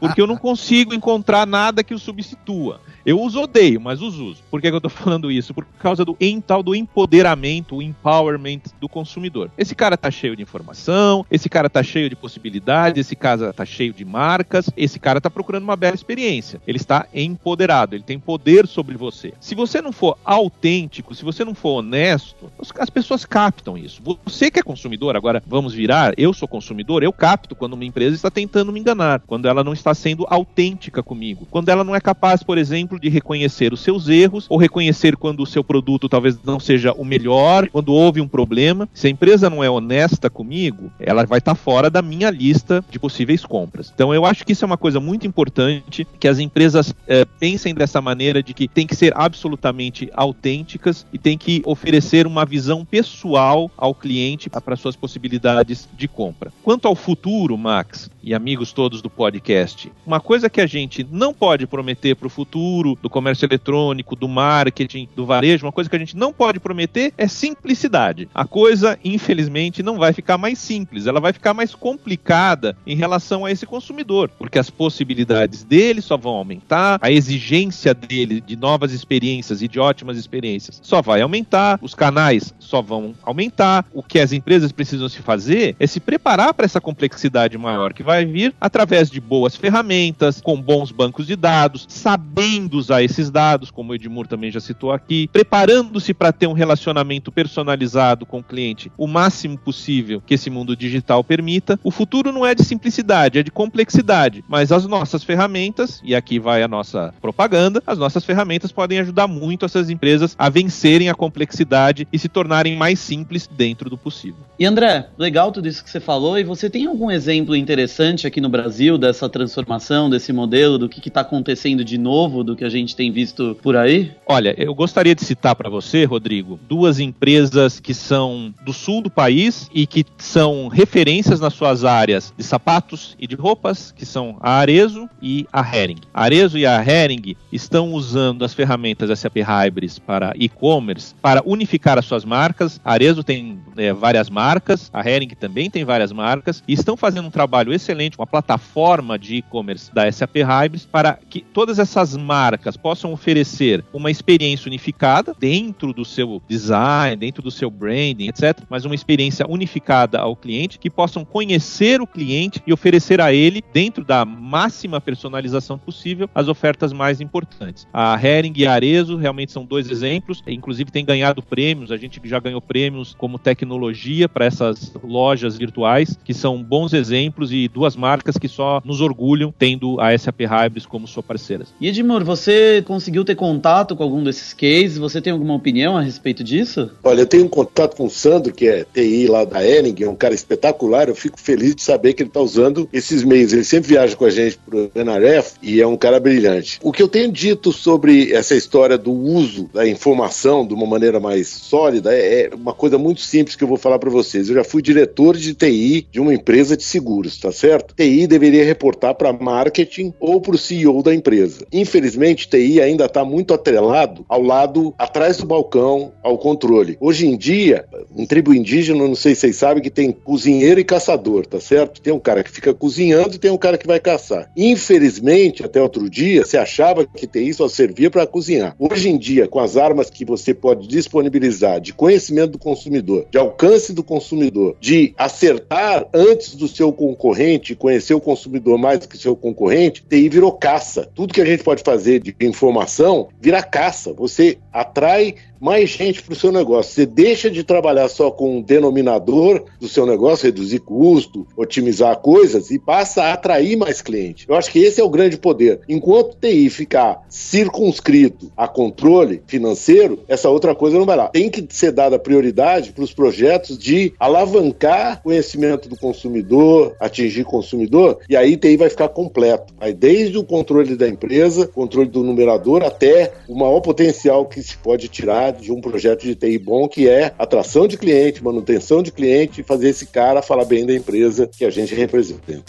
porque 0.00 0.20
eu 0.20 0.26
não 0.26 0.36
consigo 0.36 0.94
encontrar 0.94 1.46
nada 1.46 1.84
que 1.84 1.94
o 1.94 1.98
substitua. 1.98 2.65
Eu 3.04 3.22
os 3.22 3.36
odeio, 3.36 3.80
mas 3.80 4.02
os 4.02 4.18
uso. 4.18 4.42
Por 4.50 4.60
que, 4.60 4.68
que 4.68 4.76
eu 4.76 4.80
tô 4.80 4.88
falando 4.90 5.30
isso? 5.30 5.54
Por 5.54 5.64
causa 5.78 6.04
do 6.04 6.16
tal 6.46 6.62
do 6.62 6.74
empoderamento, 6.74 7.76
o 7.76 7.82
empowerment 7.82 8.62
do 8.80 8.88
consumidor. 8.88 9.50
Esse 9.56 9.74
cara 9.74 9.96
tá 9.96 10.10
cheio 10.10 10.34
de 10.34 10.42
informação, 10.42 11.24
esse 11.30 11.48
cara 11.48 11.70
tá 11.70 11.82
cheio 11.82 12.08
de 12.08 12.16
possibilidades, 12.16 13.06
esse 13.06 13.14
cara 13.14 13.52
tá 13.52 13.64
cheio 13.64 13.92
de 13.92 14.04
marcas, 14.04 14.70
esse 14.76 14.98
cara 14.98 15.20
tá 15.20 15.30
procurando 15.30 15.62
uma 15.62 15.76
bela 15.76 15.94
experiência. 15.94 16.60
Ele 16.66 16.78
está 16.78 17.06
empoderado, 17.14 17.94
ele 17.94 18.02
tem 18.02 18.18
poder 18.18 18.66
sobre 18.66 18.96
você. 18.96 19.32
Se 19.40 19.54
você 19.54 19.80
não 19.80 19.92
for 19.92 20.18
autêntico, 20.24 21.14
se 21.14 21.24
você 21.24 21.44
não 21.44 21.54
for 21.54 21.78
honesto, 21.78 22.50
as 22.78 22.90
pessoas 22.90 23.24
captam 23.24 23.76
isso. 23.78 24.02
Você 24.24 24.50
que 24.50 24.58
é 24.58 24.62
consumidor, 24.62 25.16
agora 25.16 25.42
vamos 25.46 25.72
virar, 25.72 26.14
eu 26.16 26.32
sou 26.32 26.48
consumidor, 26.48 27.02
eu 27.02 27.12
capto 27.12 27.54
quando 27.54 27.74
uma 27.74 27.84
empresa 27.84 28.14
está 28.14 28.30
tentando 28.30 28.72
me 28.72 28.80
enganar, 28.80 29.20
quando 29.26 29.46
ela 29.46 29.62
não 29.62 29.72
está 29.72 29.94
sendo 29.94 30.26
autêntica 30.28 31.02
comigo, 31.02 31.46
quando 31.50 31.68
ela 31.68 31.84
não 31.84 31.94
é 31.94 32.00
capaz, 32.00 32.42
por 32.42 32.55
exemplo, 32.58 32.96
exemplo, 32.96 33.00
de 33.00 33.08
reconhecer 33.08 33.72
os 33.72 33.80
seus 33.80 34.08
erros 34.08 34.46
ou 34.48 34.58
reconhecer 34.58 35.16
quando 35.16 35.42
o 35.42 35.46
seu 35.46 35.64
produto 35.64 36.08
talvez 36.08 36.38
não 36.44 36.60
seja 36.60 36.92
o 36.92 37.04
melhor, 37.04 37.68
quando 37.68 37.92
houve 37.92 38.20
um 38.20 38.28
problema. 38.28 38.88
Se 38.92 39.06
a 39.06 39.10
empresa 39.10 39.48
não 39.48 39.62
é 39.62 39.70
honesta 39.70 40.28
comigo, 40.28 40.90
ela 40.98 41.24
vai 41.24 41.38
estar 41.38 41.54
tá 41.54 41.54
fora 41.54 41.90
da 41.90 42.02
minha 42.02 42.30
lista 42.30 42.84
de 42.90 42.98
possíveis 42.98 43.44
compras. 43.44 43.92
Então 43.94 44.14
eu 44.14 44.24
acho 44.24 44.44
que 44.44 44.52
isso 44.52 44.64
é 44.64 44.66
uma 44.66 44.76
coisa 44.76 45.00
muito 45.00 45.26
importante, 45.26 46.06
que 46.18 46.28
as 46.28 46.38
empresas 46.38 46.94
é, 47.06 47.24
pensem 47.24 47.74
dessa 47.74 48.00
maneira 48.00 48.42
de 48.42 48.52
que 48.52 48.68
tem 48.68 48.86
que 48.86 48.96
ser 48.96 49.12
absolutamente 49.16 50.10
autênticas 50.14 51.06
e 51.12 51.18
tem 51.18 51.38
que 51.38 51.62
oferecer 51.64 52.26
uma 52.26 52.44
visão 52.44 52.84
pessoal 52.84 53.70
ao 53.76 53.94
cliente 53.94 54.50
para 54.50 54.76
suas 54.76 54.96
possibilidades 54.96 55.88
de 55.96 56.08
compra. 56.08 56.52
Quanto 56.62 56.88
ao 56.88 56.94
futuro, 56.94 57.56
Max 57.56 58.10
e 58.22 58.34
amigos 58.34 58.72
todos 58.72 59.00
do 59.00 59.08
podcast, 59.08 59.90
uma 60.04 60.20
coisa 60.20 60.50
que 60.50 60.60
a 60.60 60.66
gente 60.66 61.06
não 61.10 61.32
pode 61.32 61.66
prometer 61.66 62.16
para 62.16 62.26
o 62.26 62.30
futuro 62.30 62.45
futuro 62.46 62.96
do 63.02 63.10
comércio 63.10 63.44
eletrônico, 63.44 64.14
do 64.14 64.28
marketing, 64.28 65.08
do 65.16 65.26
varejo, 65.26 65.66
uma 65.66 65.72
coisa 65.72 65.90
que 65.90 65.96
a 65.96 65.98
gente 65.98 66.16
não 66.16 66.32
pode 66.32 66.60
prometer 66.60 67.12
é 67.18 67.26
simplicidade. 67.26 68.28
A 68.32 68.44
coisa, 68.44 68.98
infelizmente, 69.04 69.82
não 69.82 69.98
vai 69.98 70.12
ficar 70.12 70.38
mais 70.38 70.58
simples, 70.58 71.06
ela 71.06 71.20
vai 71.20 71.32
ficar 71.32 71.52
mais 71.52 71.74
complicada 71.74 72.76
em 72.86 72.94
relação 72.94 73.44
a 73.44 73.50
esse 73.50 73.66
consumidor, 73.66 74.30
porque 74.38 74.58
as 74.58 74.70
possibilidades 74.70 75.64
dele 75.64 76.00
só 76.00 76.16
vão 76.16 76.34
aumentar, 76.34 76.98
a 77.02 77.10
exigência 77.10 77.92
dele 77.92 78.40
de 78.40 78.56
novas 78.56 78.92
experiências 78.92 79.60
e 79.60 79.68
de 79.68 79.80
ótimas 79.80 80.16
experiências 80.16 80.80
só 80.82 81.02
vai 81.02 81.20
aumentar, 81.20 81.78
os 81.82 81.94
canais 81.94 82.54
só 82.58 82.80
vão 82.80 83.14
aumentar. 83.22 83.84
O 83.92 84.02
que 84.02 84.20
as 84.20 84.32
empresas 84.32 84.70
precisam 84.70 85.08
se 85.08 85.20
fazer 85.20 85.74
é 85.80 85.86
se 85.86 85.98
preparar 85.98 86.54
para 86.54 86.64
essa 86.64 86.80
complexidade 86.80 87.58
maior 87.58 87.92
que 87.92 88.02
vai 88.02 88.24
vir 88.24 88.54
através 88.60 89.10
de 89.10 89.20
boas 89.20 89.56
ferramentas, 89.56 90.40
com 90.40 90.60
bons 90.60 90.92
bancos 90.92 91.26
de 91.26 91.34
dados, 91.34 91.86
sabendo 92.36 92.76
usar 92.76 93.02
esses 93.02 93.30
dados, 93.30 93.70
como 93.70 93.92
o 93.92 93.94
Edmur 93.94 94.26
também 94.26 94.50
já 94.50 94.60
citou 94.60 94.92
aqui, 94.92 95.26
preparando-se 95.32 96.12
para 96.12 96.32
ter 96.32 96.46
um 96.46 96.52
relacionamento 96.52 97.32
personalizado 97.32 98.26
com 98.26 98.40
o 98.40 98.42
cliente 98.42 98.92
o 98.98 99.06
máximo 99.06 99.56
possível 99.56 100.22
que 100.24 100.34
esse 100.34 100.50
mundo 100.50 100.76
digital 100.76 101.24
permita. 101.24 101.80
O 101.82 101.90
futuro 101.90 102.30
não 102.30 102.44
é 102.44 102.54
de 102.54 102.62
simplicidade, 102.62 103.38
é 103.38 103.42
de 103.42 103.50
complexidade, 103.50 104.44
mas 104.46 104.70
as 104.70 104.86
nossas 104.86 105.24
ferramentas, 105.24 106.02
e 106.04 106.14
aqui 106.14 106.38
vai 106.38 106.62
a 106.62 106.68
nossa 106.68 107.14
propaganda, 107.22 107.82
as 107.86 107.96
nossas 107.96 108.22
ferramentas 108.22 108.70
podem 108.70 108.98
ajudar 108.98 109.26
muito 109.26 109.64
essas 109.64 109.88
empresas 109.88 110.36
a 110.38 110.50
vencerem 110.50 111.08
a 111.08 111.14
complexidade 111.14 112.06
e 112.12 112.18
se 112.18 112.28
tornarem 112.28 112.76
mais 112.76 112.98
simples 112.98 113.48
dentro 113.50 113.88
do 113.88 113.96
possível. 113.96 114.40
E 114.58 114.66
André, 114.66 115.08
legal 115.16 115.50
tudo 115.50 115.68
isso 115.68 115.82
que 115.82 115.88
você 115.88 116.00
falou, 116.00 116.38
e 116.38 116.44
você 116.44 116.68
tem 116.68 116.84
algum 116.84 117.10
exemplo 117.10 117.56
interessante 117.56 118.26
aqui 118.26 118.42
no 118.42 118.50
Brasil 118.50 118.98
dessa 118.98 119.26
transformação, 119.26 120.10
desse 120.10 120.34
modelo, 120.34 120.76
do 120.76 120.88
que 120.88 121.08
está 121.08 121.22
acontecendo 121.22 121.82
de 121.82 121.96
novo? 121.96 122.25
Novo 122.26 122.42
do 122.42 122.56
que 122.56 122.64
a 122.64 122.68
gente 122.68 122.96
tem 122.96 123.12
visto 123.12 123.56
por 123.62 123.76
aí? 123.76 124.10
Olha, 124.26 124.54
eu 124.58 124.74
gostaria 124.74 125.14
de 125.14 125.24
citar 125.24 125.54
para 125.54 125.70
você, 125.70 126.04
Rodrigo, 126.04 126.58
duas 126.68 126.98
empresas 126.98 127.78
que 127.78 127.94
são 127.94 128.52
do 128.64 128.72
sul 128.72 129.00
do 129.00 129.10
país 129.10 129.70
e 129.72 129.86
que 129.86 130.04
são 130.18 130.66
referências 130.66 131.38
nas 131.38 131.54
suas 131.54 131.84
áreas 131.84 132.34
de 132.36 132.42
sapatos 132.42 133.16
e 133.18 133.26
de 133.26 133.36
roupas, 133.36 133.92
que 133.92 134.04
são 134.04 134.36
a 134.40 134.58
Arezo 134.58 135.08
e 135.22 135.46
a 135.52 135.60
Hering. 135.62 136.00
A 136.12 136.24
Arezo 136.24 136.58
e 136.58 136.66
a 136.66 136.84
Hering 136.84 137.36
estão 137.52 137.92
usando 137.92 138.44
as 138.44 138.52
ferramentas 138.52 139.16
SAP 139.16 139.36
Hybris 139.36 139.98
para 139.98 140.32
e-commerce 140.36 141.14
para 141.22 141.42
unificar 141.46 141.98
as 141.98 142.06
suas 142.06 142.24
marcas. 142.24 142.80
A 142.84 142.92
Arezo 142.92 143.22
tem 143.22 143.60
é, 143.76 143.92
várias 143.92 144.28
marcas, 144.28 144.90
a 144.92 145.08
Hering 145.08 145.28
também 145.28 145.70
tem 145.70 145.84
várias 145.84 146.10
marcas 146.10 146.62
e 146.66 146.72
estão 146.72 146.96
fazendo 146.96 147.26
um 147.26 147.30
trabalho 147.30 147.72
excelente, 147.72 148.18
uma 148.18 148.26
plataforma 148.26 149.16
de 149.16 149.36
e-commerce 149.36 149.94
da 149.94 150.10
SAP 150.10 150.36
Hybris 150.38 150.84
para 150.84 151.18
que 151.30 151.40
todas 151.40 151.78
essas 151.78 152.15
marcas 152.16 152.76
possam 152.76 153.12
oferecer 153.12 153.84
uma 153.92 154.10
experiência 154.10 154.68
unificada 154.68 155.34
dentro 155.38 155.92
do 155.92 156.04
seu 156.04 156.42
design, 156.48 157.16
dentro 157.16 157.42
do 157.42 157.50
seu 157.50 157.70
branding, 157.70 158.28
etc., 158.28 158.62
mas 158.68 158.84
uma 158.84 158.94
experiência 158.94 159.46
unificada 159.48 160.18
ao 160.18 160.36
cliente 160.36 160.78
que 160.78 160.90
possam 160.90 161.24
conhecer 161.24 162.00
o 162.00 162.06
cliente 162.06 162.62
e 162.66 162.72
oferecer 162.72 163.20
a 163.20 163.32
ele, 163.32 163.62
dentro 163.72 164.04
da 164.04 164.24
máxima 164.24 165.00
personalização 165.00 165.78
possível, 165.78 166.28
as 166.34 166.48
ofertas 166.48 166.92
mais 166.92 167.20
importantes. 167.20 167.86
A 167.92 168.18
Hering 168.20 168.52
e 168.56 168.66
a 168.66 168.72
Arezo 168.72 169.16
realmente 169.16 169.52
são 169.52 169.64
dois 169.64 169.90
exemplos, 169.90 170.42
inclusive 170.46 170.90
tem 170.90 171.04
ganhado 171.04 171.42
prêmios, 171.42 171.90
a 171.90 171.96
gente 171.96 172.20
já 172.24 172.40
ganhou 172.40 172.60
prêmios 172.60 173.14
como 173.18 173.38
tecnologia 173.38 174.28
para 174.28 174.44
essas 174.44 174.92
lojas 175.02 175.56
virtuais, 175.56 176.18
que 176.24 176.34
são 176.34 176.62
bons 176.62 176.92
exemplos 176.92 177.52
e 177.52 177.68
duas 177.68 177.96
marcas 177.96 178.36
que 178.36 178.48
só 178.48 178.80
nos 178.84 179.00
orgulham 179.00 179.52
tendo 179.56 180.00
a 180.00 180.16
SAP 180.16 180.40
Hybris 180.40 180.86
como 180.86 181.06
sua 181.06 181.22
parceira. 181.22 181.64
E 181.80 181.88
Edmur, 182.06 182.24
você 182.24 182.84
conseguiu 182.86 183.24
ter 183.24 183.34
contato 183.34 183.96
com 183.96 184.02
algum 184.02 184.22
desses 184.22 184.52
cases? 184.52 184.96
Você 184.96 185.20
tem 185.20 185.32
alguma 185.32 185.54
opinião 185.54 185.96
a 185.96 186.00
respeito 186.00 186.44
disso? 186.44 186.88
Olha, 187.02 187.22
eu 187.22 187.26
tenho 187.26 187.44
um 187.44 187.48
contato 187.48 187.96
com 187.96 188.06
o 188.06 188.10
Sandro, 188.10 188.52
que 188.52 188.68
é 188.68 188.86
TI 188.94 189.26
lá 189.26 189.44
da 189.44 189.66
Ering, 189.66 189.96
é 190.00 190.08
um 190.08 190.14
cara 190.14 190.32
espetacular. 190.32 191.08
Eu 191.08 191.16
fico 191.16 191.38
feliz 191.38 191.74
de 191.74 191.82
saber 191.82 192.14
que 192.14 192.22
ele 192.22 192.30
está 192.30 192.40
usando 192.40 192.88
esses 192.92 193.24
meios. 193.24 193.52
Ele 193.52 193.64
sempre 193.64 193.88
viaja 193.88 194.14
com 194.14 194.24
a 194.24 194.30
gente 194.30 194.56
pro 194.58 194.88
NRF 194.94 195.54
e 195.60 195.80
é 195.80 195.86
um 195.86 195.96
cara 195.96 196.20
brilhante. 196.20 196.78
O 196.80 196.92
que 196.92 197.02
eu 197.02 197.08
tenho 197.08 197.32
dito 197.32 197.72
sobre 197.72 198.32
essa 198.32 198.54
história 198.54 198.96
do 198.96 199.12
uso 199.12 199.68
da 199.74 199.86
informação 199.86 200.64
de 200.64 200.74
uma 200.74 200.86
maneira 200.86 201.18
mais 201.18 201.48
sólida 201.48 202.14
é, 202.14 202.42
é 202.42 202.50
uma 202.54 202.72
coisa 202.72 202.96
muito 202.96 203.20
simples 203.20 203.56
que 203.56 203.64
eu 203.64 203.68
vou 203.68 203.76
falar 203.76 203.98
para 203.98 204.10
vocês. 204.10 204.48
Eu 204.48 204.54
já 204.54 204.64
fui 204.64 204.80
diretor 204.80 205.36
de 205.36 205.54
TI 205.54 206.06
de 206.12 206.20
uma 206.20 206.32
empresa 206.32 206.76
de 206.76 206.84
seguros, 206.84 207.36
tá 207.38 207.50
certo? 207.50 207.94
TI 207.96 208.28
deveria 208.28 208.64
reportar 208.64 209.14
para 209.16 209.32
marketing 209.32 210.14
ou 210.20 210.40
para 210.40 210.54
o 210.54 210.58
CEO 210.58 211.02
da 211.02 211.12
empresa. 211.12 211.66
Infelizmente, 211.86 212.48
TI 212.48 212.80
ainda 212.80 213.04
está 213.04 213.24
muito 213.24 213.54
atrelado 213.54 214.26
ao 214.28 214.42
lado 214.42 214.92
atrás 214.98 215.36
do 215.36 215.46
balcão, 215.46 216.12
ao 216.20 216.36
controle. 216.36 216.96
Hoje 217.00 217.28
em 217.28 217.36
dia, 217.36 217.84
em 218.16 218.26
tribo 218.26 218.52
indígena, 218.52 219.06
não 219.06 219.14
sei 219.14 219.36
se 219.36 219.42
vocês 219.42 219.56
sabem 219.56 219.80
que 219.80 219.88
tem 219.88 220.10
cozinheiro 220.10 220.80
e 220.80 220.84
caçador, 220.84 221.46
tá 221.46 221.60
certo? 221.60 222.00
Tem 222.00 222.12
um 222.12 222.18
cara 222.18 222.42
que 222.42 222.50
fica 222.50 222.74
cozinhando 222.74 223.36
e 223.36 223.38
tem 223.38 223.52
um 223.52 223.56
cara 223.56 223.78
que 223.78 223.86
vai 223.86 224.00
caçar. 224.00 224.50
Infelizmente, 224.56 225.64
até 225.64 225.80
outro 225.80 226.10
dia, 226.10 226.44
se 226.44 226.56
achava 226.56 227.06
que 227.06 227.24
TI 227.24 227.54
só 227.54 227.68
servia 227.68 228.10
para 228.10 228.26
cozinhar. 228.26 228.74
Hoje 228.80 229.08
em 229.08 229.16
dia, 229.16 229.46
com 229.46 229.60
as 229.60 229.76
armas 229.76 230.10
que 230.10 230.24
você 230.24 230.52
pode 230.52 230.88
disponibilizar 230.88 231.80
de 231.80 231.92
conhecimento 231.92 232.52
do 232.52 232.58
consumidor, 232.58 233.26
de 233.30 233.38
alcance 233.38 233.92
do 233.92 234.02
consumidor, 234.02 234.76
de 234.80 235.14
acertar 235.16 236.04
antes 236.12 236.56
do 236.56 236.66
seu 236.66 236.92
concorrente, 236.92 237.76
conhecer 237.76 238.14
o 238.14 238.20
consumidor 238.20 238.76
mais 238.76 239.06
que 239.06 239.16
seu 239.16 239.36
concorrente, 239.36 240.04
TI 240.08 240.28
virou 240.28 240.50
caça. 240.50 241.08
Tudo 241.14 241.32
que 241.32 241.40
a 241.40 241.44
gente 241.44 241.62
pode 241.62 241.75
fazer 241.82 242.20
de 242.20 242.34
informação 242.40 243.28
vira 243.40 243.62
caça. 243.62 244.12
Você 244.12 244.58
atrai 244.72 245.34
mais 245.60 245.90
gente 245.90 246.22
para 246.22 246.32
o 246.32 246.36
seu 246.36 246.52
negócio. 246.52 246.92
Você 246.92 247.06
deixa 247.06 247.50
de 247.50 247.64
trabalhar 247.64 248.08
só 248.08 248.30
com 248.30 248.58
o 248.58 248.62
denominador 248.62 249.64
do 249.80 249.88
seu 249.88 250.06
negócio, 250.06 250.46
reduzir 250.46 250.80
custo, 250.80 251.46
otimizar 251.56 252.16
coisas 252.18 252.70
e 252.70 252.78
passa 252.78 253.24
a 253.24 253.32
atrair 253.32 253.76
mais 253.76 254.02
clientes. 254.02 254.46
Eu 254.48 254.54
acho 254.54 254.70
que 254.70 254.78
esse 254.78 255.00
é 255.00 255.04
o 255.04 255.10
grande 255.10 255.38
poder. 255.38 255.80
Enquanto 255.88 256.32
o 256.32 256.36
TI 256.36 256.68
ficar 256.70 257.24
circunscrito 257.28 258.50
a 258.56 258.68
controle 258.68 259.42
financeiro, 259.46 260.20
essa 260.28 260.50
outra 260.50 260.74
coisa 260.74 260.98
não 260.98 261.06
vai 261.06 261.16
lá. 261.16 261.28
Tem 261.28 261.50
que 261.50 261.66
ser 261.70 261.92
dada 261.92 262.18
prioridade 262.18 262.92
para 262.92 263.04
os 263.04 263.12
projetos 263.12 263.78
de 263.78 264.12
alavancar 264.18 265.22
conhecimento 265.22 265.88
do 265.88 265.96
consumidor, 265.96 266.94
atingir 267.00 267.44
consumidor, 267.44 268.18
e 268.28 268.36
aí 268.36 268.56
TI 268.56 268.76
vai 268.76 268.90
ficar 268.90 269.08
completo. 269.08 269.74
Aí 269.80 269.92
desde 269.92 270.38
o 270.38 270.44
controle 270.44 270.96
da 270.96 271.08
empresa, 271.08 271.65
controle 271.66 272.08
do 272.08 272.22
numerador, 272.22 272.82
até 272.82 273.32
o 273.48 273.54
maior 273.54 273.80
potencial 273.80 274.46
que 274.46 274.62
se 274.62 274.76
pode 274.76 275.08
tirar 275.08 275.52
de 275.52 275.72
um 275.72 275.80
projeto 275.80 276.22
de 276.22 276.34
TI 276.34 276.58
bom, 276.58 276.88
que 276.88 277.08
é 277.08 277.32
atração 277.38 277.86
de 277.86 277.96
cliente, 277.96 278.42
manutenção 278.42 279.02
de 279.02 279.12
cliente 279.12 279.60
e 279.60 279.64
fazer 279.64 279.88
esse 279.88 280.06
cara 280.06 280.42
falar 280.42 280.64
bem 280.64 280.86
da 280.86 280.94
empresa 280.94 281.46
que 281.46 281.64
a 281.64 281.70
gente 281.70 281.94
representa. 281.94 282.62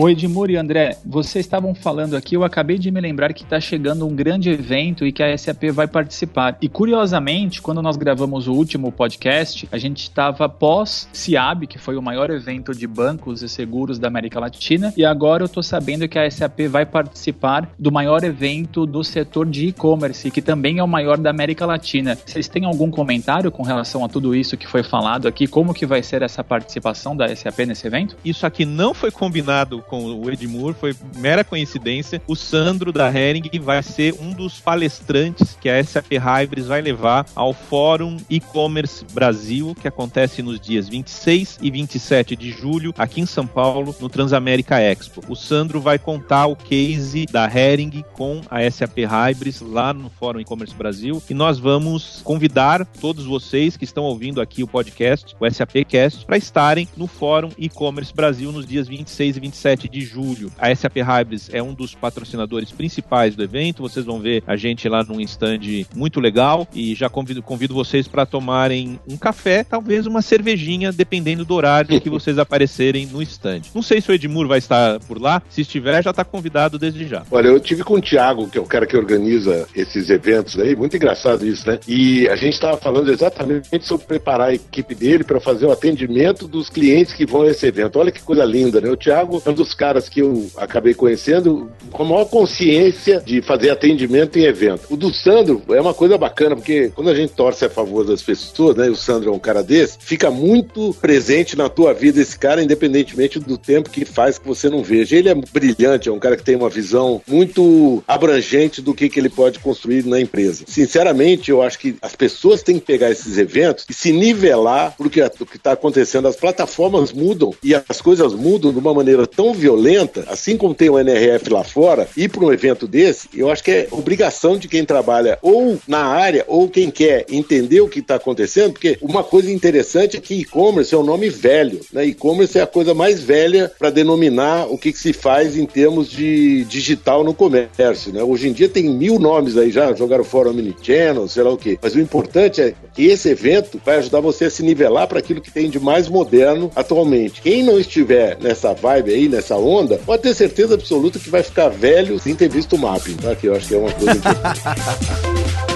Oi, 0.00 0.12
Edmur 0.12 0.48
e 0.48 0.56
André, 0.56 0.96
vocês 1.04 1.44
estavam 1.44 1.74
falando 1.74 2.14
aqui, 2.14 2.36
eu 2.36 2.44
acabei 2.44 2.78
de 2.78 2.88
me 2.88 3.00
lembrar 3.00 3.32
que 3.32 3.42
está 3.42 3.58
chegando 3.58 4.06
um 4.06 4.14
grande 4.14 4.48
evento 4.48 5.04
e 5.04 5.10
que 5.10 5.24
a 5.24 5.36
SAP 5.36 5.72
vai 5.72 5.88
participar. 5.88 6.56
E 6.62 6.68
curiosamente, 6.68 7.60
quando 7.60 7.82
nós 7.82 7.96
gravamos 7.96 8.46
o 8.46 8.52
último 8.52 8.92
podcast, 8.92 9.68
a 9.72 9.76
gente 9.76 10.04
estava 10.04 10.48
pós-CIAB, 10.48 11.66
que 11.66 11.80
foi 11.80 11.96
o 11.96 12.00
maior 12.00 12.30
evento 12.30 12.72
de 12.72 12.86
bancos 12.86 13.42
e 13.42 13.48
seguros 13.48 13.98
da 13.98 14.06
América 14.06 14.38
Latina, 14.38 14.94
e 14.96 15.04
agora 15.04 15.42
eu 15.42 15.46
estou 15.46 15.64
sabendo 15.64 16.06
que 16.06 16.16
a 16.16 16.30
SAP 16.30 16.68
vai 16.70 16.86
participar 16.86 17.68
do 17.76 17.90
maior 17.90 18.22
evento 18.22 18.86
do 18.86 19.02
setor 19.02 19.46
de 19.46 19.66
e-commerce, 19.66 20.30
que 20.30 20.40
também 20.40 20.78
é 20.78 20.82
o 20.84 20.86
maior 20.86 21.18
da 21.18 21.30
América 21.30 21.66
Latina. 21.66 22.16
Vocês 22.24 22.46
têm 22.46 22.64
algum 22.64 22.88
comentário 22.88 23.50
com 23.50 23.64
relação 23.64 24.04
a 24.04 24.08
tudo 24.08 24.32
isso 24.32 24.56
que 24.56 24.68
foi 24.68 24.84
falado 24.84 25.26
aqui? 25.26 25.48
Como 25.48 25.74
que 25.74 25.84
vai 25.84 26.04
ser 26.04 26.22
essa 26.22 26.44
participação 26.44 27.16
da 27.16 27.34
SAP 27.34 27.58
nesse 27.66 27.84
evento? 27.84 28.16
Isso 28.24 28.46
aqui 28.46 28.64
não 28.64 28.94
foi 28.94 29.10
combinado 29.10 29.82
com 29.88 30.04
o 30.04 30.30
Edmur, 30.30 30.74
foi 30.74 30.94
mera 31.16 31.42
coincidência. 31.42 32.22
O 32.26 32.36
Sandro 32.36 32.92
da 32.92 33.12
Hering 33.12 33.50
vai 33.60 33.82
ser 33.82 34.14
um 34.20 34.32
dos 34.32 34.60
palestrantes 34.60 35.56
que 35.60 35.68
a 35.68 35.82
SAP 35.82 36.12
Hybris 36.12 36.66
vai 36.66 36.80
levar 36.80 37.26
ao 37.34 37.52
Fórum 37.52 38.16
E-Commerce 38.28 39.04
Brasil, 39.12 39.74
que 39.80 39.88
acontece 39.88 40.42
nos 40.42 40.60
dias 40.60 40.88
26 40.88 41.58
e 41.62 41.70
27 41.70 42.36
de 42.36 42.50
julho, 42.50 42.94
aqui 42.96 43.20
em 43.20 43.26
São 43.26 43.46
Paulo, 43.46 43.94
no 44.00 44.08
Transamérica 44.08 44.80
Expo. 44.80 45.22
O 45.28 45.34
Sandro 45.34 45.80
vai 45.80 45.98
contar 45.98 46.46
o 46.46 46.56
case 46.56 47.26
da 47.26 47.46
Hering 47.46 48.04
com 48.12 48.40
a 48.50 48.68
SAP 48.70 48.98
Hybris 48.98 49.60
lá 49.60 49.92
no 49.92 50.10
Fórum 50.10 50.40
E-Commerce 50.40 50.74
Brasil 50.74 51.22
e 51.28 51.34
nós 51.34 51.58
vamos 51.58 52.20
convidar 52.22 52.84
todos 52.84 53.24
vocês 53.24 53.76
que 53.76 53.84
estão 53.84 54.04
ouvindo 54.04 54.40
aqui 54.40 54.62
o 54.62 54.68
podcast, 54.68 55.34
o 55.38 55.50
SAP 55.50 55.84
Cast, 55.88 56.26
para 56.26 56.36
estarem 56.36 56.88
no 56.96 57.06
Fórum 57.06 57.50
E-Commerce 57.56 58.12
Brasil 58.14 58.50
nos 58.52 58.66
dias 58.66 58.88
26 58.88 59.36
e 59.36 59.40
27 59.40 59.77
7 59.78 59.88
de 59.88 60.00
julho. 60.00 60.50
A 60.58 60.74
SAP 60.74 60.96
Hybris 60.96 61.48
é 61.52 61.62
um 61.62 61.72
dos 61.72 61.94
patrocinadores 61.94 62.72
principais 62.72 63.36
do 63.36 63.42
evento. 63.44 63.82
Vocês 63.82 64.04
vão 64.04 64.18
ver 64.18 64.42
a 64.46 64.56
gente 64.56 64.88
lá 64.88 65.04
num 65.04 65.20
stand 65.20 65.60
muito 65.94 66.18
legal 66.18 66.66
e 66.74 66.94
já 66.94 67.08
convido, 67.08 67.40
convido 67.42 67.74
vocês 67.74 68.08
para 68.08 68.26
tomarem 68.26 68.98
um 69.08 69.16
café, 69.16 69.62
talvez 69.62 70.06
uma 70.06 70.20
cervejinha, 70.20 70.90
dependendo 70.90 71.44
do 71.44 71.54
horário 71.54 72.00
que 72.00 72.10
vocês 72.10 72.36
aparecerem 72.38 73.06
no 73.06 73.22
stand. 73.22 73.62
Não 73.74 73.82
sei 73.82 74.00
se 74.00 74.10
o 74.10 74.14
Edmur 74.14 74.48
vai 74.48 74.58
estar 74.58 74.98
por 75.00 75.20
lá. 75.20 75.40
Se 75.48 75.60
estiver, 75.60 76.02
já 76.02 76.10
está 76.10 76.24
convidado 76.24 76.78
desde 76.78 77.06
já. 77.06 77.22
Olha, 77.30 77.48
eu 77.48 77.60
tive 77.60 77.84
com 77.84 77.94
o 77.94 78.00
Thiago, 78.00 78.48
que 78.48 78.58
é 78.58 78.60
o 78.60 78.66
cara 78.66 78.86
que 78.86 78.96
organiza 78.96 79.68
esses 79.74 80.10
eventos 80.10 80.58
aí. 80.58 80.74
Muito 80.74 80.96
engraçado 80.96 81.46
isso, 81.46 81.68
né? 81.68 81.78
E 81.86 82.28
a 82.28 82.36
gente 82.36 82.54
estava 82.54 82.76
falando 82.76 83.12
exatamente 83.12 83.68
sobre 83.82 84.06
preparar 84.06 84.48
a 84.48 84.54
equipe 84.54 84.94
dele 84.94 85.22
para 85.22 85.40
fazer 85.40 85.66
o 85.66 85.72
atendimento 85.72 86.48
dos 86.48 86.68
clientes 86.68 87.12
que 87.12 87.26
vão 87.26 87.42
a 87.42 87.48
esse 87.48 87.66
evento. 87.66 87.98
Olha 87.98 88.10
que 88.10 88.22
coisa 88.22 88.44
linda, 88.44 88.80
né? 88.80 88.90
O 88.90 88.96
Thiago 88.96 89.42
é 89.44 89.50
um 89.50 89.54
dos 89.58 89.74
caras 89.74 90.08
que 90.08 90.20
eu 90.20 90.50
acabei 90.56 90.94
conhecendo 90.94 91.70
com 91.90 92.02
a 92.02 92.06
maior 92.06 92.24
consciência 92.24 93.20
de 93.20 93.42
fazer 93.42 93.70
atendimento 93.70 94.38
em 94.38 94.44
evento. 94.44 94.86
O 94.88 94.96
do 94.96 95.12
Sandro 95.12 95.62
é 95.68 95.80
uma 95.80 95.92
coisa 95.92 96.16
bacana, 96.16 96.56
porque 96.56 96.90
quando 96.94 97.10
a 97.10 97.14
gente 97.14 97.32
torce 97.32 97.64
a 97.64 97.70
favor 97.70 98.04
das 98.04 98.22
pessoas, 98.22 98.76
né, 98.76 98.88
o 98.88 98.96
Sandro 98.96 99.30
é 99.30 99.32
um 99.32 99.38
cara 99.38 99.62
desse, 99.62 99.98
fica 100.00 100.30
muito 100.30 100.94
presente 101.00 101.56
na 101.56 101.68
tua 101.68 101.92
vida 101.92 102.20
esse 102.20 102.38
cara, 102.38 102.62
independentemente 102.62 103.38
do 103.38 103.58
tempo 103.58 103.90
que 103.90 104.04
faz 104.04 104.38
que 104.38 104.46
você 104.46 104.70
não 104.70 104.82
veja. 104.82 105.16
Ele 105.16 105.28
é 105.28 105.34
brilhante, 105.34 106.08
é 106.08 106.12
um 106.12 106.18
cara 106.18 106.36
que 106.36 106.44
tem 106.44 106.56
uma 106.56 106.70
visão 106.70 107.20
muito 107.26 108.02
abrangente 108.06 108.80
do 108.80 108.94
que, 108.94 109.08
que 109.08 109.18
ele 109.20 109.28
pode 109.28 109.58
construir 109.58 110.04
na 110.04 110.20
empresa. 110.20 110.64
Sinceramente, 110.66 111.50
eu 111.50 111.62
acho 111.62 111.78
que 111.78 111.96
as 112.00 112.14
pessoas 112.14 112.62
têm 112.62 112.78
que 112.78 112.86
pegar 112.86 113.10
esses 113.10 113.36
eventos 113.36 113.84
e 113.88 113.92
se 113.92 114.12
nivelar 114.12 114.94
porque 114.96 115.20
o 115.20 115.46
que 115.46 115.56
está 115.56 115.72
acontecendo. 115.72 116.28
As 116.28 116.36
plataformas 116.36 117.12
mudam 117.12 117.54
e 117.62 117.74
as 117.74 118.00
coisas 118.00 118.34
mudam 118.34 118.72
de 118.72 118.78
uma 118.78 118.94
maneira 118.94 119.26
tão 119.26 119.47
tão 119.48 119.54
violenta, 119.54 120.24
assim 120.28 120.56
como 120.56 120.74
tem 120.74 120.90
o 120.90 120.98
NRF 120.98 121.50
lá 121.50 121.64
fora, 121.64 122.08
ir 122.16 122.28
para 122.28 122.44
um 122.44 122.52
evento 122.52 122.86
desse, 122.86 123.28
eu 123.34 123.50
acho 123.50 123.64
que 123.64 123.70
é 123.70 123.88
obrigação 123.90 124.58
de 124.58 124.68
quem 124.68 124.84
trabalha 124.84 125.38
ou 125.40 125.78
na 125.86 126.04
área 126.04 126.44
ou 126.46 126.68
quem 126.68 126.90
quer 126.90 127.24
entender 127.30 127.80
o 127.80 127.88
que 127.88 128.00
está 128.00 128.16
acontecendo, 128.16 128.72
porque 128.72 128.98
uma 129.00 129.24
coisa 129.24 129.50
interessante 129.50 130.16
é 130.16 130.20
que 130.20 130.34
e-commerce 130.34 130.94
é 130.94 130.98
um 130.98 131.02
nome 131.02 131.30
velho, 131.30 131.80
né? 131.92 132.04
E-commerce 132.04 132.58
é 132.58 132.62
a 132.62 132.66
coisa 132.66 132.92
mais 132.92 133.22
velha 133.22 133.70
para 133.78 133.90
denominar 133.90 134.66
o 134.70 134.76
que, 134.76 134.92
que, 134.92 134.98
se 134.98 135.12
faz 135.12 135.56
em 135.56 135.64
termos 135.64 136.10
de 136.10 136.64
digital 136.64 137.24
no 137.24 137.32
comércio, 137.32 138.12
né? 138.12 138.22
Hoje 138.22 138.48
em 138.48 138.52
dia 138.52 138.68
tem 138.68 138.84
mil 138.84 139.18
nomes 139.18 139.56
aí 139.56 139.70
já, 139.70 139.94
jogaram 139.94 140.24
fora 140.24 140.50
Omnichannel, 140.50 141.28
sei 141.28 141.42
lá 141.42 141.50
o 141.50 141.56
quê. 141.56 141.78
Mas 141.80 141.94
o 141.94 142.00
importante 142.00 142.60
é 142.60 142.74
que 142.92 143.06
esse 143.06 143.28
evento 143.28 143.80
vai 143.84 143.96
ajudar 143.98 144.20
você 144.20 144.46
a 144.46 144.50
se 144.50 144.62
nivelar 144.62 145.06
para 145.06 145.20
aquilo 145.20 145.40
que 145.40 145.50
tem 145.50 145.70
de 145.70 145.78
mais 145.78 146.08
moderno 146.08 146.70
atualmente. 146.74 147.40
Quem 147.40 147.62
não 147.62 147.78
estiver 147.78 148.36
nessa 148.40 148.74
vibe 148.74 149.12
aí, 149.12 149.28
nessa 149.38 149.56
onda, 149.56 149.98
pode 150.04 150.22
ter 150.22 150.34
certeza 150.34 150.74
absoluta 150.74 151.18
que 151.18 151.30
vai 151.30 151.42
ficar 151.42 151.68
velho 151.68 152.18
sem 152.18 152.34
ter 152.34 152.48
visto 152.48 152.74
o 152.74 152.78
mapping, 152.78 153.16
tá? 153.16 153.34
Que 153.36 153.46
eu 153.46 153.54
acho 153.54 153.68
que 153.68 153.74
é 153.74 153.78
uma 153.78 153.92
coisa 153.92 154.12
importante. 154.18 155.67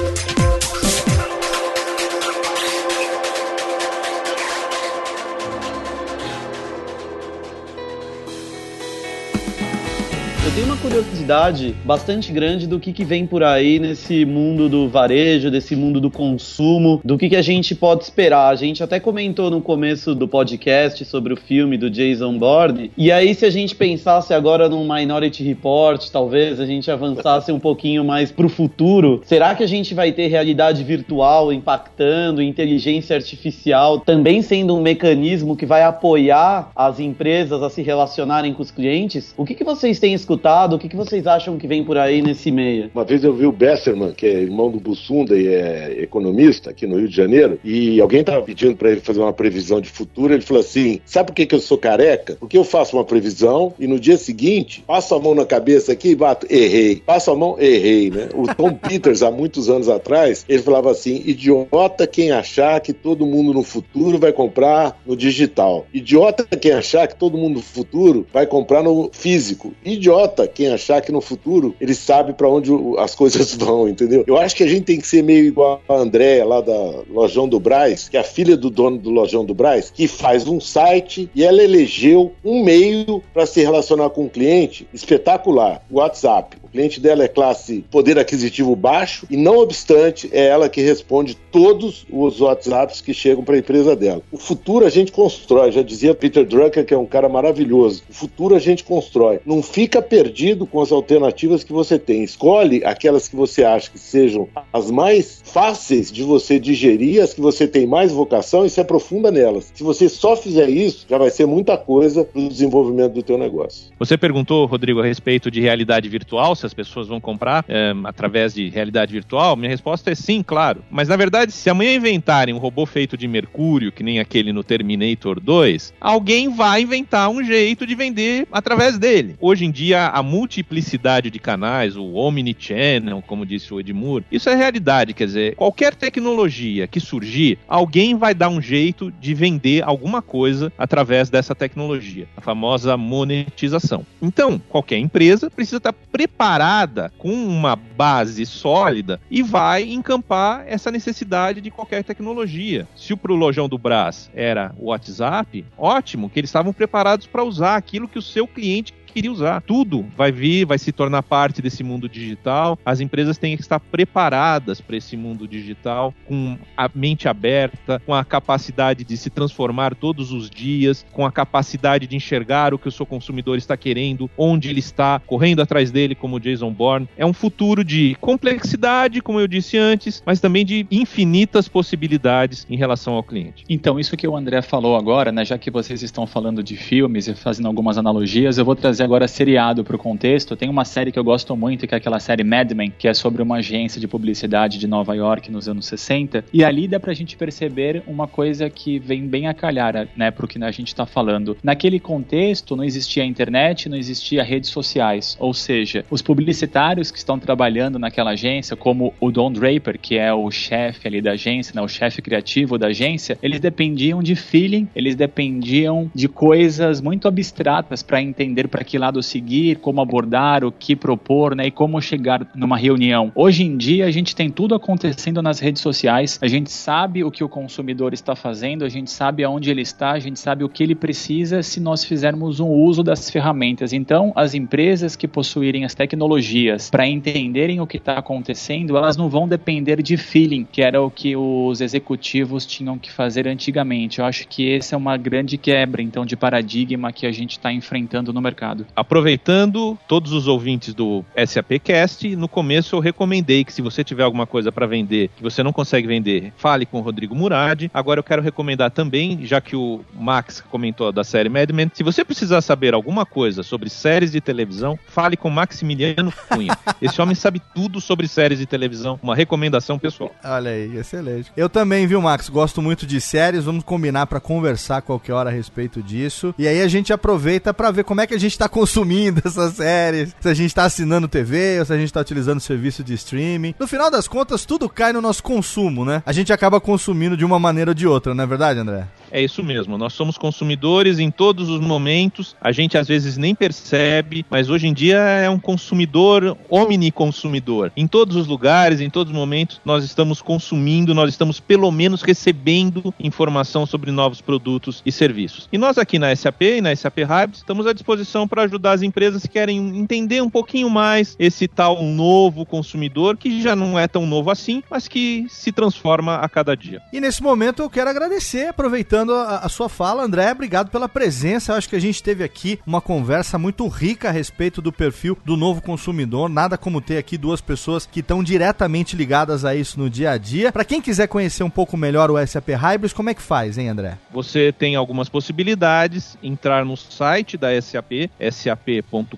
Tenho 10.54 10.66
uma 10.66 10.76
curiosidade 10.76 11.74
bastante 11.82 12.30
grande 12.30 12.66
do 12.66 12.78
que, 12.78 12.92
que 12.92 13.06
vem 13.06 13.26
por 13.26 13.42
aí 13.42 13.78
nesse 13.78 14.26
mundo 14.26 14.68
do 14.68 14.86
varejo, 14.86 15.50
desse 15.50 15.74
mundo 15.74 15.98
do 15.98 16.10
consumo, 16.10 17.00
do 17.02 17.16
que, 17.16 17.30
que 17.30 17.36
a 17.36 17.40
gente 17.40 17.74
pode 17.74 18.04
esperar. 18.04 18.48
A 18.48 18.54
gente 18.54 18.82
até 18.82 19.00
comentou 19.00 19.50
no 19.50 19.62
começo 19.62 20.14
do 20.14 20.28
podcast 20.28 21.06
sobre 21.06 21.32
o 21.32 21.38
filme 21.38 21.78
do 21.78 21.88
Jason 21.88 22.36
Bourne. 22.36 22.90
E 22.98 23.10
aí, 23.10 23.34
se 23.34 23.46
a 23.46 23.50
gente 23.50 23.74
pensasse 23.74 24.34
agora 24.34 24.68
num 24.68 24.86
Minority 24.86 25.42
Report, 25.42 26.06
talvez 26.10 26.60
a 26.60 26.66
gente 26.66 26.90
avançasse 26.90 27.50
um 27.50 27.58
pouquinho 27.58 28.04
mais 28.04 28.30
pro 28.30 28.50
futuro, 28.50 29.22
será 29.24 29.54
que 29.54 29.62
a 29.62 29.68
gente 29.68 29.94
vai 29.94 30.12
ter 30.12 30.26
realidade 30.26 30.84
virtual 30.84 31.50
impactando, 31.50 32.42
inteligência 32.42 33.16
artificial 33.16 34.00
também 34.00 34.42
sendo 34.42 34.76
um 34.76 34.82
mecanismo 34.82 35.56
que 35.56 35.64
vai 35.64 35.82
apoiar 35.82 36.70
as 36.76 37.00
empresas 37.00 37.62
a 37.62 37.70
se 37.70 37.80
relacionarem 37.80 38.52
com 38.52 38.60
os 38.60 38.70
clientes? 38.70 39.32
O 39.34 39.46
que, 39.46 39.54
que 39.54 39.64
vocês 39.64 39.98
têm 39.98 40.12
escutado? 40.12 40.41
O 40.74 40.78
que, 40.78 40.88
que 40.88 40.96
vocês 40.96 41.26
acham 41.26 41.56
que 41.56 41.66
vem 41.66 41.84
por 41.84 41.96
aí 41.96 42.20
nesse 42.20 42.50
meio? 42.50 42.90
Uma 42.94 43.04
vez 43.04 43.22
eu 43.22 43.32
vi 43.32 43.46
o 43.46 43.52
Besserman, 43.52 44.12
que 44.12 44.26
é 44.26 44.40
irmão 44.40 44.70
do 44.70 44.80
Bussunda 44.80 45.36
e 45.36 45.46
é 45.46 46.02
economista 46.02 46.70
aqui 46.70 46.86
no 46.86 46.98
Rio 46.98 47.08
de 47.08 47.16
Janeiro, 47.16 47.58
e 47.64 48.00
alguém 48.00 48.20
estava 48.20 48.42
pedindo 48.42 48.76
para 48.76 48.90
ele 48.90 49.00
fazer 49.00 49.20
uma 49.20 49.32
previsão 49.32 49.80
de 49.80 49.88
futuro. 49.88 50.32
Ele 50.32 50.42
falou 50.42 50.60
assim: 50.60 51.00
Sabe 51.04 51.28
por 51.28 51.34
que, 51.34 51.46
que 51.46 51.54
eu 51.54 51.60
sou 51.60 51.78
careca? 51.78 52.36
Porque 52.40 52.58
eu 52.58 52.64
faço 52.64 52.96
uma 52.96 53.04
previsão 53.04 53.74
e 53.78 53.86
no 53.86 54.00
dia 54.00 54.16
seguinte 54.16 54.82
passo 54.86 55.14
a 55.14 55.20
mão 55.20 55.34
na 55.34 55.44
cabeça 55.44 55.92
aqui 55.92 56.10
e 56.10 56.14
bato, 56.14 56.46
errei. 56.50 56.96
Passo 56.96 57.30
a 57.30 57.36
mão, 57.36 57.56
errei, 57.58 58.10
né? 58.10 58.28
O 58.34 58.52
Tom 58.54 58.74
Peters, 58.88 59.22
há 59.22 59.30
muitos 59.30 59.70
anos 59.70 59.88
atrás, 59.88 60.44
ele 60.48 60.62
falava 60.62 60.90
assim: 60.90 61.22
idiota 61.24 62.06
quem 62.06 62.30
achar 62.30 62.80
que 62.80 62.92
todo 62.92 63.26
mundo 63.26 63.52
no 63.52 63.62
futuro 63.62 64.18
vai 64.18 64.32
comprar 64.32 65.00
no 65.06 65.16
digital. 65.16 65.86
Idiota 65.92 66.44
quem 66.56 66.72
achar 66.72 67.06
que 67.06 67.16
todo 67.16 67.38
mundo 67.38 67.54
no 67.56 67.62
futuro 67.62 68.26
vai 68.32 68.46
comprar 68.46 68.82
no 68.82 69.10
físico. 69.12 69.72
Idiota 69.84 70.31
quem 70.46 70.68
achar 70.68 71.00
que 71.00 71.12
no 71.12 71.20
futuro 71.20 71.74
ele 71.80 71.94
sabe 71.94 72.32
para 72.32 72.48
onde 72.48 72.70
as 72.98 73.14
coisas 73.14 73.54
vão, 73.56 73.88
entendeu? 73.88 74.24
Eu 74.26 74.36
acho 74.36 74.56
que 74.56 74.62
a 74.62 74.68
gente 74.68 74.84
tem 74.84 75.00
que 75.00 75.06
ser 75.06 75.22
meio 75.22 75.44
igual 75.44 75.80
a 75.88 75.94
Andréia 75.94 76.44
lá 76.44 76.60
da 76.60 77.02
Lojão 77.10 77.48
do 77.48 77.60
Braz, 77.60 78.08
que 78.08 78.16
é 78.16 78.20
a 78.20 78.24
filha 78.24 78.56
do 78.56 78.70
dono 78.70 78.98
do 78.98 79.10
Lojão 79.10 79.44
do 79.44 79.54
Braz, 79.54 79.90
que 79.90 80.08
faz 80.08 80.46
um 80.46 80.60
site 80.60 81.30
e 81.34 81.44
ela 81.44 81.62
elegeu 81.62 82.32
um 82.44 82.62
meio 82.64 83.22
para 83.32 83.46
se 83.46 83.60
relacionar 83.60 84.10
com 84.10 84.24
o 84.24 84.30
cliente 84.30 84.86
espetacular, 84.92 85.82
o 85.90 85.98
WhatsApp 85.98 86.61
cliente 86.72 86.98
dela 86.98 87.22
é 87.22 87.28
classe 87.28 87.84
poder 87.90 88.18
aquisitivo 88.18 88.74
baixo 88.74 89.26
e, 89.30 89.36
não 89.36 89.58
obstante, 89.58 90.28
é 90.32 90.46
ela 90.46 90.68
que 90.68 90.80
responde 90.80 91.36
todos 91.50 92.06
os 92.10 92.40
WhatsApps 92.40 93.00
que 93.00 93.12
chegam 93.12 93.44
para 93.44 93.54
a 93.54 93.58
empresa 93.58 93.94
dela. 93.94 94.22
O 94.32 94.38
futuro 94.38 94.86
a 94.86 94.90
gente 94.90 95.12
constrói, 95.12 95.70
já 95.70 95.82
dizia 95.82 96.14
Peter 96.14 96.44
Drucker, 96.44 96.84
que 96.84 96.94
é 96.94 96.98
um 96.98 97.06
cara 97.06 97.28
maravilhoso. 97.28 98.02
O 98.08 98.14
futuro 98.14 98.54
a 98.54 98.58
gente 98.58 98.84
constrói. 98.84 99.40
Não 99.44 99.62
fica 99.62 100.00
perdido 100.00 100.66
com 100.66 100.80
as 100.80 100.90
alternativas 100.90 101.62
que 101.62 101.72
você 101.72 101.98
tem. 101.98 102.24
Escolhe 102.24 102.82
aquelas 102.84 103.28
que 103.28 103.36
você 103.36 103.62
acha 103.62 103.90
que 103.90 103.98
sejam 103.98 104.48
as 104.72 104.90
mais 104.90 105.42
fáceis 105.44 106.10
de 106.10 106.22
você 106.22 106.58
digerir, 106.58 107.22
as 107.22 107.34
que 107.34 107.40
você 107.40 107.68
tem 107.68 107.86
mais 107.86 108.10
vocação 108.10 108.64
e 108.64 108.70
se 108.70 108.80
aprofunda 108.80 109.30
nelas. 109.30 109.70
Se 109.74 109.82
você 109.82 110.08
só 110.08 110.34
fizer 110.34 110.70
isso, 110.70 111.06
já 111.08 111.18
vai 111.18 111.30
ser 111.30 111.46
muita 111.46 111.76
coisa 111.76 112.24
para 112.24 112.40
o 112.40 112.48
desenvolvimento 112.48 113.12
do 113.12 113.22
teu 113.22 113.36
negócio. 113.36 113.92
Você 113.98 114.16
perguntou, 114.16 114.64
Rodrigo, 114.64 115.00
a 115.00 115.06
respeito 115.06 115.50
de 115.50 115.60
realidade 115.60 116.08
virtual 116.08 116.54
se 116.62 116.66
as 116.66 116.74
pessoas 116.74 117.08
vão 117.08 117.20
comprar 117.20 117.64
é, 117.68 117.92
através 118.04 118.54
de 118.54 118.68
realidade 118.68 119.12
virtual? 119.12 119.56
Minha 119.56 119.70
resposta 119.70 120.10
é 120.10 120.14
sim, 120.14 120.42
claro. 120.42 120.82
Mas 120.90 121.08
na 121.08 121.16
verdade, 121.16 121.52
se 121.52 121.68
amanhã 121.68 121.94
inventarem 121.94 122.54
um 122.54 122.58
robô 122.58 122.86
feito 122.86 123.16
de 123.16 123.26
mercúrio, 123.26 123.92
que 123.92 124.02
nem 124.02 124.20
aquele 124.20 124.52
no 124.52 124.62
Terminator 124.62 125.40
2, 125.40 125.94
alguém 126.00 126.54
vai 126.54 126.82
inventar 126.82 127.28
um 127.28 127.42
jeito 127.42 127.86
de 127.86 127.94
vender 127.94 128.46
através 128.52 128.98
dele. 128.98 129.36
Hoje 129.40 129.64
em 129.64 129.70
dia, 129.70 130.06
a 130.08 130.22
multiplicidade 130.22 131.30
de 131.30 131.38
canais, 131.38 131.96
o 131.96 132.14
Omnichannel, 132.14 133.22
como 133.26 133.44
disse 133.44 133.74
o 133.74 133.80
Edmur, 133.80 134.22
isso 134.30 134.48
é 134.48 134.54
realidade. 134.54 135.14
Quer 135.14 135.26
dizer, 135.26 135.56
qualquer 135.56 135.94
tecnologia 135.94 136.86
que 136.86 137.00
surgir, 137.00 137.58
alguém 137.66 138.14
vai 138.14 138.34
dar 138.34 138.48
um 138.48 138.62
jeito 138.62 139.10
de 139.10 139.34
vender 139.34 139.82
alguma 139.82 140.22
coisa 140.22 140.72
através 140.78 141.28
dessa 141.28 141.54
tecnologia, 141.54 142.28
a 142.36 142.40
famosa 142.40 142.96
monetização. 142.96 144.06
Então, 144.20 144.60
qualquer 144.68 144.98
empresa 144.98 145.50
precisa 145.50 145.78
estar 145.78 145.92
preparada 145.92 146.51
preparada 146.52 147.10
com 147.16 147.32
uma 147.32 147.74
base 147.74 148.44
sólida 148.44 149.18
e 149.30 149.42
vai 149.42 149.84
encampar 149.84 150.64
essa 150.66 150.90
necessidade 150.90 151.62
de 151.62 151.70
qualquer 151.70 152.04
tecnologia. 152.04 152.86
Se 152.94 153.14
o 153.14 153.16
pro 153.16 153.34
lojão 153.34 153.68
do 153.68 153.78
Brás 153.78 154.30
era 154.34 154.74
o 154.78 154.90
WhatsApp, 154.90 155.64
ótimo, 155.78 156.28
que 156.28 156.38
eles 156.38 156.50
estavam 156.50 156.72
preparados 156.74 157.26
para 157.26 157.42
usar 157.42 157.76
aquilo 157.76 158.06
que 158.06 158.18
o 158.18 158.22
seu 158.22 158.46
cliente 158.46 158.92
queria 159.12 159.30
usar. 159.30 159.60
Tudo 159.62 160.04
vai 160.16 160.32
vir, 160.32 160.64
vai 160.64 160.78
se 160.78 160.90
tornar 160.90 161.22
parte 161.22 161.62
desse 161.62 161.84
mundo 161.84 162.08
digital. 162.08 162.78
As 162.84 163.00
empresas 163.00 163.38
têm 163.38 163.56
que 163.56 163.62
estar 163.62 163.78
preparadas 163.78 164.80
para 164.80 164.96
esse 164.96 165.16
mundo 165.16 165.46
digital, 165.46 166.14
com 166.26 166.58
a 166.76 166.90
mente 166.94 167.28
aberta, 167.28 168.00
com 168.04 168.14
a 168.14 168.24
capacidade 168.24 169.04
de 169.04 169.16
se 169.16 169.30
transformar 169.30 169.94
todos 169.94 170.32
os 170.32 170.48
dias, 170.48 171.04
com 171.12 171.24
a 171.26 171.32
capacidade 171.32 172.06
de 172.06 172.16
enxergar 172.16 172.74
o 172.74 172.78
que 172.78 172.88
o 172.88 172.92
seu 172.92 173.06
consumidor 173.06 173.58
está 173.58 173.76
querendo, 173.76 174.30
onde 174.36 174.68
ele 174.68 174.80
está, 174.80 175.20
correndo 175.26 175.60
atrás 175.60 175.90
dele, 175.90 176.14
como 176.14 176.40
Jason 176.40 176.72
Bourne. 176.72 177.08
É 177.16 177.26
um 177.26 177.32
futuro 177.32 177.84
de 177.84 178.16
complexidade, 178.20 179.20
como 179.20 179.40
eu 179.40 179.46
disse 179.46 179.76
antes, 179.76 180.22
mas 180.24 180.40
também 180.40 180.64
de 180.64 180.86
infinitas 180.90 181.68
possibilidades 181.68 182.66
em 182.68 182.76
relação 182.76 183.14
ao 183.14 183.22
cliente. 183.22 183.64
Então, 183.68 183.98
isso 183.98 184.16
que 184.16 184.26
o 184.26 184.36
André 184.36 184.62
falou 184.62 184.96
agora, 184.96 185.30
né, 185.30 185.44
já 185.44 185.58
que 185.58 185.70
vocês 185.70 186.02
estão 186.02 186.26
falando 186.26 186.62
de 186.62 186.76
filmes 186.76 187.28
e 187.28 187.34
fazendo 187.34 187.66
algumas 187.66 187.98
analogias, 187.98 188.58
eu 188.58 188.64
vou 188.64 188.74
trazer 188.74 189.01
trazer 189.02 189.04
agora 189.04 189.28
seriado 189.28 189.84
para 189.84 189.96
o 189.96 189.98
contexto, 189.98 190.56
tem 190.56 190.68
uma 190.68 190.84
série 190.84 191.12
que 191.12 191.18
eu 191.18 191.24
gosto 191.24 191.56
muito, 191.56 191.86
que 191.86 191.94
é 191.94 191.98
aquela 191.98 192.20
série 192.20 192.44
Mad 192.44 192.72
Men, 192.72 192.92
que 192.96 193.08
é 193.08 193.14
sobre 193.14 193.42
uma 193.42 193.56
agência 193.56 194.00
de 194.00 194.08
publicidade 194.08 194.78
de 194.78 194.86
Nova 194.86 195.14
York 195.14 195.50
nos 195.50 195.68
anos 195.68 195.86
60. 195.86 196.44
E 196.52 196.64
ali 196.64 196.88
dá 196.88 196.98
pra 196.98 197.12
gente 197.12 197.36
perceber 197.36 198.02
uma 198.06 198.26
coisa 198.26 198.70
que 198.70 198.98
vem 198.98 199.26
bem 199.26 199.48
a 199.48 199.54
calhar, 199.54 200.08
né, 200.16 200.30
pro 200.30 200.48
que 200.48 200.62
a 200.62 200.70
gente 200.70 200.88
está 200.88 201.04
falando. 201.04 201.56
Naquele 201.62 201.98
contexto, 201.98 202.76
não 202.76 202.84
existia 202.84 203.24
internet, 203.24 203.88
não 203.88 203.96
existia 203.96 204.42
redes 204.42 204.70
sociais. 204.70 205.36
Ou 205.40 205.52
seja, 205.52 206.04
os 206.10 206.22
publicitários 206.22 207.10
que 207.10 207.18
estão 207.18 207.38
trabalhando 207.38 207.98
naquela 207.98 208.30
agência, 208.30 208.76
como 208.76 209.12
o 209.20 209.30
Don 209.30 209.52
Draper, 209.52 209.98
que 209.98 210.16
é 210.16 210.32
o 210.32 210.50
chefe 210.50 211.08
ali 211.08 211.20
da 211.20 211.32
agência, 211.32 211.72
né, 211.74 211.82
o 211.82 211.88
chefe 211.88 212.22
criativo 212.22 212.78
da 212.78 212.88
agência, 212.88 213.38
eles 213.42 213.60
dependiam 213.60 214.22
de 214.22 214.36
feeling, 214.36 214.88
eles 214.94 215.14
dependiam 215.14 216.10
de 216.14 216.28
coisas 216.28 217.00
muito 217.00 217.26
abstratas 217.26 218.02
para 218.02 218.22
entender 218.22 218.68
para 218.68 218.84
que 218.84 218.91
lado 218.98 219.22
seguir, 219.22 219.76
como 219.76 220.00
abordar, 220.00 220.64
o 220.64 220.72
que 220.72 220.94
propor, 220.94 221.54
né, 221.54 221.66
e 221.66 221.70
como 221.70 222.00
chegar 222.00 222.46
numa 222.54 222.76
reunião. 222.76 223.32
Hoje 223.34 223.64
em 223.64 223.76
dia 223.76 224.06
a 224.06 224.10
gente 224.10 224.34
tem 224.34 224.50
tudo 224.50 224.74
acontecendo 224.74 225.42
nas 225.42 225.58
redes 225.58 225.82
sociais, 225.82 226.38
a 226.42 226.46
gente 226.46 226.70
sabe 226.70 227.24
o 227.24 227.30
que 227.30 227.44
o 227.44 227.48
consumidor 227.48 228.12
está 228.12 228.34
fazendo, 228.34 228.84
a 228.84 228.88
gente 228.88 229.10
sabe 229.10 229.44
aonde 229.44 229.70
ele 229.70 229.82
está, 229.82 230.12
a 230.12 230.18
gente 230.18 230.38
sabe 230.38 230.64
o 230.64 230.68
que 230.68 230.82
ele 230.82 230.94
precisa 230.94 231.62
se 231.62 231.80
nós 231.80 232.04
fizermos 232.04 232.60
um 232.60 232.68
uso 232.68 233.02
das 233.02 233.30
ferramentas. 233.30 233.92
Então, 233.92 234.32
as 234.34 234.54
empresas 234.54 235.16
que 235.16 235.28
possuírem 235.28 235.84
as 235.84 235.94
tecnologias 235.94 236.90
para 236.90 237.06
entenderem 237.06 237.80
o 237.80 237.86
que 237.86 237.96
está 237.96 238.18
acontecendo, 238.18 238.96
elas 238.96 239.16
não 239.16 239.28
vão 239.28 239.48
depender 239.48 240.02
de 240.02 240.16
feeling, 240.16 240.66
que 240.70 240.82
era 240.82 241.00
o 241.02 241.10
que 241.10 241.36
os 241.36 241.80
executivos 241.80 242.66
tinham 242.66 242.98
que 242.98 243.10
fazer 243.10 243.46
antigamente. 243.48 244.18
Eu 244.18 244.24
acho 244.24 244.46
que 244.48 244.74
essa 244.74 244.94
é 244.94 244.98
uma 244.98 245.16
grande 245.16 245.56
quebra, 245.56 246.02
então, 246.02 246.24
de 246.24 246.36
paradigma 246.36 247.12
que 247.12 247.26
a 247.26 247.32
gente 247.32 247.52
está 247.52 247.72
enfrentando 247.72 248.32
no 248.32 248.40
mercado. 248.40 248.81
Obrigado. 248.82 248.92
Aproveitando 248.94 249.98
todos 250.08 250.32
os 250.32 250.46
ouvintes 250.46 250.94
do 250.94 251.24
SAPcast, 251.46 252.34
no 252.36 252.48
começo 252.48 252.96
eu 252.96 253.00
recomendei 253.00 253.64
que 253.64 253.72
se 253.72 253.82
você 253.82 254.02
tiver 254.02 254.22
alguma 254.22 254.46
coisa 254.46 254.72
para 254.72 254.86
vender 254.86 255.30
que 255.36 255.42
você 255.42 255.62
não 255.62 255.72
consegue 255.72 256.06
vender, 256.06 256.52
fale 256.56 256.86
com 256.86 256.98
o 256.98 257.02
Rodrigo 257.02 257.34
Murad. 257.34 257.88
Agora 257.92 258.20
eu 258.20 258.24
quero 258.24 258.42
recomendar 258.42 258.90
também, 258.90 259.44
já 259.44 259.60
que 259.60 259.76
o 259.76 260.00
Max 260.14 260.62
comentou 260.70 261.12
da 261.12 261.24
série 261.24 261.48
Mad 261.48 261.70
Men, 261.70 261.90
se 261.94 262.02
você 262.02 262.24
precisar 262.24 262.60
saber 262.60 262.94
alguma 262.94 263.24
coisa 263.24 263.62
sobre 263.62 263.88
séries 263.88 264.32
de 264.32 264.40
televisão, 264.40 264.98
fale 265.06 265.36
com 265.36 265.50
Maximiliano 265.50 266.32
Cunha. 266.48 266.76
Esse 267.00 267.20
homem 267.20 267.34
sabe 267.34 267.60
tudo 267.74 268.00
sobre 268.00 268.28
séries 268.28 268.58
de 268.58 268.66
televisão. 268.66 269.18
Uma 269.22 269.34
recomendação 269.34 269.98
pessoal. 269.98 270.34
Olha 270.44 270.70
aí, 270.70 270.96
excelente. 270.96 271.52
Eu 271.56 271.68
também, 271.68 272.06
viu, 272.06 272.20
Max? 272.20 272.48
Gosto 272.48 272.80
muito 272.80 273.06
de 273.06 273.20
séries. 273.20 273.64
Vamos 273.64 273.84
combinar 273.84 274.26
para 274.26 274.40
conversar 274.40 275.02
qualquer 275.02 275.32
hora 275.32 275.50
a 275.50 275.52
respeito 275.52 276.02
disso. 276.02 276.54
E 276.58 276.66
aí 276.66 276.80
a 276.80 276.88
gente 276.88 277.12
aproveita 277.12 277.74
para 277.74 277.90
ver 277.90 278.04
como 278.04 278.20
é 278.20 278.26
que 278.26 278.34
a 278.34 278.38
gente 278.38 278.58
tá 278.58 278.68
consumindo 278.72 279.40
essas 279.46 279.74
séries. 279.74 280.34
Se 280.40 280.48
a 280.48 280.54
gente 280.54 280.74
tá 280.74 280.84
assinando 280.84 281.28
TV 281.28 281.78
ou 281.78 281.84
se 281.84 281.92
a 281.92 281.96
gente 281.96 282.12
tá 282.12 282.20
utilizando 282.20 282.58
serviço 282.58 283.04
de 283.04 283.14
streaming. 283.14 283.74
No 283.78 283.86
final 283.86 284.10
das 284.10 284.26
contas, 284.26 284.64
tudo 284.64 284.88
cai 284.88 285.12
no 285.12 285.20
nosso 285.20 285.42
consumo, 285.42 286.04
né? 286.04 286.22
A 286.26 286.32
gente 286.32 286.52
acaba 286.52 286.80
consumindo 286.80 287.36
de 287.36 287.44
uma 287.44 287.58
maneira 287.58 287.92
ou 287.92 287.94
de 287.94 288.06
outra, 288.08 288.34
não 288.34 288.42
é 288.42 288.46
verdade, 288.46 288.80
André? 288.80 289.06
É 289.32 289.40
isso 289.40 289.64
mesmo. 289.64 289.96
Nós 289.96 290.12
somos 290.12 290.36
consumidores 290.36 291.18
em 291.18 291.30
todos 291.30 291.70
os 291.70 291.80
momentos. 291.80 292.54
A 292.60 292.70
gente 292.70 292.98
às 292.98 293.08
vezes 293.08 293.38
nem 293.38 293.54
percebe, 293.54 294.44
mas 294.50 294.68
hoje 294.68 294.86
em 294.86 294.92
dia 294.92 295.16
é 295.16 295.48
um 295.48 295.58
consumidor 295.58 296.56
omniconsumidor. 296.68 297.90
Em 297.96 298.06
todos 298.06 298.36
os 298.36 298.46
lugares, 298.46 299.00
em 299.00 299.08
todos 299.08 299.32
os 299.32 299.38
momentos, 299.38 299.80
nós 299.86 300.04
estamos 300.04 300.42
consumindo, 300.42 301.14
nós 301.14 301.30
estamos 301.30 301.58
pelo 301.58 301.90
menos 301.90 302.20
recebendo 302.20 303.14
informação 303.18 303.86
sobre 303.86 304.10
novos 304.10 304.42
produtos 304.42 305.02
e 305.06 305.10
serviços. 305.10 305.66
E 305.72 305.78
nós 305.78 305.96
aqui 305.96 306.18
na 306.18 306.36
SAP 306.36 306.62
e 306.62 306.80
na 306.82 306.94
SAP 306.94 307.20
Hybrid 307.20 307.56
estamos 307.56 307.86
à 307.86 307.94
disposição 307.94 308.46
para 308.46 308.64
ajudar 308.64 308.92
as 308.92 309.02
empresas 309.02 309.42
que 309.42 309.48
querem 309.48 309.98
entender 309.98 310.42
um 310.42 310.50
pouquinho 310.50 310.90
mais 310.90 311.36
esse 311.38 311.66
tal 311.66 312.02
novo 312.02 312.66
consumidor 312.66 313.38
que 313.38 313.62
já 313.62 313.74
não 313.74 313.98
é 313.98 314.06
tão 314.06 314.26
novo 314.26 314.50
assim, 314.50 314.82
mas 314.90 315.08
que 315.08 315.46
se 315.48 315.72
transforma 315.72 316.36
a 316.36 316.48
cada 316.50 316.76
dia. 316.76 317.00
E 317.10 317.18
nesse 317.18 317.42
momento 317.42 317.82
eu 317.82 317.88
quero 317.88 318.10
agradecer, 318.10 318.68
aproveitando 318.68 319.21
a, 319.30 319.58
a, 319.58 319.68
sua 319.68 319.88
fala, 319.88 320.24
André, 320.24 320.50
obrigado 320.50 320.90
pela 320.90 321.08
presença. 321.08 321.72
Eu 321.72 321.76
acho 321.76 321.88
que 321.88 321.96
a 321.96 322.00
gente 322.00 322.22
teve 322.22 322.42
aqui 322.42 322.80
uma 322.86 323.00
conversa 323.00 323.58
muito 323.58 323.86
rica 323.86 324.28
a 324.28 324.32
respeito 324.32 324.82
do 324.82 324.92
perfil 324.92 325.38
do 325.44 325.56
novo 325.56 325.80
consumidor. 325.80 326.48
Nada 326.48 326.76
como 326.76 327.00
ter 327.00 327.18
aqui 327.18 327.38
duas 327.38 327.60
pessoas 327.60 328.06
que 328.06 328.20
estão 328.20 328.42
diretamente 328.42 329.16
ligadas 329.16 329.64
a 329.64 329.74
isso 329.74 329.98
no 329.98 330.10
dia 330.10 330.30
a 330.32 330.38
dia. 330.38 330.72
Para 330.72 330.84
quem 330.84 331.00
quiser 331.00 331.28
conhecer 331.28 331.62
um 331.62 331.70
pouco 331.70 331.96
melhor 331.96 332.30
o 332.30 332.46
SAP 332.46 332.70
Hybris, 332.70 333.12
como 333.12 333.30
é 333.30 333.34
que 333.34 333.42
faz, 333.42 333.78
hein, 333.78 333.88
André? 333.88 334.18
Você 334.32 334.72
tem 334.72 334.96
algumas 334.96 335.28
possibilidades, 335.28 336.36
entrar 336.42 336.84
no 336.84 336.96
site 336.96 337.56
da 337.56 337.68
SAP, 337.80 338.30
sap.com.br, 338.50 339.36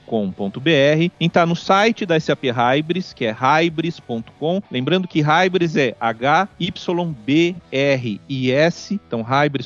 entrar 1.21 1.47
no 1.47 1.57
site 1.57 2.07
da 2.07 2.19
SAP 2.19 2.45
Hybris, 2.45 3.13
que 3.13 3.25
é 3.27 3.33
hybris.com. 3.33 4.63
Lembrando 4.71 5.09
que 5.09 5.21
Hybris 5.21 5.77
é 5.77 5.95
H-Y-B-R-I-S, 6.01 6.55
então 9.07 9.23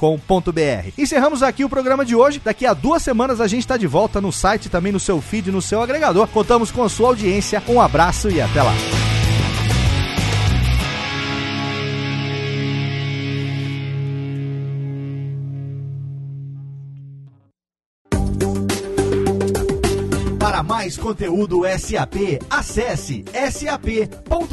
Encerramos 0.99 1.45
aqui 1.45 1.65
o 1.65 1.69
programa 1.69 2.05
de 2.05 2.17
hoje. 2.17 2.41
Daqui 2.45 2.67
a 2.67 2.75
duas 2.75 3.03
semanas 3.03 3.41
a 3.41 3.52
gente 3.53 3.65
está 3.65 3.77
de 3.77 3.87
volta 3.87 4.21
no 4.21 4.33
site, 4.33 4.69
também 4.69 4.93
no 4.93 5.01
seu 5.01 5.21
feed, 5.21 5.51
no 5.51 5.63
seu 5.63 5.83
agregador. 5.83 6.27
Contamos 6.29 6.71
com 6.71 6.83
a 6.83 6.89
sua 6.89 7.09
audiência. 7.09 7.63
Um 7.69 7.81
abraço 7.81 8.31
e 8.31 8.41
até 8.41 8.63
lá. 8.63 8.73
Para 20.39 20.63
mais 20.63 20.97
conteúdo 20.97 21.63
SAP, 21.79 22.41
acesse 22.51 23.25
sap.com.br. 23.51 24.53